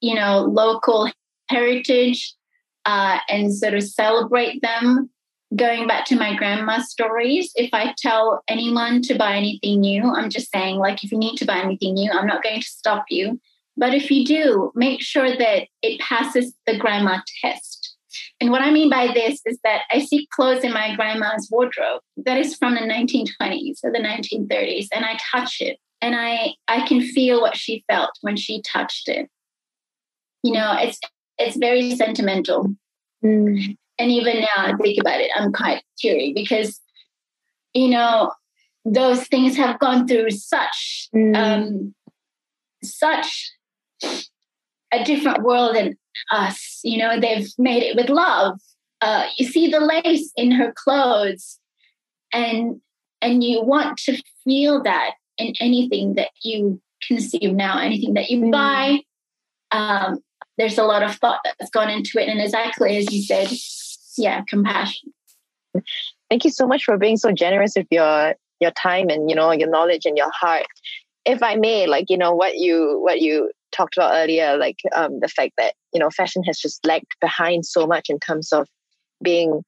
you 0.00 0.14
know, 0.14 0.40
local 0.42 1.10
heritage 1.48 2.34
uh, 2.84 3.18
and 3.28 3.54
sort 3.54 3.74
of 3.74 3.82
celebrate 3.82 4.62
them 4.62 5.10
going 5.56 5.86
back 5.86 6.04
to 6.06 6.16
my 6.16 6.34
grandma's 6.34 6.90
stories, 6.90 7.52
if 7.56 7.70
I 7.72 7.94
tell 7.96 8.42
anyone 8.48 9.02
to 9.02 9.14
buy 9.14 9.36
anything 9.36 9.80
new, 9.80 10.04
I'm 10.04 10.30
just 10.30 10.50
saying, 10.50 10.76
like, 10.76 11.02
if 11.02 11.10
you 11.10 11.18
need 11.18 11.36
to 11.36 11.46
buy 11.46 11.58
anything 11.58 11.94
new, 11.94 12.10
I'm 12.10 12.26
not 12.26 12.42
going 12.42 12.60
to 12.60 12.66
stop 12.66 13.06
you. 13.08 13.40
But 13.76 13.94
if 13.94 14.10
you 14.10 14.24
do, 14.24 14.72
make 14.74 15.00
sure 15.00 15.36
that 15.36 15.68
it 15.82 16.00
passes 16.00 16.52
the 16.66 16.76
grandma 16.76 17.20
test. 17.40 17.96
And 18.40 18.50
what 18.50 18.62
I 18.62 18.70
mean 18.70 18.90
by 18.90 19.08
this 19.14 19.40
is 19.46 19.58
that 19.64 19.82
I 19.90 20.00
see 20.00 20.28
clothes 20.32 20.64
in 20.64 20.72
my 20.72 20.94
grandma's 20.96 21.48
wardrobe 21.50 22.00
that 22.24 22.38
is 22.38 22.56
from 22.56 22.74
the 22.74 22.80
1920s 22.80 23.78
or 23.84 23.92
the 23.92 23.98
1930s, 23.98 24.88
and 24.92 25.04
I 25.04 25.18
touch 25.32 25.58
it 25.60 25.78
and 26.00 26.14
I, 26.14 26.54
I 26.68 26.86
can 26.86 27.02
feel 27.02 27.40
what 27.40 27.56
she 27.56 27.84
felt 27.88 28.10
when 28.20 28.36
she 28.36 28.62
touched 28.62 29.08
it. 29.08 29.28
You 30.48 30.54
know, 30.54 30.76
it's 30.78 30.98
it's 31.38 31.56
very 31.56 31.94
sentimental. 31.94 32.74
Mm 33.24 33.76
and 33.98 34.10
even 34.10 34.40
now 34.40 34.48
I 34.56 34.72
think 34.80 35.00
about 35.00 35.20
it, 35.20 35.30
I'm 35.34 35.52
quite 35.52 35.82
teary 35.98 36.32
because, 36.32 36.80
you 37.74 37.88
know, 37.88 38.32
those 38.84 39.26
things 39.26 39.56
have 39.56 39.78
gone 39.80 40.06
through 40.06 40.30
such 40.30 41.08
mm. 41.14 41.36
um, 41.36 41.94
such 42.82 43.52
a 44.92 45.04
different 45.04 45.42
world 45.42 45.76
than 45.76 45.96
us. 46.30 46.80
You 46.84 46.98
know, 46.98 47.20
they've 47.20 47.48
made 47.58 47.82
it 47.82 47.96
with 47.96 48.08
love. 48.08 48.60
Uh, 49.00 49.26
you 49.36 49.46
see 49.46 49.68
the 49.68 49.80
lace 49.80 50.32
in 50.36 50.52
her 50.52 50.72
clothes, 50.72 51.58
and 52.32 52.80
and 53.20 53.42
you 53.42 53.62
want 53.62 53.98
to 53.98 54.22
feel 54.44 54.82
that 54.84 55.14
in 55.38 55.54
anything 55.60 56.14
that 56.14 56.30
you 56.42 56.80
consume 57.06 57.56
now, 57.56 57.78
anything 57.78 58.14
that 58.14 58.30
you 58.30 58.42
mm. 58.42 58.52
buy. 58.52 59.00
Um, 59.70 60.20
there's 60.58 60.78
a 60.78 60.84
lot 60.84 61.02
of 61.02 61.14
thought 61.16 61.40
that's 61.44 61.70
gone 61.70 61.88
into 61.88 62.18
it, 62.18 62.28
and 62.28 62.40
exactly 62.40 62.96
as 62.96 63.12
you 63.12 63.22
said, 63.22 63.50
yeah 64.16 64.42
compassion. 64.48 65.12
Thank 66.28 66.44
you 66.44 66.50
so 66.50 66.66
much 66.66 66.84
for 66.84 66.98
being 66.98 67.16
so 67.16 67.32
generous 67.32 67.74
with 67.76 67.86
your 67.90 68.34
your 68.60 68.72
time 68.72 69.08
and 69.08 69.30
you 69.30 69.36
know 69.36 69.52
your 69.52 69.70
knowledge 69.70 70.04
and 70.04 70.16
your 70.16 70.30
heart. 70.32 70.66
If 71.24 71.42
i 71.42 71.56
may 71.56 71.86
like 71.86 72.06
you 72.08 72.18
know 72.18 72.34
what 72.34 72.56
you 72.56 73.00
what 73.02 73.20
you 73.20 73.50
talked 73.70 73.96
about 73.96 74.12
earlier 74.14 74.56
like 74.56 74.78
um, 74.94 75.20
the 75.20 75.28
fact 75.28 75.52
that 75.58 75.74
you 75.92 76.00
know 76.00 76.10
fashion 76.10 76.42
has 76.44 76.58
just 76.58 76.84
lagged 76.86 77.14
behind 77.20 77.66
so 77.66 77.86
much 77.86 78.08
in 78.08 78.18
terms 78.18 78.52
of 78.52 78.66
being 79.22 79.62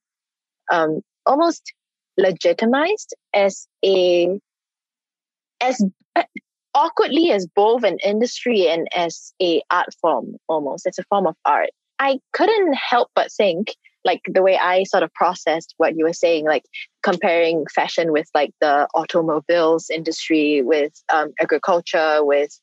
um, 0.71 1.01
almost 1.25 1.73
legitimized 2.17 3.13
as 3.33 3.67
a 3.85 4.39
as 5.59 5.83
awkwardly 6.73 7.31
as 7.31 7.47
both 7.47 7.83
an 7.83 7.97
industry 8.03 8.67
and 8.67 8.87
as 8.95 9.33
a 9.41 9.61
art 9.69 9.93
form 10.01 10.35
almost. 10.47 10.85
It's 10.85 10.99
a 10.99 11.03
form 11.03 11.27
of 11.27 11.35
art. 11.45 11.69
I 11.99 12.19
couldn't 12.33 12.73
help 12.73 13.09
but 13.15 13.31
think 13.31 13.75
like 14.03 14.21
the 14.25 14.41
way 14.41 14.57
I 14.57 14.83
sort 14.83 15.03
of 15.03 15.13
processed 15.13 15.75
what 15.77 15.95
you 15.95 16.05
were 16.05 16.13
saying, 16.13 16.45
like 16.45 16.63
comparing 17.03 17.65
fashion 17.73 18.11
with 18.11 18.27
like 18.33 18.51
the 18.59 18.87
automobiles 18.95 19.89
industry, 19.89 20.61
with 20.63 20.93
um, 21.13 21.33
agriculture, 21.39 22.23
with 22.23 22.59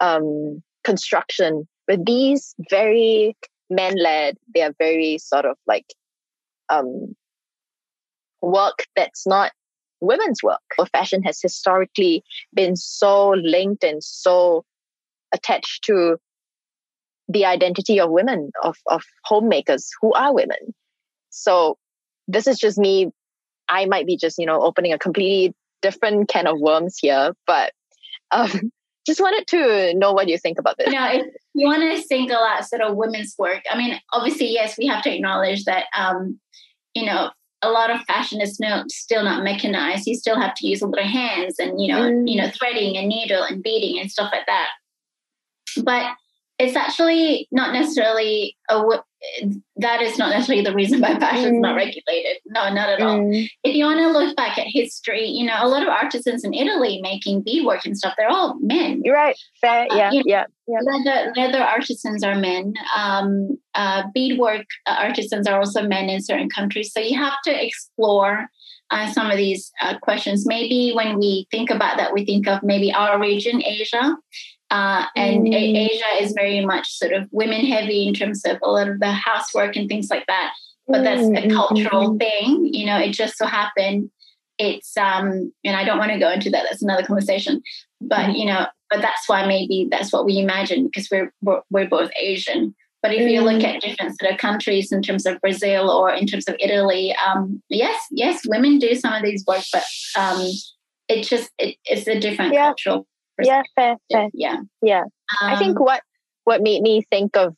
um, 0.00 0.62
construction, 0.84 1.66
with 1.88 2.04
these 2.04 2.54
very 2.68 3.36
men 3.70 3.94
led, 3.96 4.36
they 4.54 4.62
are 4.62 4.74
very 4.78 5.18
sort 5.18 5.46
of 5.46 5.56
like 5.66 5.86
um, 6.68 7.14
work 8.42 8.84
that's 8.94 9.26
not 9.26 9.52
women's 10.02 10.42
work. 10.42 10.60
Or 10.78 10.86
fashion 10.86 11.22
has 11.22 11.40
historically 11.40 12.22
been 12.52 12.76
so 12.76 13.30
linked 13.30 13.84
and 13.84 14.02
so 14.02 14.64
attached 15.32 15.84
to 15.84 16.18
the 17.28 17.46
identity 17.46 17.98
of 17.98 18.10
women, 18.10 18.50
of, 18.62 18.76
of 18.86 19.02
homemakers 19.24 19.90
who 20.00 20.12
are 20.12 20.34
women. 20.34 20.74
So 21.30 21.78
this 22.28 22.46
is 22.46 22.58
just 22.58 22.78
me. 22.78 23.10
I 23.68 23.86
might 23.86 24.06
be 24.06 24.16
just, 24.16 24.38
you 24.38 24.46
know, 24.46 24.60
opening 24.60 24.92
a 24.92 24.98
completely 24.98 25.54
different 25.80 26.28
can 26.28 26.46
of 26.46 26.60
worms 26.60 26.98
here, 27.00 27.32
but 27.46 27.72
um, 28.30 28.50
just 29.06 29.20
wanted 29.20 29.46
to 29.48 29.94
know 29.94 30.12
what 30.12 30.28
you 30.28 30.38
think 30.38 30.58
about 30.58 30.78
this. 30.78 30.92
Know, 30.92 31.08
if 31.10 31.26
you 31.54 31.66
want 31.66 31.82
to 31.82 32.02
single 32.02 32.36
out 32.36 32.64
sort 32.66 32.82
of 32.82 32.96
women's 32.96 33.34
work, 33.38 33.62
I 33.70 33.76
mean, 33.76 33.98
obviously, 34.12 34.52
yes, 34.52 34.76
we 34.76 34.86
have 34.86 35.02
to 35.02 35.14
acknowledge 35.14 35.64
that, 35.64 35.86
um, 35.96 36.38
you 36.94 37.06
know, 37.06 37.30
a 37.62 37.70
lot 37.70 37.90
of 37.90 38.02
fashion 38.02 38.40
is 38.40 38.58
no, 38.58 38.84
still 38.88 39.22
not 39.22 39.44
mechanized. 39.44 40.06
You 40.06 40.16
still 40.16 40.40
have 40.40 40.54
to 40.56 40.66
use 40.66 40.82
a 40.82 40.86
lot 40.86 41.00
of 41.00 41.06
hands 41.06 41.56
and, 41.58 41.80
you 41.80 41.88
know, 41.88 42.10
mm. 42.10 42.28
you 42.28 42.36
know, 42.36 42.50
threading 42.50 42.96
and 42.96 43.08
needle 43.08 43.42
and 43.42 43.62
beading 43.62 44.00
and 44.00 44.10
stuff 44.10 44.30
like 44.32 44.46
that. 44.46 44.68
But 45.82 46.12
it's 46.62 46.76
actually 46.76 47.48
not 47.50 47.72
necessarily 47.72 48.56
a 48.70 48.82
that 49.76 50.02
is 50.02 50.18
not 50.18 50.30
necessarily 50.30 50.64
the 50.64 50.74
reason 50.74 51.00
why 51.00 51.18
fashion 51.18 51.54
is 51.54 51.60
not 51.60 51.74
mm. 51.74 51.76
regulated. 51.76 52.38
No, 52.46 52.72
not 52.72 52.88
at 52.88 53.00
all. 53.00 53.20
Mm. 53.20 53.48
If 53.62 53.74
you 53.74 53.84
want 53.84 54.00
to 54.00 54.10
look 54.10 54.36
back 54.36 54.58
at 54.58 54.66
history, 54.66 55.26
you 55.26 55.46
know, 55.46 55.56
a 55.60 55.68
lot 55.68 55.82
of 55.82 55.88
artisans 55.88 56.44
in 56.44 56.52
Italy 56.52 57.00
making 57.02 57.42
beadwork 57.42 57.84
and 57.84 57.96
stuff, 57.96 58.14
they're 58.16 58.30
all 58.30 58.58
men. 58.60 59.00
You're 59.04 59.14
right. 59.14 59.36
Fair. 59.60 59.86
Uh, 59.90 59.96
yeah, 59.96 60.08
uh, 60.08 60.22
yeah, 60.24 60.44
yeah. 60.66 60.78
Leather, 60.82 61.32
leather 61.36 61.62
artisans 61.62 62.24
are 62.24 62.34
men. 62.34 62.74
Um, 62.96 63.58
uh, 63.74 64.04
beadwork 64.14 64.66
artisans 64.86 65.46
are 65.46 65.58
also 65.58 65.86
men 65.86 66.08
in 66.08 66.20
certain 66.22 66.48
countries. 66.48 66.92
So 66.92 67.00
you 67.00 67.16
have 67.16 67.40
to 67.44 67.64
explore 67.64 68.48
uh, 68.90 69.10
some 69.12 69.30
of 69.30 69.36
these 69.36 69.72
uh, 69.80 69.98
questions. 69.98 70.46
Maybe 70.46 70.92
when 70.94 71.18
we 71.18 71.46
think 71.50 71.70
about 71.70 71.96
that, 71.96 72.12
we 72.12 72.24
think 72.24 72.48
of 72.48 72.62
maybe 72.62 72.92
our 72.92 73.20
region, 73.20 73.62
Asia. 73.64 74.16
Uh, 74.72 75.04
and 75.14 75.46
mm. 75.46 75.54
Asia 75.54 76.22
is 76.22 76.32
very 76.32 76.64
much 76.64 76.98
sort 76.98 77.12
of 77.12 77.28
women 77.30 77.66
heavy 77.66 78.08
in 78.08 78.14
terms 78.14 78.42
of 78.46 78.56
a 78.62 78.70
lot 78.70 78.88
of 78.88 79.00
the 79.00 79.12
housework 79.12 79.76
and 79.76 79.86
things 79.86 80.08
like 80.08 80.26
that. 80.26 80.54
But 80.88 81.04
that's 81.04 81.22
a 81.22 81.30
mm, 81.30 81.44
mm, 81.44 81.52
cultural 81.52 82.14
mm. 82.14 82.18
thing. 82.18 82.70
You 82.72 82.86
know, 82.86 82.98
it 82.98 83.10
just 83.10 83.36
so 83.36 83.46
happened 83.46 84.10
it's 84.58 84.96
um 84.96 85.52
and 85.64 85.76
I 85.76 85.84
don't 85.84 85.98
want 85.98 86.12
to 86.12 86.18
go 86.18 86.30
into 86.30 86.50
that. 86.50 86.64
That's 86.68 86.82
another 86.82 87.04
conversation. 87.04 87.62
But 88.00 88.30
mm. 88.30 88.38
you 88.38 88.46
know, 88.46 88.66
but 88.90 89.00
that's 89.00 89.28
why 89.28 89.46
maybe 89.46 89.88
that's 89.90 90.12
what 90.12 90.24
we 90.24 90.38
imagine 90.38 90.84
because 90.86 91.08
we're 91.10 91.32
we're, 91.42 91.62
we're 91.70 91.88
both 91.88 92.10
Asian. 92.20 92.74
But 93.02 93.12
if 93.12 93.22
mm. 93.22 93.32
you 93.32 93.40
look 93.40 93.64
at 93.64 93.80
different 93.80 94.18
sort 94.18 94.32
of 94.32 94.38
countries 94.38 94.92
in 94.92 95.02
terms 95.02 95.26
of 95.26 95.40
Brazil 95.40 95.90
or 95.90 96.10
in 96.12 96.26
terms 96.26 96.46
of 96.48 96.54
Italy, 96.60 97.14
um, 97.26 97.60
yes, 97.68 98.00
yes, 98.12 98.42
women 98.46 98.78
do 98.78 98.94
some 98.94 99.12
of 99.12 99.24
these 99.24 99.44
work, 99.46 99.64
but 99.72 99.82
um, 100.16 100.40
it 101.08 101.24
just 101.24 101.50
it, 101.58 101.76
it's 101.84 102.06
a 102.06 102.20
different 102.20 102.54
yeah. 102.54 102.66
cultural 102.66 103.06
yeah 103.42 103.62
fair, 103.76 103.96
fair. 104.10 104.28
Yeah. 104.34 104.58
Yeah 104.82 105.02
um, 105.40 105.50
i 105.50 105.56
think 105.56 105.78
um, 105.78 105.84
what 105.84 106.02
what 106.44 106.62
made 106.62 106.82
me 106.82 107.02
think 107.10 107.36
of 107.36 107.54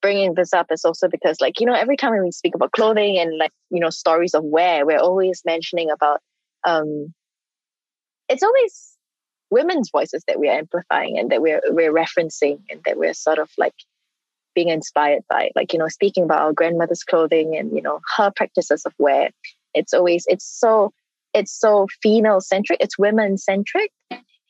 bringing 0.00 0.34
this 0.34 0.52
up 0.52 0.66
is 0.70 0.84
also 0.84 1.08
because 1.08 1.40
like 1.40 1.60
you 1.60 1.66
know 1.66 1.74
every 1.74 1.96
time 1.96 2.12
we 2.22 2.30
speak 2.30 2.54
about 2.54 2.72
clothing 2.72 3.18
and 3.18 3.36
like 3.36 3.52
you 3.70 3.80
know 3.80 3.90
stories 3.90 4.34
of 4.34 4.44
wear 4.44 4.86
we're 4.86 4.98
always 4.98 5.42
mentioning 5.44 5.90
about 5.90 6.20
um 6.64 7.12
it's 8.28 8.42
always 8.42 8.96
women's 9.50 9.90
voices 9.90 10.22
that 10.28 10.38
we're 10.38 10.52
amplifying 10.52 11.18
and 11.18 11.30
that 11.30 11.40
we're 11.40 11.60
we're 11.68 11.92
referencing 11.92 12.60
and 12.70 12.80
that 12.84 12.96
we're 12.96 13.14
sort 13.14 13.38
of 13.38 13.50
like 13.56 13.74
being 14.54 14.68
inspired 14.68 15.22
by. 15.28 15.50
Like 15.54 15.72
you 15.72 15.78
know 15.78 15.88
speaking 15.88 16.24
about 16.24 16.42
our 16.42 16.52
grandmother's 16.52 17.04
clothing 17.04 17.56
and 17.56 17.74
you 17.74 17.82
know 17.82 18.00
her 18.16 18.30
practices 18.34 18.84
of 18.84 18.92
wear. 18.98 19.30
It's 19.74 19.94
always 19.94 20.24
it's 20.28 20.46
so 20.46 20.92
it's 21.34 21.52
so 21.52 21.86
female 22.02 22.40
centric 22.40 22.78
it's 22.80 22.98
women 22.98 23.36
centric 23.36 23.92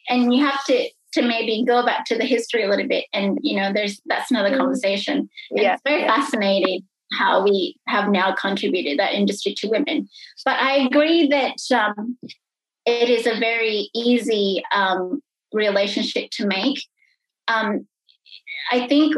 and 0.08 0.32
you 0.32 0.44
have 0.44 0.64
to 0.64 0.88
to 1.12 1.22
maybe 1.22 1.64
go 1.64 1.84
back 1.84 2.04
to 2.04 2.16
the 2.16 2.24
history 2.24 2.62
a 2.62 2.68
little 2.68 2.86
bit 2.86 3.06
and 3.12 3.38
you 3.42 3.56
know 3.56 3.72
there's 3.72 4.00
that's 4.06 4.30
another 4.30 4.50
mm-hmm. 4.50 4.60
conversation 4.60 5.28
and 5.50 5.60
yeah, 5.60 5.74
it's 5.74 5.82
very 5.84 6.02
yeah. 6.02 6.14
fascinating 6.14 6.82
how 7.12 7.42
we 7.42 7.76
have 7.86 8.10
now 8.10 8.34
contributed 8.34 8.98
that 8.98 9.14
industry 9.14 9.54
to 9.56 9.68
women 9.68 10.08
but 10.44 10.60
i 10.60 10.76
agree 10.76 11.26
that 11.28 11.56
um, 11.74 12.18
it 12.84 13.08
is 13.08 13.26
a 13.26 13.38
very 13.38 13.90
easy 13.94 14.62
um, 14.74 15.22
relationship 15.52 16.30
to 16.30 16.46
make 16.46 16.78
um, 17.48 17.86
i 18.70 18.86
think 18.86 19.14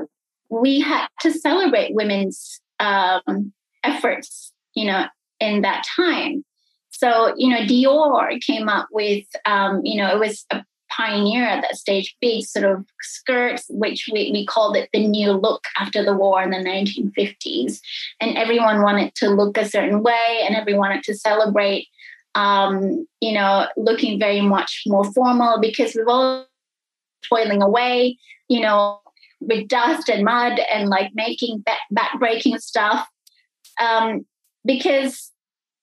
we 0.49 0.81
had 0.81 1.07
to 1.21 1.33
celebrate 1.33 1.95
women's 1.95 2.61
um, 2.79 3.53
efforts 3.83 4.53
you 4.75 4.85
know 4.85 5.07
in 5.41 5.63
that 5.63 5.85
time 5.97 6.45
so 6.91 7.35
you 7.37 7.49
know 7.49 7.61
dior 7.63 8.41
came 8.41 8.69
up 8.69 8.87
with 8.93 9.25
um, 9.45 9.81
you 9.85 10.01
know 10.01 10.09
it 10.15 10.19
was 10.19 10.47
a 10.51 10.63
pioneer 11.01 11.45
at 11.45 11.63
that 11.63 11.77
stage, 11.77 12.17
big 12.21 12.45
sort 12.45 12.65
of 12.65 12.85
skirts, 13.01 13.65
which 13.71 14.09
we, 14.13 14.31
we 14.33 14.45
called 14.45 14.77
it 14.77 14.91
the 14.93 15.07
new 15.07 15.33
look 15.33 15.65
after 15.79 16.05
the 16.05 16.15
war 16.15 16.43
in 16.43 16.51
the 16.51 16.57
1950s. 16.57 17.81
And 18.21 18.37
everyone 18.37 18.83
wanted 18.83 19.15
to 19.17 19.31
look 19.31 19.57
a 19.57 19.69
certain 19.69 20.03
way 20.03 20.41
and 20.45 20.55
everyone 20.55 20.91
wanted 20.91 21.05
to 21.05 21.15
celebrate, 21.15 21.87
um, 22.35 23.07
you 23.21 23.33
know, 23.33 23.67
looking 23.77 24.19
very 24.19 24.41
much 24.41 24.83
more 24.87 25.11
formal 25.13 25.61
because 25.61 25.95
we've 25.95 26.07
all 26.07 26.47
toiling 27.29 27.63
away, 27.63 28.19
you 28.49 28.61
know, 28.61 29.01
with 29.41 29.69
dust 29.69 30.11
and 30.11 30.25
mud 30.25 30.61
and 30.73 30.89
like 30.89 31.13
making 31.15 31.65
back, 31.91 32.19
breaking 32.19 32.59
stuff. 32.59 33.09
Um, 33.81 34.27
because, 34.67 35.33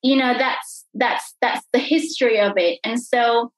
you 0.03 0.15
know, 0.15 0.36
that's 0.38 0.86
that's 0.93 1.36
that's 1.41 1.65
the 1.74 1.80
history 1.80 2.39
of 2.39 2.53
it. 2.57 2.80
And 2.84 3.01
so 3.01 3.51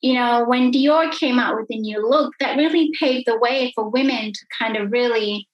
you 0.00 0.14
know, 0.14 0.44
when 0.44 0.72
Dior 0.72 1.12
came 1.12 1.38
out 1.38 1.56
with 1.56 1.66
a 1.70 1.76
new 1.76 2.08
look, 2.08 2.32
that 2.40 2.56
really 2.56 2.90
paved 2.98 3.26
the 3.26 3.38
way 3.38 3.72
for 3.74 3.88
women 3.88 4.32
to 4.32 4.46
kind 4.58 4.76
of 4.76 4.92
really 4.92 5.48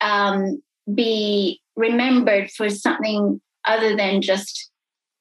um, 0.00 0.62
be 0.94 1.60
remembered 1.76 2.50
for 2.50 2.68
something 2.68 3.40
other 3.64 3.96
than 3.96 4.20
just 4.20 4.70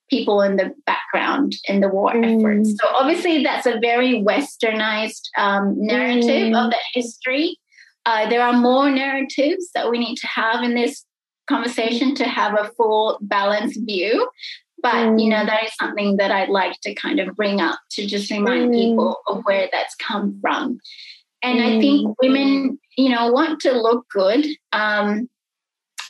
people 0.09 0.41
in 0.41 0.57
the 0.57 0.73
background 0.85 1.55
in 1.67 1.79
the 1.79 1.87
war 1.87 2.13
mm. 2.13 2.39
effort. 2.39 2.65
So 2.65 2.87
obviously, 2.93 3.43
that's 3.43 3.65
a 3.65 3.79
very 3.79 4.21
westernized 4.21 5.21
um, 5.37 5.75
narrative 5.77 6.51
mm. 6.51 6.65
of 6.65 6.71
that 6.71 6.83
history. 6.93 7.57
Uh, 8.05 8.29
there 8.29 8.41
are 8.41 8.53
more 8.53 8.91
narratives 8.91 9.69
that 9.73 9.89
we 9.89 9.97
need 9.97 10.17
to 10.17 10.27
have 10.27 10.63
in 10.63 10.75
this 10.75 11.05
conversation 11.47 12.15
to 12.15 12.25
have 12.25 12.53
a 12.59 12.69
full 12.77 13.17
balanced 13.21 13.79
view 13.85 14.27
but 14.83 14.93
mm. 14.93 15.23
you 15.23 15.29
know 15.29 15.37
mm. 15.37 15.47
that 15.47 15.63
is 15.63 15.75
something 15.75 16.17
that 16.17 16.29
i'd 16.29 16.49
like 16.49 16.79
to 16.81 16.93
kind 16.93 17.19
of 17.19 17.35
bring 17.35 17.59
up 17.59 17.79
to 17.89 18.05
just 18.05 18.29
remind 18.29 18.69
mm. 18.69 18.73
people 18.73 19.17
of 19.27 19.41
where 19.45 19.67
that's 19.71 19.95
come 19.95 20.37
from 20.41 20.77
and 21.41 21.59
mm. 21.59 21.65
i 21.65 21.79
think 21.79 22.07
mm. 22.07 22.15
women 22.21 22.79
you 22.97 23.09
know 23.09 23.31
want 23.31 23.59
to 23.61 23.71
look 23.71 24.05
good 24.09 24.45
um, 24.73 25.27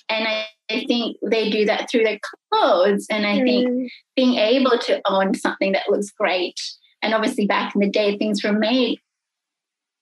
and 0.10 0.28
I, 0.28 0.46
I, 0.70 0.86
think 0.86 1.18
they 1.26 1.50
do 1.50 1.66
that 1.66 1.90
through 1.90 2.04
their 2.04 2.20
clothes 2.52 3.06
and 3.10 3.26
i 3.26 3.42
think 3.42 3.70
mm. 3.70 3.88
being 4.16 4.36
able 4.36 4.78
to 4.80 5.02
own 5.06 5.34
something 5.36 5.72
that 5.72 5.90
looks 5.90 6.12
great 6.12 6.60
and 7.02 7.14
obviously 7.14 7.46
back 7.46 7.76
in 7.76 7.82
the 7.82 7.90
day 7.90 8.18
things 8.18 8.44
were 8.44 8.52
made 8.52 9.00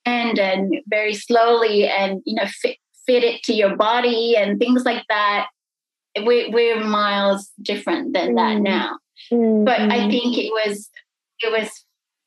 and 0.05 0.39
and 0.39 0.73
very 0.87 1.13
slowly 1.13 1.87
and 1.87 2.21
you 2.25 2.35
know 2.35 2.45
fit 2.47 2.77
fit 3.05 3.23
it 3.23 3.43
to 3.43 3.53
your 3.53 3.75
body 3.75 4.35
and 4.35 4.59
things 4.59 4.85
like 4.85 5.03
that 5.09 5.47
we, 6.15 6.49
we're 6.49 6.83
miles 6.83 7.51
different 7.61 8.13
than 8.13 8.33
mm. 8.33 8.35
that 8.35 8.61
now. 8.61 8.97
Mm. 9.31 9.65
But 9.65 9.79
I 9.79 10.09
think 10.09 10.37
it 10.37 10.49
was 10.51 10.89
it 11.41 11.51
was 11.51 11.69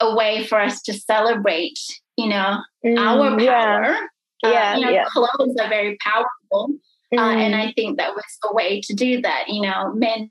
a 0.01 0.15
way 0.15 0.45
for 0.45 0.61
us 0.61 0.83
to 0.83 0.93
celebrate, 0.93 1.79
you 2.17 2.29
know, 2.29 2.59
mm. 2.85 2.99
our 2.99 3.31
power. 3.31 3.41
Yeah. 3.43 4.01
Uh, 4.45 4.51
yeah, 4.51 4.77
you 4.77 4.85
know, 4.85 4.91
yeah. 4.91 5.05
clothes 5.07 5.57
are 5.61 5.69
very 5.69 5.97
powerful. 6.01 6.75
Uh, 7.17 7.21
and 7.21 7.55
mm. 7.55 7.61
I 7.61 7.73
think 7.73 7.99
that 7.99 8.15
was 8.15 8.25
a 8.45 8.55
way 8.55 8.81
to 8.83 8.95
do 8.95 9.23
that. 9.23 9.45
You 9.49 9.63
know, 9.63 9.93
men 9.95 10.31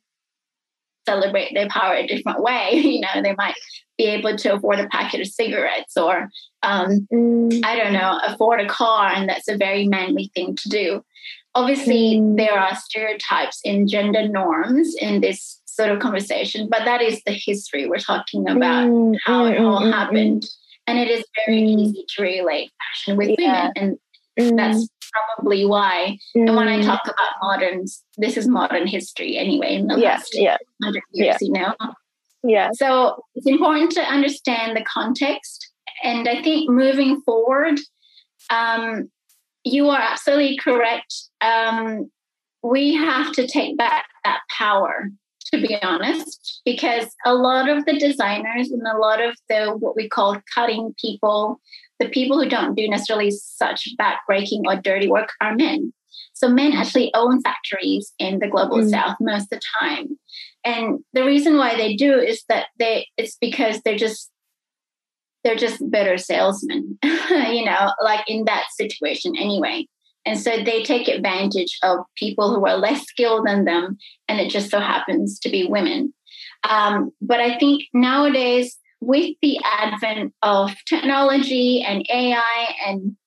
celebrate 1.07 1.53
their 1.53 1.67
power 1.69 1.95
a 1.95 2.07
different 2.07 2.41
way. 2.41 2.71
You 2.73 3.01
know, 3.01 3.21
they 3.21 3.35
might 3.35 3.55
be 3.97 4.05
able 4.05 4.35
to 4.37 4.53
afford 4.53 4.79
a 4.79 4.87
packet 4.87 5.21
of 5.21 5.27
cigarettes 5.27 5.97
or, 5.97 6.29
um, 6.63 7.07
mm. 7.11 7.65
I 7.65 7.75
don't 7.75 7.93
know, 7.93 8.19
afford 8.25 8.59
a 8.61 8.67
car. 8.67 9.11
And 9.13 9.29
that's 9.29 9.47
a 9.47 9.57
very 9.57 9.87
manly 9.87 10.31
thing 10.35 10.55
to 10.57 10.69
do 10.69 11.03
obviously 11.55 12.19
mm. 12.19 12.37
there 12.37 12.57
are 12.57 12.75
stereotypes 12.75 13.59
in 13.63 13.87
gender 13.87 14.27
norms 14.27 14.95
in 14.99 15.21
this 15.21 15.61
sort 15.65 15.89
of 15.89 15.99
conversation 15.99 16.67
but 16.69 16.85
that 16.85 17.01
is 17.01 17.21
the 17.25 17.31
history 17.31 17.87
we're 17.87 17.97
talking 17.97 18.47
about 18.47 18.87
mm. 18.87 19.15
how 19.25 19.45
it 19.45 19.57
all 19.59 19.81
mm, 19.81 19.85
mm, 19.85 19.89
mm, 19.89 19.93
happened 19.93 20.45
and 20.85 20.99
it 20.99 21.09
is 21.09 21.23
very 21.45 21.61
easy 21.61 22.05
to 22.07 22.21
relate 22.21 22.71
fashion 22.79 23.17
with 23.17 23.35
yeah. 23.39 23.71
women 23.75 23.97
and 24.37 24.59
that's 24.59 24.87
probably 25.11 25.65
why 25.65 26.17
and 26.35 26.55
when 26.55 26.67
i 26.67 26.81
talk 26.81 27.01
about 27.05 27.33
moderns 27.41 28.03
this 28.17 28.37
is 28.37 28.47
modern 28.47 28.87
history 28.87 29.37
anyway 29.37 29.75
in 29.75 29.87
the 29.87 29.99
yeah, 29.99 30.13
last 30.13 30.29
yeah. 30.33 30.57
100 30.79 31.01
years 31.11 31.27
yeah. 31.29 31.37
you 31.41 31.51
know 31.51 31.73
yeah 32.43 32.69
so 32.73 33.23
it's 33.35 33.47
important 33.47 33.91
to 33.91 34.01
understand 34.01 34.75
the 34.75 34.83
context 34.83 35.71
and 36.03 36.27
i 36.27 36.41
think 36.41 36.69
moving 36.69 37.21
forward 37.21 37.79
um, 38.49 39.09
you 39.63 39.89
are 39.89 39.99
absolutely 39.99 40.57
correct. 40.57 41.13
Um, 41.41 42.11
we 42.61 42.93
have 42.93 43.31
to 43.33 43.47
take 43.47 43.77
back 43.77 44.05
that 44.23 44.41
power, 44.57 45.09
to 45.53 45.61
be 45.61 45.81
honest, 45.81 46.61
because 46.65 47.07
a 47.25 47.33
lot 47.33 47.69
of 47.69 47.85
the 47.85 47.97
designers 47.97 48.71
and 48.71 48.81
a 48.87 48.97
lot 48.97 49.21
of 49.21 49.35
the 49.49 49.75
what 49.77 49.95
we 49.95 50.07
call 50.07 50.41
cutting 50.53 50.93
people, 50.99 51.59
the 51.99 52.09
people 52.09 52.41
who 52.41 52.49
don't 52.49 52.75
do 52.75 52.87
necessarily 52.87 53.31
such 53.31 53.89
backbreaking 53.99 54.61
or 54.65 54.75
dirty 54.75 55.07
work, 55.07 55.29
are 55.41 55.55
men. 55.55 55.93
So 56.33 56.49
men 56.49 56.73
actually 56.73 57.13
own 57.13 57.41
factories 57.41 58.13
in 58.17 58.39
the 58.39 58.47
global 58.47 58.77
mm. 58.77 58.89
south 58.89 59.17
most 59.19 59.43
of 59.43 59.49
the 59.49 59.61
time. 59.79 60.17
And 60.65 60.99
the 61.13 61.25
reason 61.25 61.57
why 61.57 61.75
they 61.75 61.95
do 61.95 62.17
is 62.17 62.43
that 62.49 62.67
they 62.79 63.07
it's 63.17 63.37
because 63.39 63.81
they're 63.81 63.97
just 63.97 64.31
they're 65.43 65.55
just 65.55 65.79
better 65.91 66.17
salesmen, 66.17 66.97
you 67.03 67.65
know, 67.65 67.91
like 68.01 68.23
in 68.27 68.45
that 68.45 68.65
situation 68.75 69.35
anyway. 69.37 69.87
And 70.25 70.39
so 70.39 70.63
they 70.63 70.83
take 70.83 71.07
advantage 71.07 71.77
of 71.83 71.99
people 72.15 72.53
who 72.53 72.65
are 72.65 72.77
less 72.77 73.05
skilled 73.05 73.45
than 73.45 73.65
them, 73.65 73.97
and 74.27 74.39
it 74.39 74.49
just 74.49 74.69
so 74.69 74.79
happens 74.79 75.37
to 75.39 75.49
be 75.49 75.67
women. 75.67 76.13
Um, 76.67 77.11
but 77.21 77.41
I 77.41 77.57
think 77.57 77.83
nowadays, 77.93 78.77
with 79.01 79.35
the 79.41 79.59
advent 79.65 80.33
of 80.41 80.71
technology 80.87 81.83
and 81.85 82.05
AI 82.09 82.73
and 82.87 83.17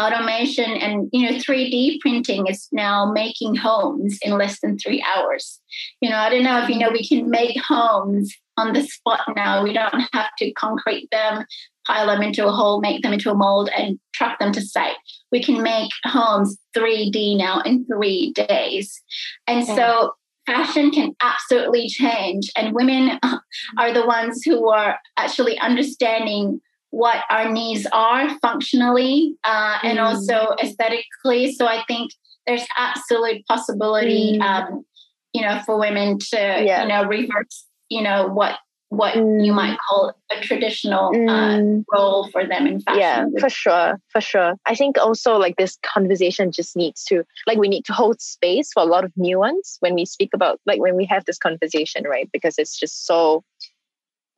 automation 0.00 0.70
and 0.70 1.08
you 1.12 1.30
know 1.30 1.36
3d 1.36 2.00
printing 2.00 2.46
is 2.46 2.68
now 2.72 3.10
making 3.10 3.54
homes 3.54 4.18
in 4.22 4.36
less 4.36 4.60
than 4.60 4.78
three 4.78 5.04
hours. 5.14 5.60
You 6.00 6.10
know 6.10 6.18
i 6.18 6.28
don't 6.28 6.44
know 6.44 6.62
if 6.62 6.68
you 6.68 6.78
know 6.78 6.90
we 6.90 7.06
can 7.06 7.30
make 7.30 7.60
homes 7.62 8.34
on 8.56 8.72
the 8.72 8.82
spot 8.82 9.20
now. 9.34 9.62
We 9.62 9.72
don't 9.72 10.08
have 10.12 10.30
to 10.38 10.52
concrete 10.52 11.08
them 11.10 11.44
pile 11.86 12.06
them 12.06 12.22
into 12.22 12.46
a 12.46 12.50
hole 12.50 12.80
make 12.80 13.02
them 13.02 13.12
into 13.12 13.30
a 13.30 13.34
mold 13.34 13.68
and 13.76 13.98
truck 14.14 14.38
them 14.38 14.52
to 14.52 14.62
site. 14.62 14.96
We 15.30 15.42
can 15.42 15.62
make 15.62 15.90
homes 16.04 16.56
3d 16.76 17.36
now 17.36 17.60
in 17.60 17.84
three 17.86 18.32
days. 18.32 19.02
And 19.46 19.66
so 19.66 20.12
fashion 20.46 20.90
can 20.90 21.14
absolutely 21.20 21.88
change. 21.88 22.50
And 22.56 22.74
women 22.74 23.18
are 23.78 23.92
the 23.92 24.06
ones 24.06 24.42
who 24.44 24.68
are 24.68 24.98
actually 25.16 25.58
understanding 25.58 26.60
what 26.94 27.24
our 27.28 27.50
needs 27.50 27.88
are 27.92 28.38
functionally 28.38 29.34
uh, 29.42 29.78
and 29.82 29.98
mm. 29.98 30.02
also 30.02 30.54
aesthetically. 30.62 31.52
So 31.52 31.66
I 31.66 31.82
think 31.88 32.12
there's 32.46 32.64
absolute 32.76 33.44
possibility, 33.48 34.38
mm. 34.38 34.42
um, 34.42 34.84
you 35.32 35.42
know, 35.42 35.60
for 35.66 35.76
women 35.76 36.18
to, 36.30 36.36
yeah. 36.36 36.82
you 36.82 36.88
know, 36.88 37.04
reverse, 37.04 37.66
you 37.88 38.00
know, 38.00 38.28
what 38.28 38.58
what 38.90 39.14
mm. 39.14 39.44
you 39.44 39.52
might 39.52 39.76
call 39.88 40.14
a 40.30 40.40
traditional 40.40 41.08
uh, 41.08 41.58
mm. 41.58 41.84
role 41.92 42.28
for 42.30 42.46
them 42.46 42.66
in 42.68 42.80
fashion. 42.80 43.00
Yeah, 43.00 43.24
for 43.40 43.50
sure, 43.50 43.98
for 44.08 44.20
sure. 44.20 44.54
I 44.66 44.76
think 44.76 44.96
also 44.96 45.36
like 45.36 45.56
this 45.56 45.76
conversation 45.82 46.52
just 46.52 46.76
needs 46.76 47.02
to 47.06 47.24
like 47.48 47.58
we 47.58 47.68
need 47.68 47.84
to 47.86 47.92
hold 47.92 48.20
space 48.20 48.70
for 48.72 48.84
a 48.84 48.86
lot 48.86 49.02
of 49.02 49.10
nuance 49.16 49.78
when 49.80 49.94
we 49.94 50.04
speak 50.04 50.30
about 50.32 50.60
like 50.64 50.80
when 50.80 50.96
we 50.96 51.06
have 51.06 51.24
this 51.24 51.38
conversation, 51.38 52.04
right? 52.04 52.30
Because 52.32 52.54
it's 52.56 52.78
just 52.78 53.04
so 53.04 53.42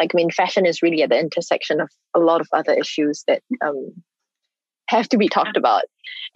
like 0.00 0.14
I 0.14 0.16
mean, 0.16 0.30
fashion 0.30 0.66
is 0.66 0.82
really 0.82 1.02
at 1.02 1.10
the 1.10 1.18
intersection 1.18 1.80
of 1.80 1.88
a 2.14 2.20
lot 2.20 2.40
of 2.40 2.48
other 2.52 2.72
issues 2.72 3.24
that 3.26 3.42
um, 3.64 3.92
have 4.88 5.08
to 5.10 5.18
be 5.18 5.28
talked 5.28 5.56
about. 5.56 5.82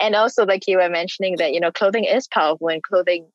And 0.01 0.15
also, 0.15 0.45
like 0.45 0.67
you 0.67 0.79
were 0.79 0.89
mentioning, 0.89 1.37
that 1.39 1.53
you 1.53 1.61
know, 1.61 1.73
clothing 1.73 2.05
is 2.05 2.27
powerful, 2.29 2.69
and 2.69 2.83
clothing 2.83 3.27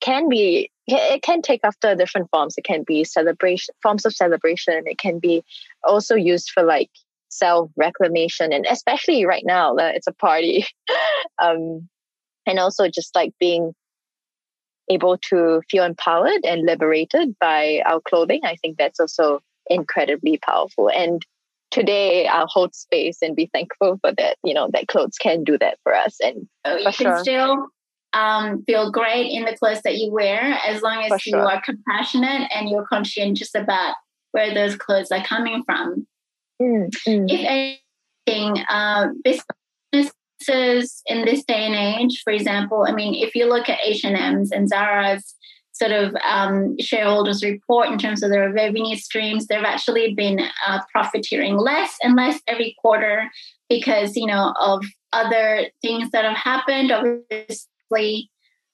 can 0.00 0.28
be 0.28 0.70
it 0.86 1.22
can 1.22 1.42
take 1.42 1.60
after 1.64 1.94
different 1.94 2.28
forms. 2.30 2.56
It 2.58 2.64
can 2.64 2.84
be 2.84 3.04
celebration 3.04 3.74
forms 3.82 4.04
of 4.04 4.14
celebration. 4.14 4.82
It 4.86 4.98
can 4.98 5.18
be 5.18 5.44
also 5.84 6.14
used 6.14 6.50
for 6.50 6.62
like 6.62 6.90
self 7.28 7.70
reclamation, 7.76 8.52
and 8.52 8.66
especially 8.68 9.24
right 9.26 9.44
now 9.44 9.76
it's 9.76 10.06
a 10.06 10.12
party, 10.12 10.66
um, 11.42 11.88
and 12.46 12.58
also 12.58 12.88
just 12.88 13.14
like 13.14 13.32
being 13.38 13.74
able 14.90 15.18
to 15.18 15.62
feel 15.70 15.84
empowered 15.84 16.44
and 16.44 16.66
liberated 16.66 17.36
by 17.40 17.82
our 17.86 18.00
clothing. 18.00 18.40
I 18.44 18.56
think 18.56 18.78
that's 18.78 19.00
also 19.00 19.40
incredibly 19.68 20.38
powerful. 20.38 20.90
And 20.90 21.24
today 21.70 22.26
I'll 22.26 22.46
hold 22.46 22.74
space 22.74 23.18
and 23.22 23.36
be 23.36 23.46
thankful 23.52 23.98
for 24.00 24.12
that, 24.12 24.36
you 24.44 24.54
know, 24.54 24.68
that 24.72 24.88
clothes 24.88 25.18
can 25.18 25.44
do 25.44 25.58
that 25.58 25.78
for 25.82 25.94
us. 25.94 26.18
And 26.20 26.48
so 26.66 26.78
you 26.78 26.92
can 26.92 27.18
still 27.18 27.68
um, 28.12 28.62
feel 28.64 28.90
great 28.90 29.30
in 29.30 29.44
the 29.44 29.56
clothes 29.56 29.82
that 29.82 29.96
you 29.96 30.12
wear 30.12 30.58
as 30.66 30.82
long 30.82 31.02
as 31.04 31.26
you 31.26 31.36
are 31.36 31.60
compassionate 31.62 32.50
and 32.54 32.68
you're 32.68 32.86
conscientious 32.86 33.54
about 33.54 33.94
where 34.32 34.52
those 34.52 34.76
clothes 34.76 35.10
are 35.10 35.24
coming 35.24 35.62
from. 35.64 36.06
Mm, 36.60 36.90
mm. 37.06 37.26
If 37.28 37.80
anything, 38.26 38.64
uh, 38.68 39.08
businesses 40.46 41.02
in 41.06 41.24
this 41.24 41.44
day 41.44 41.66
and 41.66 41.74
age, 41.74 42.22
for 42.22 42.32
example, 42.32 42.86
I 42.88 42.92
mean, 42.92 43.14
if 43.14 43.34
you 43.34 43.48
look 43.48 43.68
at 43.68 43.78
H&M's 43.84 44.50
and 44.50 44.68
Zara's 44.68 45.34
sort 45.72 45.92
of 45.92 46.14
um, 46.24 46.76
shareholders 46.78 47.42
report 47.42 47.88
in 47.88 47.98
terms 47.98 48.22
of 48.22 48.30
their 48.30 48.52
revenue 48.52 48.96
streams, 48.96 49.46
they've 49.46 49.64
actually 49.64 50.14
been 50.14 50.40
uh, 50.66 50.80
profiteering 50.92 51.56
less 51.56 51.96
and 52.02 52.14
less 52.14 52.40
every 52.46 52.76
quarter 52.80 53.30
because, 53.68 54.16
you 54.16 54.26
know, 54.26 54.54
of 54.60 54.84
other 55.12 55.66
things 55.80 56.10
that 56.10 56.24
have 56.24 56.36
happened. 56.36 56.92
Obviously, 56.92 58.30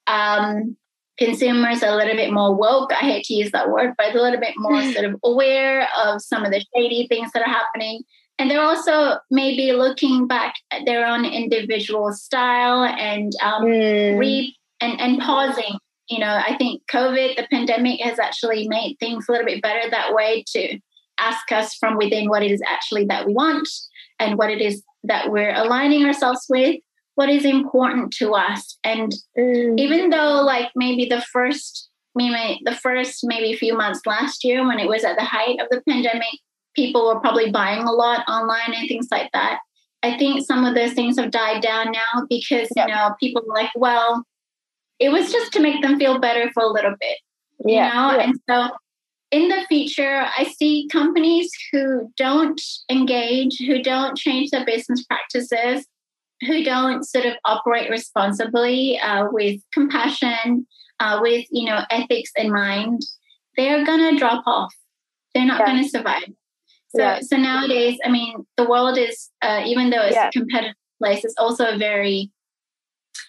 um, 0.07 0.77
consumers 1.19 1.83
are 1.83 1.93
a 1.93 1.97
little 1.97 2.17
bit 2.17 2.33
more 2.33 2.55
woke. 2.55 2.93
I 2.93 3.05
hate 3.05 3.25
to 3.27 3.35
use 3.35 3.53
that 3.53 3.71
word, 3.71 3.95
but 3.97 4.15
a 4.15 4.21
little 4.21 4.41
bit 4.41 4.55
more 4.57 4.83
sort 4.93 5.05
of 5.05 5.17
aware 5.25 5.89
of 6.05 6.21
some 6.21 6.45
of 6.45 6.51
the 6.51 6.65
shady 6.75 7.07
things 7.09 7.31
that 7.33 7.43
are 7.43 7.53
happening. 7.53 8.03
And 8.39 8.51
they're 8.51 8.63
also 8.63 9.19
maybe 9.31 9.73
looking 9.73 10.27
back 10.27 10.55
at 10.71 10.85
their 10.87 11.07
own 11.07 11.25
individual 11.25 12.13
style 12.13 12.85
and 12.85 13.33
um, 13.43 13.65
mm. 13.65 14.19
re 14.19 14.57
and, 14.81 15.01
and 15.01 15.19
pausing 15.19 15.79
you 16.09 16.19
know, 16.19 16.27
I 16.35 16.57
think 16.57 16.83
COVID, 16.93 17.37
the 17.37 17.47
pandemic 17.51 18.01
has 18.01 18.19
actually 18.19 18.67
made 18.67 18.97
things 18.99 19.27
a 19.29 19.33
little 19.33 19.47
bit 19.47 19.63
better 19.63 19.91
that 19.91 20.15
way 20.15 20.43
to 20.49 20.79
ask 21.21 21.53
us 21.53 21.75
from 21.75 21.97
within 21.97 22.29
what 22.29 22.43
it 22.43 22.51
is 22.51 22.63
actually 22.67 23.05
that 23.07 23.27
we 23.27 23.35
want 23.35 23.69
and 24.19 24.39
what 24.39 24.51
it 24.51 24.61
is 24.61 24.83
that 25.05 25.31
we're 25.31 25.55
aligning 25.55 26.05
ourselves 26.05 26.47
with, 26.49 26.77
what 27.17 27.29
is 27.29 27.45
important 27.45 28.13
to 28.15 28.33
us. 28.33 28.79
And 28.85 29.13
mm. 29.39 29.79
even 29.79 30.11
though, 30.11 30.43
like, 30.43 30.71
maybe 30.75 31.07
the 31.07 31.21
first, 31.21 31.89
maybe 32.15 32.61
the 32.65 32.75
first 32.75 33.21
maybe 33.23 33.55
few 33.55 33.77
months 33.77 34.01
last 34.07 34.45
year 34.45 34.67
when 34.67 34.79
it 34.79 34.89
was 34.89 35.05
at 35.05 35.19
the 35.19 35.25
height 35.25 35.61
of 35.61 35.69
the 35.71 35.83
pandemic, 35.87 36.41
people 36.75 37.07
were 37.07 37.21
probably 37.21 37.51
buying 37.51 37.83
a 37.83 37.93
lot 37.93 38.29
online 38.29 38.75
and 38.75 38.89
things 38.89 39.09
like 39.11 39.31
that. 39.33 39.59
I 40.03 40.17
think 40.17 40.47
some 40.47 40.65
of 40.65 40.75
those 40.75 40.93
things 40.93 41.19
have 41.19 41.31
died 41.31 41.63
down 41.63 41.93
now 41.93 42.27
because, 42.29 42.69
yep. 42.77 42.89
you 42.89 42.95
know, 42.95 43.15
people 43.19 43.43
are 43.43 43.63
like, 43.63 43.71
well, 43.75 44.25
it 44.99 45.11
was 45.11 45.33
just 45.33 45.53
to 45.53 45.61
make 45.61 45.83
them 45.83 45.99
feel 45.99 46.21
better 46.21 46.51
for 46.53 46.63
a 46.63 46.69
little 46.69 46.95
bit. 47.01 47.19
Yeah. 47.65 47.89
You 47.89 47.95
know? 47.95 48.19
Yeah. 48.19 48.25
And 48.25 48.41
so 48.49 48.77
in 49.31 49.49
the 49.49 49.65
future, 49.69 50.27
I 50.37 50.45
see 50.45 50.89
companies 50.91 51.51
who 51.73 52.13
don't 52.17 52.61
engage, 52.91 53.59
who 53.59 53.83
don't 53.83 54.17
change 54.17 54.51
their 54.51 54.65
business 54.65 55.05
practices, 55.05 55.87
who 56.47 56.65
don't 56.65 57.05
sort 57.05 57.27
of 57.27 57.35
operate 57.45 57.91
responsibly 57.91 58.99
uh, 59.01 59.27
with 59.31 59.61
compassion, 59.73 60.67
uh, 61.01 61.19
with 61.21 61.47
you 61.51 61.67
know 61.67 61.83
ethics 61.91 62.31
in 62.37 62.53
mind. 62.53 63.03
They're 63.57 63.85
gonna 63.85 64.19
drop 64.19 64.45
off. 64.47 64.75
They're 65.35 65.45
not 65.45 65.61
yeah. 65.61 65.67
gonna 65.67 65.89
survive. 65.89 66.33
So, 66.91 67.03
yeah. 67.03 67.21
so 67.21 67.37
nowadays, 67.37 67.99
I 68.05 68.11
mean, 68.11 68.47
the 68.57 68.69
world 68.69 68.97
is 68.97 69.31
uh, 69.43 69.63
even 69.67 69.91
though 69.91 70.03
it's 70.03 70.15
yeah. 70.15 70.29
a 70.29 70.31
competitive 70.33 70.75
place, 71.03 71.25
it's 71.25 71.35
also 71.39 71.67
a 71.67 71.77
very 71.77 72.31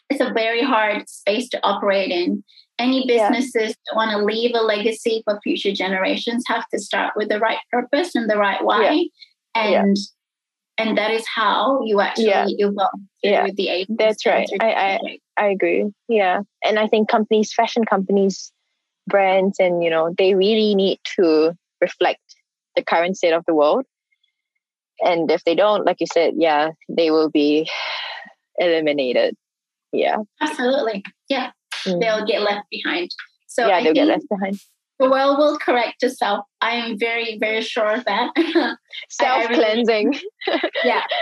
it's 0.10 0.22
a 0.22 0.32
very 0.34 0.64
hard 0.64 1.08
space 1.08 1.50
to 1.50 1.60
operate 1.64 2.12
in. 2.12 2.44
Any 2.80 3.06
businesses 3.06 3.54
yeah. 3.56 3.68
that 3.68 3.96
want 3.96 4.12
to 4.12 4.24
leave 4.24 4.56
a 4.56 4.62
legacy 4.62 5.22
for 5.26 5.38
future 5.44 5.74
generations 5.74 6.46
have 6.48 6.66
to 6.74 6.80
start 6.80 7.12
with 7.18 7.28
the 7.28 7.38
right 7.38 7.58
purpose 7.72 8.16
and 8.16 8.30
the 8.30 8.38
right 8.38 8.64
why. 8.64 9.08
And 9.54 9.98
and 10.78 10.98
that 10.98 11.12
is 11.12 11.26
how 11.28 11.82
you 11.84 12.00
actually 12.00 12.56
evolve 12.58 13.02
yeah. 13.22 13.44
with 13.44 13.58
the 13.58 13.68
age. 13.68 13.88
That's 13.90 14.26
right. 14.26 14.48
I, 14.62 14.72
I 14.72 15.20
I 15.38 15.48
agree. 15.50 15.92
Yeah. 16.08 16.42
And 16.64 16.80
I 16.80 16.88
think 16.88 17.10
companies, 17.10 17.54
fashion 17.54 17.84
companies, 17.84 18.52
brands, 19.08 19.58
and 19.60 19.84
you 19.84 19.90
know, 19.90 20.16
they 20.18 20.36
really 20.36 20.74
need 20.74 21.00
to 21.18 21.54
reflect 21.82 22.29
the 22.76 22.84
current 22.84 23.18
state 23.18 23.34
of 23.34 23.44
the 23.48 23.54
world. 23.54 23.86
And 25.02 25.32
if 25.32 25.44
they 25.46 25.56
don't, 25.56 25.86
like 25.86 25.98
you 26.00 26.08
said, 26.12 26.34
yeah, 26.38 26.72
they 26.90 27.10
will 27.10 27.30
be 27.30 27.70
eliminated. 28.58 29.36
Yeah. 29.92 30.18
Absolutely. 30.42 31.04
Yeah. 31.30 31.52
Mm. 31.86 32.02
they'll 32.02 32.26
get 32.26 32.42
left 32.42 32.68
behind. 32.70 33.10
So 33.48 33.68
yeah 33.68 33.78
I 33.78 33.84
they'll 33.84 33.94
get 33.94 34.08
left 34.08 34.26
behind. 34.30 34.60
the 35.00 35.10
world 35.10 35.38
will 35.38 35.58
correct 35.58 36.04
itself. 36.04 36.46
I 36.62 36.76
am 36.76 37.00
very 37.00 37.38
very 37.40 37.62
sure 37.62 37.94
of 37.94 38.06
that. 38.06 38.32
Self-cleansing 39.10 40.08
really, 40.48 40.62
yeah. 40.84 41.04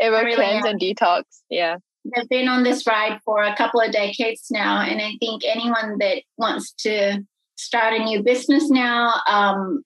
It 0.00 0.10
will 0.10 0.24
really 0.24 0.34
cleanse 0.34 0.64
am. 0.64 0.72
and 0.72 0.80
detox. 0.80 1.22
Yeah. 1.50 1.76
I've 2.16 2.28
been 2.28 2.48
on 2.48 2.64
this 2.64 2.84
ride 2.84 3.20
for 3.24 3.44
a 3.44 3.54
couple 3.54 3.80
of 3.80 3.92
decades 3.92 4.46
now, 4.50 4.80
and 4.80 5.00
I 5.00 5.12
think 5.20 5.42
anyone 5.44 5.98
that 6.00 6.22
wants 6.36 6.72
to 6.80 7.22
start 7.56 7.94
a 7.94 8.02
new 8.02 8.20
business 8.20 8.68
now, 8.68 9.14
um, 9.28 9.84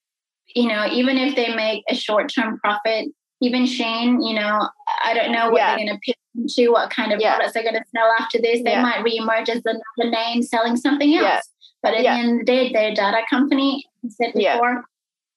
you 0.58 0.66
know, 0.66 0.86
even 0.90 1.16
if 1.18 1.36
they 1.36 1.54
make 1.54 1.84
a 1.88 1.94
short 1.94 2.32
term 2.34 2.58
profit, 2.58 3.06
even 3.40 3.62
Shein, 3.62 4.26
you 4.28 4.34
know, 4.34 4.68
I 5.04 5.14
don't 5.14 5.30
know 5.30 5.50
what 5.50 5.58
yeah. 5.58 5.76
they're 5.76 5.86
going 5.86 5.96
to 5.96 6.00
pitch 6.04 6.16
into, 6.34 6.72
what 6.72 6.90
kind 6.90 7.12
of 7.12 7.20
yeah. 7.20 7.36
products 7.36 7.54
they're 7.54 7.62
going 7.62 7.76
to 7.76 7.84
sell 7.94 8.10
after 8.18 8.38
this. 8.40 8.64
They 8.64 8.72
yeah. 8.72 8.82
might 8.82 9.04
reemerge 9.04 9.48
as 9.48 9.62
another 9.64 10.10
name 10.10 10.42
selling 10.42 10.76
something 10.76 11.14
else. 11.14 11.48
But 11.80 11.94
at 11.94 12.00
the 12.00 12.08
end 12.08 12.32
of 12.32 12.38
the 12.38 12.44
day, 12.44 12.72
they're 12.72 12.90
a 12.90 12.94
data 12.94 13.20
company. 13.30 13.86
as 14.04 14.16
I 14.20 14.24
said 14.24 14.34
before, 14.34 14.84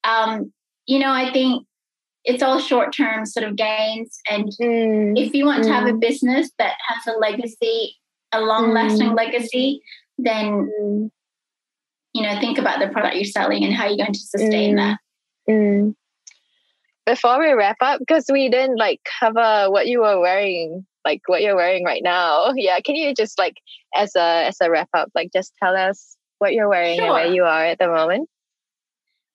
um, 0.03 0.51
you 0.87 0.97
know, 0.97 1.11
I 1.11 1.31
think 1.31 1.67
it's 2.25 2.41
all 2.41 2.59
short 2.59 2.91
term 2.91 3.27
sort 3.27 3.45
of 3.45 3.55
gains. 3.55 4.19
And 4.27 4.45
mm. 4.59 5.13
if 5.15 5.35
you 5.35 5.45
want 5.45 5.65
mm. 5.65 5.67
to 5.67 5.73
have 5.73 5.85
a 5.85 5.91
mm. 5.91 6.01
business 6.01 6.49
that 6.57 6.73
has 6.87 7.13
a 7.13 7.19
legacy, 7.19 7.95
a 8.31 8.41
long 8.41 8.73
lasting 8.73 9.09
mm. 9.09 9.15
legacy, 9.15 9.83
then 10.17 10.71
mm. 10.81 11.11
you 12.13 12.23
know, 12.23 12.39
think 12.39 12.57
about 12.57 12.79
the 12.79 12.87
product 12.87 13.15
you're 13.17 13.25
selling 13.25 13.63
and 13.63 13.75
how 13.75 13.85
you're 13.85 13.97
going 13.97 14.13
to 14.13 14.19
sustain 14.19 14.77
that 14.77 14.97
before 17.05 17.39
we 17.39 17.51
wrap 17.51 17.77
up, 17.81 17.99
because 17.99 18.25
we 18.31 18.49
didn't 18.49 18.77
like 18.77 19.01
cover 19.19 19.69
what 19.69 19.87
you 19.87 20.01
were 20.01 20.19
wearing, 20.19 20.85
like 21.03 21.21
what 21.25 21.41
you're 21.41 21.55
wearing 21.55 21.83
right 21.83 22.03
now. 22.03 22.51
Yeah, 22.55 22.79
can 22.79 22.95
you 22.95 23.13
just 23.13 23.37
like 23.37 23.55
as 23.95 24.15
a 24.15 24.47
as 24.47 24.57
a 24.61 24.69
wrap 24.69 24.89
up, 24.93 25.09
like 25.15 25.31
just 25.33 25.53
tell 25.61 25.75
us 25.75 26.15
what 26.39 26.53
you're 26.53 26.69
wearing 26.69 26.97
sure. 26.97 27.05
and 27.05 27.13
where 27.13 27.33
you 27.33 27.43
are 27.43 27.65
at 27.65 27.79
the 27.79 27.87
moment? 27.87 28.29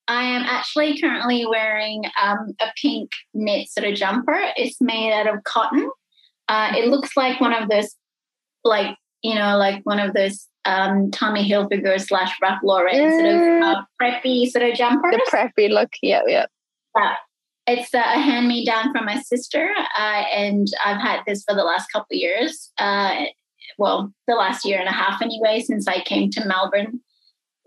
I 0.07 0.23
am 0.23 0.43
actually 0.43 0.99
currently 0.99 1.45
wearing 1.45 2.03
um, 2.21 2.53
a 2.61 2.67
pink 2.81 3.11
knit 3.33 3.69
sort 3.69 3.87
of 3.87 3.95
jumper. 3.95 4.39
It's 4.55 4.79
made 4.79 5.11
out 5.11 5.27
of 5.27 5.43
cotton. 5.43 5.89
Uh, 6.47 6.71
it 6.77 6.87
looks 6.87 7.17
like 7.17 7.41
one 7.41 7.53
of 7.53 7.67
those, 7.67 7.93
like 8.63 8.95
you 9.21 9.35
know, 9.35 9.57
like 9.57 9.81
one 9.83 9.99
of 9.99 10.13
those 10.13 10.47
um, 10.67 11.09
Tommy 11.11 11.49
Hilfiger 11.49 11.99
slash 11.99 12.35
Ralph 12.41 12.59
Lauren 12.63 12.95
mm. 12.95 13.11
sort 13.11 13.25
of 13.25 13.41
mm. 13.41 13.63
uh, 13.63 13.81
preppy 14.01 14.49
sort 14.49 14.69
of 14.69 14.75
jumpers. 14.75 15.13
The 15.13 15.31
preppy 15.31 15.69
look, 15.69 15.89
yeah, 16.01 16.21
yeah. 16.27 16.45
Yeah, 16.95 17.15
it's 17.65 17.93
a 17.93 18.01
hand 18.01 18.47
me 18.47 18.65
down 18.65 18.91
from 18.91 19.05
my 19.05 19.19
sister, 19.21 19.69
uh, 19.97 20.23
and 20.33 20.67
I've 20.83 21.01
had 21.01 21.21
this 21.25 21.43
for 21.47 21.55
the 21.55 21.63
last 21.63 21.91
couple 21.91 22.15
of 22.15 22.19
years. 22.19 22.71
Uh, 22.77 23.25
well, 23.77 24.11
the 24.27 24.35
last 24.35 24.65
year 24.65 24.79
and 24.79 24.89
a 24.89 24.91
half 24.91 25.21
anyway, 25.21 25.61
since 25.61 25.87
I 25.87 26.01
came 26.01 26.29
to 26.31 26.45
Melbourne. 26.45 26.99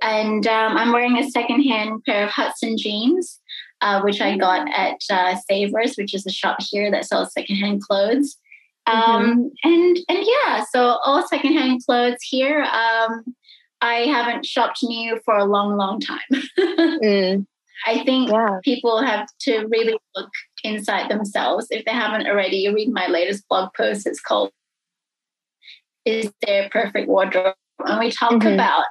And 0.02 0.47
um, 0.47 0.77
I'm 0.77 0.93
wearing 0.93 1.18
a 1.18 1.31
secondhand 1.31 2.02
pair 2.05 2.24
of 2.24 2.31
Hudson 2.31 2.78
jeans, 2.78 3.39
uh, 3.82 4.01
which 4.01 4.20
I 4.20 4.36
got 4.36 4.68
at 4.70 4.98
uh, 5.10 5.36
Savers, 5.48 5.94
which 5.97 6.14
is 6.14 6.27
a 6.27 6.32
shop 6.32 6.56
here 6.60 6.90
that 6.90 7.05
sells 7.05 7.32
secondhand 7.32 7.82
clothes. 7.82 8.36
Um, 8.91 9.23
mm-hmm. 9.23 9.49
And 9.65 9.99
and 10.09 10.27
yeah, 10.27 10.65
so 10.73 10.99
all 11.05 11.27
secondhand 11.27 11.85
clothes 11.85 12.23
here. 12.23 12.62
Um, 12.62 13.25
I 13.81 14.01
haven't 14.07 14.45
shopped 14.45 14.81
new 14.83 15.19
for 15.25 15.37
a 15.37 15.45
long, 15.45 15.77
long 15.77 16.01
time. 16.01 16.19
mm. 16.59 17.47
I 17.87 18.05
think 18.05 18.31
yeah. 18.31 18.59
people 18.62 19.03
have 19.03 19.27
to 19.43 19.67
really 19.71 19.97
look 20.15 20.31
inside 20.65 21.11
themselves. 21.11 21.67
If 21.71 21.85
they 21.85 21.93
haven't 21.93 22.27
already, 22.27 22.59
You 22.59 22.75
read 22.75 22.93
my 22.93 23.07
latest 23.07 23.49
blog 23.49 23.71
post. 23.75 24.07
It's 24.07 24.21
called 24.21 24.51
Is 26.05 26.31
There 26.47 26.69
Perfect 26.71 27.09
Wardrobe? 27.09 27.55
And 27.87 27.99
we 27.99 28.11
talk 28.11 28.33
mm-hmm. 28.33 28.53
about, 28.53 28.85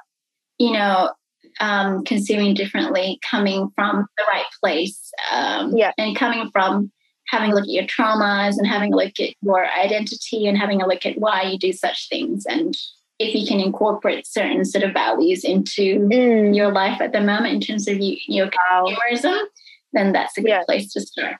you 0.58 0.72
know, 0.72 1.12
um, 1.60 2.04
consuming 2.04 2.54
differently, 2.54 3.20
coming 3.28 3.70
from 3.76 4.06
the 4.16 4.24
right 4.26 4.46
place, 4.60 5.12
um, 5.30 5.76
yeah. 5.76 5.92
and 5.96 6.16
coming 6.16 6.50
from 6.50 6.90
having 7.30 7.52
a 7.52 7.54
look 7.54 7.64
at 7.64 7.70
your 7.70 7.84
traumas 7.84 8.58
and 8.58 8.66
having 8.66 8.92
a 8.92 8.96
look 8.96 9.18
at 9.20 9.34
your 9.42 9.66
identity 9.66 10.46
and 10.46 10.58
having 10.58 10.82
a 10.82 10.86
look 10.86 11.06
at 11.06 11.18
why 11.18 11.42
you 11.42 11.58
do 11.58 11.72
such 11.72 12.08
things 12.08 12.44
and 12.46 12.76
if 13.20 13.34
you 13.34 13.46
can 13.46 13.60
incorporate 13.60 14.26
certain 14.26 14.64
sort 14.64 14.82
of 14.82 14.94
values 14.94 15.44
into 15.44 16.00
mm. 16.00 16.56
your 16.56 16.72
life 16.72 17.02
at 17.02 17.12
the 17.12 17.20
moment 17.20 17.52
in 17.52 17.60
terms 17.60 17.86
of 17.86 18.00
you, 18.00 18.16
your 18.26 18.48
consumerism, 18.48 19.38
then 19.92 20.12
that's 20.12 20.38
a 20.38 20.40
good 20.40 20.48
yeah. 20.48 20.64
place 20.64 20.90
to 20.94 21.02
start. 21.02 21.36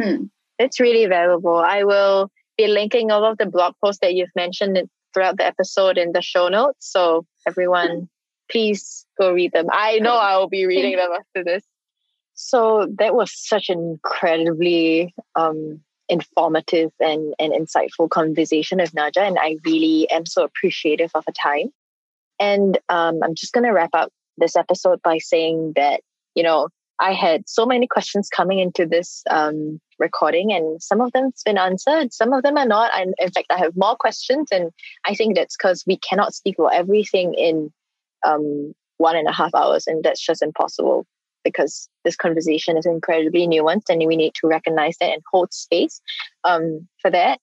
Hmm. 0.00 0.26
It's 0.60 0.78
really 0.78 1.06
valuable. 1.06 1.56
I 1.56 1.82
will 1.82 2.30
be 2.56 2.68
linking 2.68 3.10
all 3.10 3.24
of 3.24 3.36
the 3.38 3.46
blog 3.46 3.74
posts 3.82 3.98
that 4.00 4.14
you've 4.14 4.34
mentioned 4.36 4.78
throughout 5.12 5.36
the 5.36 5.44
episode 5.44 5.98
in 5.98 6.12
the 6.12 6.22
show 6.22 6.48
notes. 6.48 6.88
So 6.88 7.26
everyone, 7.48 8.08
please 8.48 9.04
go 9.20 9.32
read 9.32 9.50
them. 9.52 9.66
I 9.72 9.98
know 9.98 10.14
I 10.14 10.36
will 10.36 10.48
be 10.48 10.66
reading 10.66 10.96
them 10.96 11.10
after 11.12 11.42
this. 11.42 11.64
So 12.34 12.86
that 12.98 13.14
was 13.14 13.32
such 13.32 13.68
an 13.68 13.78
incredibly 13.78 15.14
um, 15.36 15.80
informative 16.08 16.90
and, 17.00 17.32
and 17.38 17.52
insightful 17.52 18.10
conversation 18.10 18.78
with 18.78 18.92
Najah, 18.92 19.26
and 19.26 19.38
I 19.40 19.56
really 19.64 20.10
am 20.10 20.26
so 20.26 20.44
appreciative 20.44 21.10
of 21.14 21.24
her 21.26 21.32
time. 21.32 21.70
And 22.40 22.78
um, 22.88 23.20
I'm 23.22 23.34
just 23.34 23.52
going 23.52 23.64
to 23.64 23.72
wrap 23.72 23.90
up 23.94 24.12
this 24.36 24.56
episode 24.56 25.00
by 25.02 25.18
saying 25.18 25.74
that, 25.76 26.00
you 26.34 26.42
know, 26.42 26.68
I 27.00 27.12
had 27.12 27.48
so 27.48 27.66
many 27.66 27.86
questions 27.86 28.28
coming 28.28 28.58
into 28.58 28.86
this 28.86 29.22
um, 29.30 29.80
recording, 29.98 30.52
and 30.52 30.82
some 30.82 31.00
of 31.00 31.12
them 31.12 31.24
have 31.24 31.44
been 31.44 31.58
answered, 31.58 32.12
some 32.12 32.32
of 32.32 32.42
them 32.42 32.58
are 32.58 32.66
not. 32.66 32.90
And 32.94 33.14
in 33.18 33.30
fact, 33.30 33.46
I 33.50 33.58
have 33.58 33.76
more 33.76 33.96
questions, 33.96 34.48
and 34.50 34.70
I 35.06 35.14
think 35.14 35.36
that's 35.36 35.56
because 35.56 35.84
we 35.86 35.98
cannot 35.98 36.34
speak 36.34 36.58
about 36.58 36.74
everything 36.74 37.34
in 37.34 37.72
um, 38.26 38.74
one 38.96 39.16
and 39.16 39.28
a 39.28 39.32
half 39.32 39.54
hours, 39.54 39.86
and 39.86 40.02
that's 40.02 40.20
just 40.20 40.42
impossible 40.42 41.06
because 41.44 41.88
this 42.04 42.16
conversation 42.16 42.76
is 42.76 42.86
incredibly 42.86 43.46
nuanced 43.46 43.88
and 43.88 44.04
we 44.06 44.16
need 44.16 44.32
to 44.40 44.46
recognize 44.46 44.96
that 44.98 45.12
and 45.12 45.22
hold 45.32 45.52
space 45.52 46.00
um, 46.44 46.88
for 47.00 47.10
that. 47.10 47.40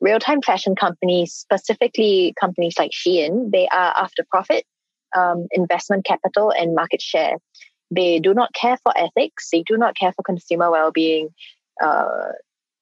Real 0.00 0.20
time 0.20 0.40
fashion 0.42 0.76
companies, 0.76 1.34
specifically 1.34 2.32
companies 2.40 2.76
like 2.78 2.92
Shein, 2.92 3.50
they 3.50 3.66
are 3.68 3.92
after 3.96 4.24
profit, 4.30 4.64
um, 5.16 5.48
investment 5.50 6.04
capital, 6.04 6.52
and 6.52 6.74
market 6.74 7.02
share. 7.02 7.36
They 7.90 8.20
do 8.20 8.32
not 8.32 8.54
care 8.54 8.78
for 8.84 8.96
ethics, 8.96 9.48
they 9.50 9.64
do 9.66 9.76
not 9.76 9.96
care 9.96 10.12
for 10.12 10.22
consumer 10.22 10.70
well 10.70 10.92
being, 10.92 11.30
uh, 11.82 12.32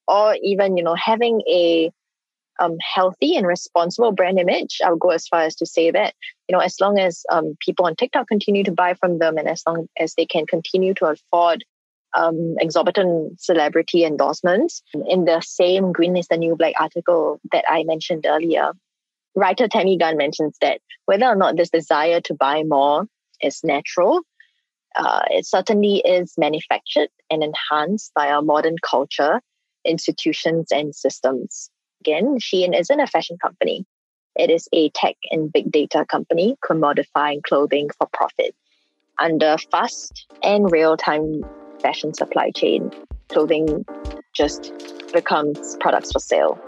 or 0.06 0.36
even 0.42 0.76
you 0.76 0.82
know 0.82 0.94
having 0.94 1.40
a 1.48 1.90
um, 2.58 2.76
healthy 2.80 3.36
and 3.36 3.46
responsible 3.46 4.12
brand 4.12 4.38
image. 4.38 4.78
I'll 4.84 4.96
go 4.96 5.10
as 5.10 5.26
far 5.26 5.42
as 5.42 5.54
to 5.56 5.66
say 5.66 5.90
that, 5.90 6.14
you 6.48 6.56
know, 6.56 6.62
as 6.62 6.80
long 6.80 6.98
as 6.98 7.24
um, 7.30 7.56
people 7.60 7.86
on 7.86 7.96
TikTok 7.96 8.28
continue 8.28 8.64
to 8.64 8.72
buy 8.72 8.94
from 8.94 9.18
them 9.18 9.38
and 9.38 9.48
as 9.48 9.62
long 9.66 9.88
as 9.98 10.14
they 10.14 10.26
can 10.26 10.46
continue 10.46 10.94
to 10.94 11.06
afford 11.06 11.64
um, 12.16 12.56
exorbitant 12.58 13.40
celebrity 13.40 14.04
endorsements, 14.04 14.82
in 15.06 15.24
the 15.24 15.40
same 15.42 15.92
Green 15.92 16.16
is 16.16 16.28
the 16.28 16.36
New 16.36 16.56
Black 16.56 16.74
article 16.80 17.40
that 17.52 17.64
I 17.68 17.84
mentioned 17.84 18.24
earlier, 18.26 18.72
writer 19.34 19.68
Tammy 19.68 19.98
Gunn 19.98 20.16
mentions 20.16 20.56
that 20.62 20.80
whether 21.04 21.26
or 21.26 21.36
not 21.36 21.56
this 21.56 21.70
desire 21.70 22.20
to 22.22 22.34
buy 22.34 22.62
more 22.62 23.06
is 23.42 23.60
natural, 23.62 24.22
uh, 24.96 25.22
it 25.30 25.44
certainly 25.44 25.96
is 25.96 26.32
manufactured 26.38 27.10
and 27.30 27.42
enhanced 27.42 28.12
by 28.14 28.30
our 28.30 28.40
modern 28.40 28.76
culture, 28.82 29.42
institutions, 29.84 30.68
and 30.72 30.94
systems 30.94 31.70
again, 32.00 32.38
Shein 32.38 32.78
isn't 32.78 33.00
a 33.00 33.06
fashion 33.06 33.38
company. 33.38 33.84
It 34.36 34.50
is 34.50 34.68
a 34.72 34.90
tech 34.90 35.16
and 35.30 35.52
big 35.52 35.70
data 35.70 36.04
company 36.08 36.56
commodifying 36.64 37.42
clothing 37.42 37.88
for 37.96 38.06
profit. 38.12 38.54
Under 39.18 39.56
fast 39.70 40.26
and 40.42 40.70
real 40.70 40.96
time 40.96 41.42
fashion 41.80 42.12
supply 42.12 42.50
chain, 42.50 42.90
clothing 43.28 43.84
just 44.34 44.72
becomes 45.12 45.76
products 45.80 46.12
for 46.12 46.18
sale. 46.18 46.60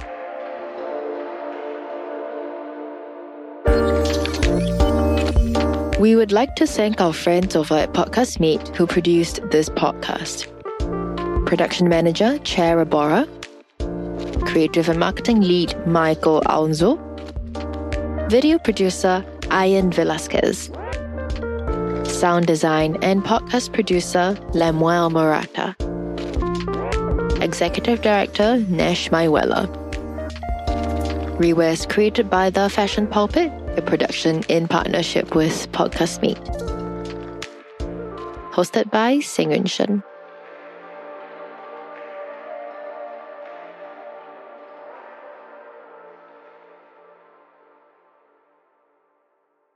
We 5.99 6.15
would 6.15 6.33
like 6.33 6.55
to 6.57 6.67
thank 6.67 7.01
our 7.01 7.13
friends 7.13 7.57
over 7.57 7.75
at 7.75 7.93
Podcastmate 7.93 8.75
who 8.77 8.87
produced 8.87 9.41
this 9.51 9.69
podcast. 9.69 10.47
Production 11.45 11.89
manager, 11.89 12.39
Chair 12.39 12.83
Abora, 12.85 13.29
creative 14.49 14.89
and 14.89 14.99
marketing 14.99 15.43
lead 15.43 15.75
Michael 15.87 16.43
Alonso, 16.47 16.97
video 18.31 18.59
producer 18.59 19.23
Ian 19.53 19.93
Velasquez, 19.93 20.71
sound 22.05 22.47
design 22.47 22.97
and 23.03 23.23
podcast 23.23 23.75
producer 23.75 24.39
Lemuel 24.55 25.11
Morata, 25.11 25.77
executive 27.43 28.01
director 28.01 28.65
Nesh 28.69 29.11
Maiwela. 29.11 29.69
Rewear 31.37 31.73
is 31.73 31.85
created 31.85 32.31
by 32.31 32.49
The 32.49 32.71
Fashion 32.71 33.07
Pulpit, 33.07 33.53
a 33.77 33.83
production 33.83 34.43
in 34.49 34.67
partnership 34.67 35.35
with 35.35 35.71
Podcastmate. 35.73 36.43
Hosted 38.53 38.91
by 38.91 39.21
Sing 39.21 39.67
Shen. 39.67 40.03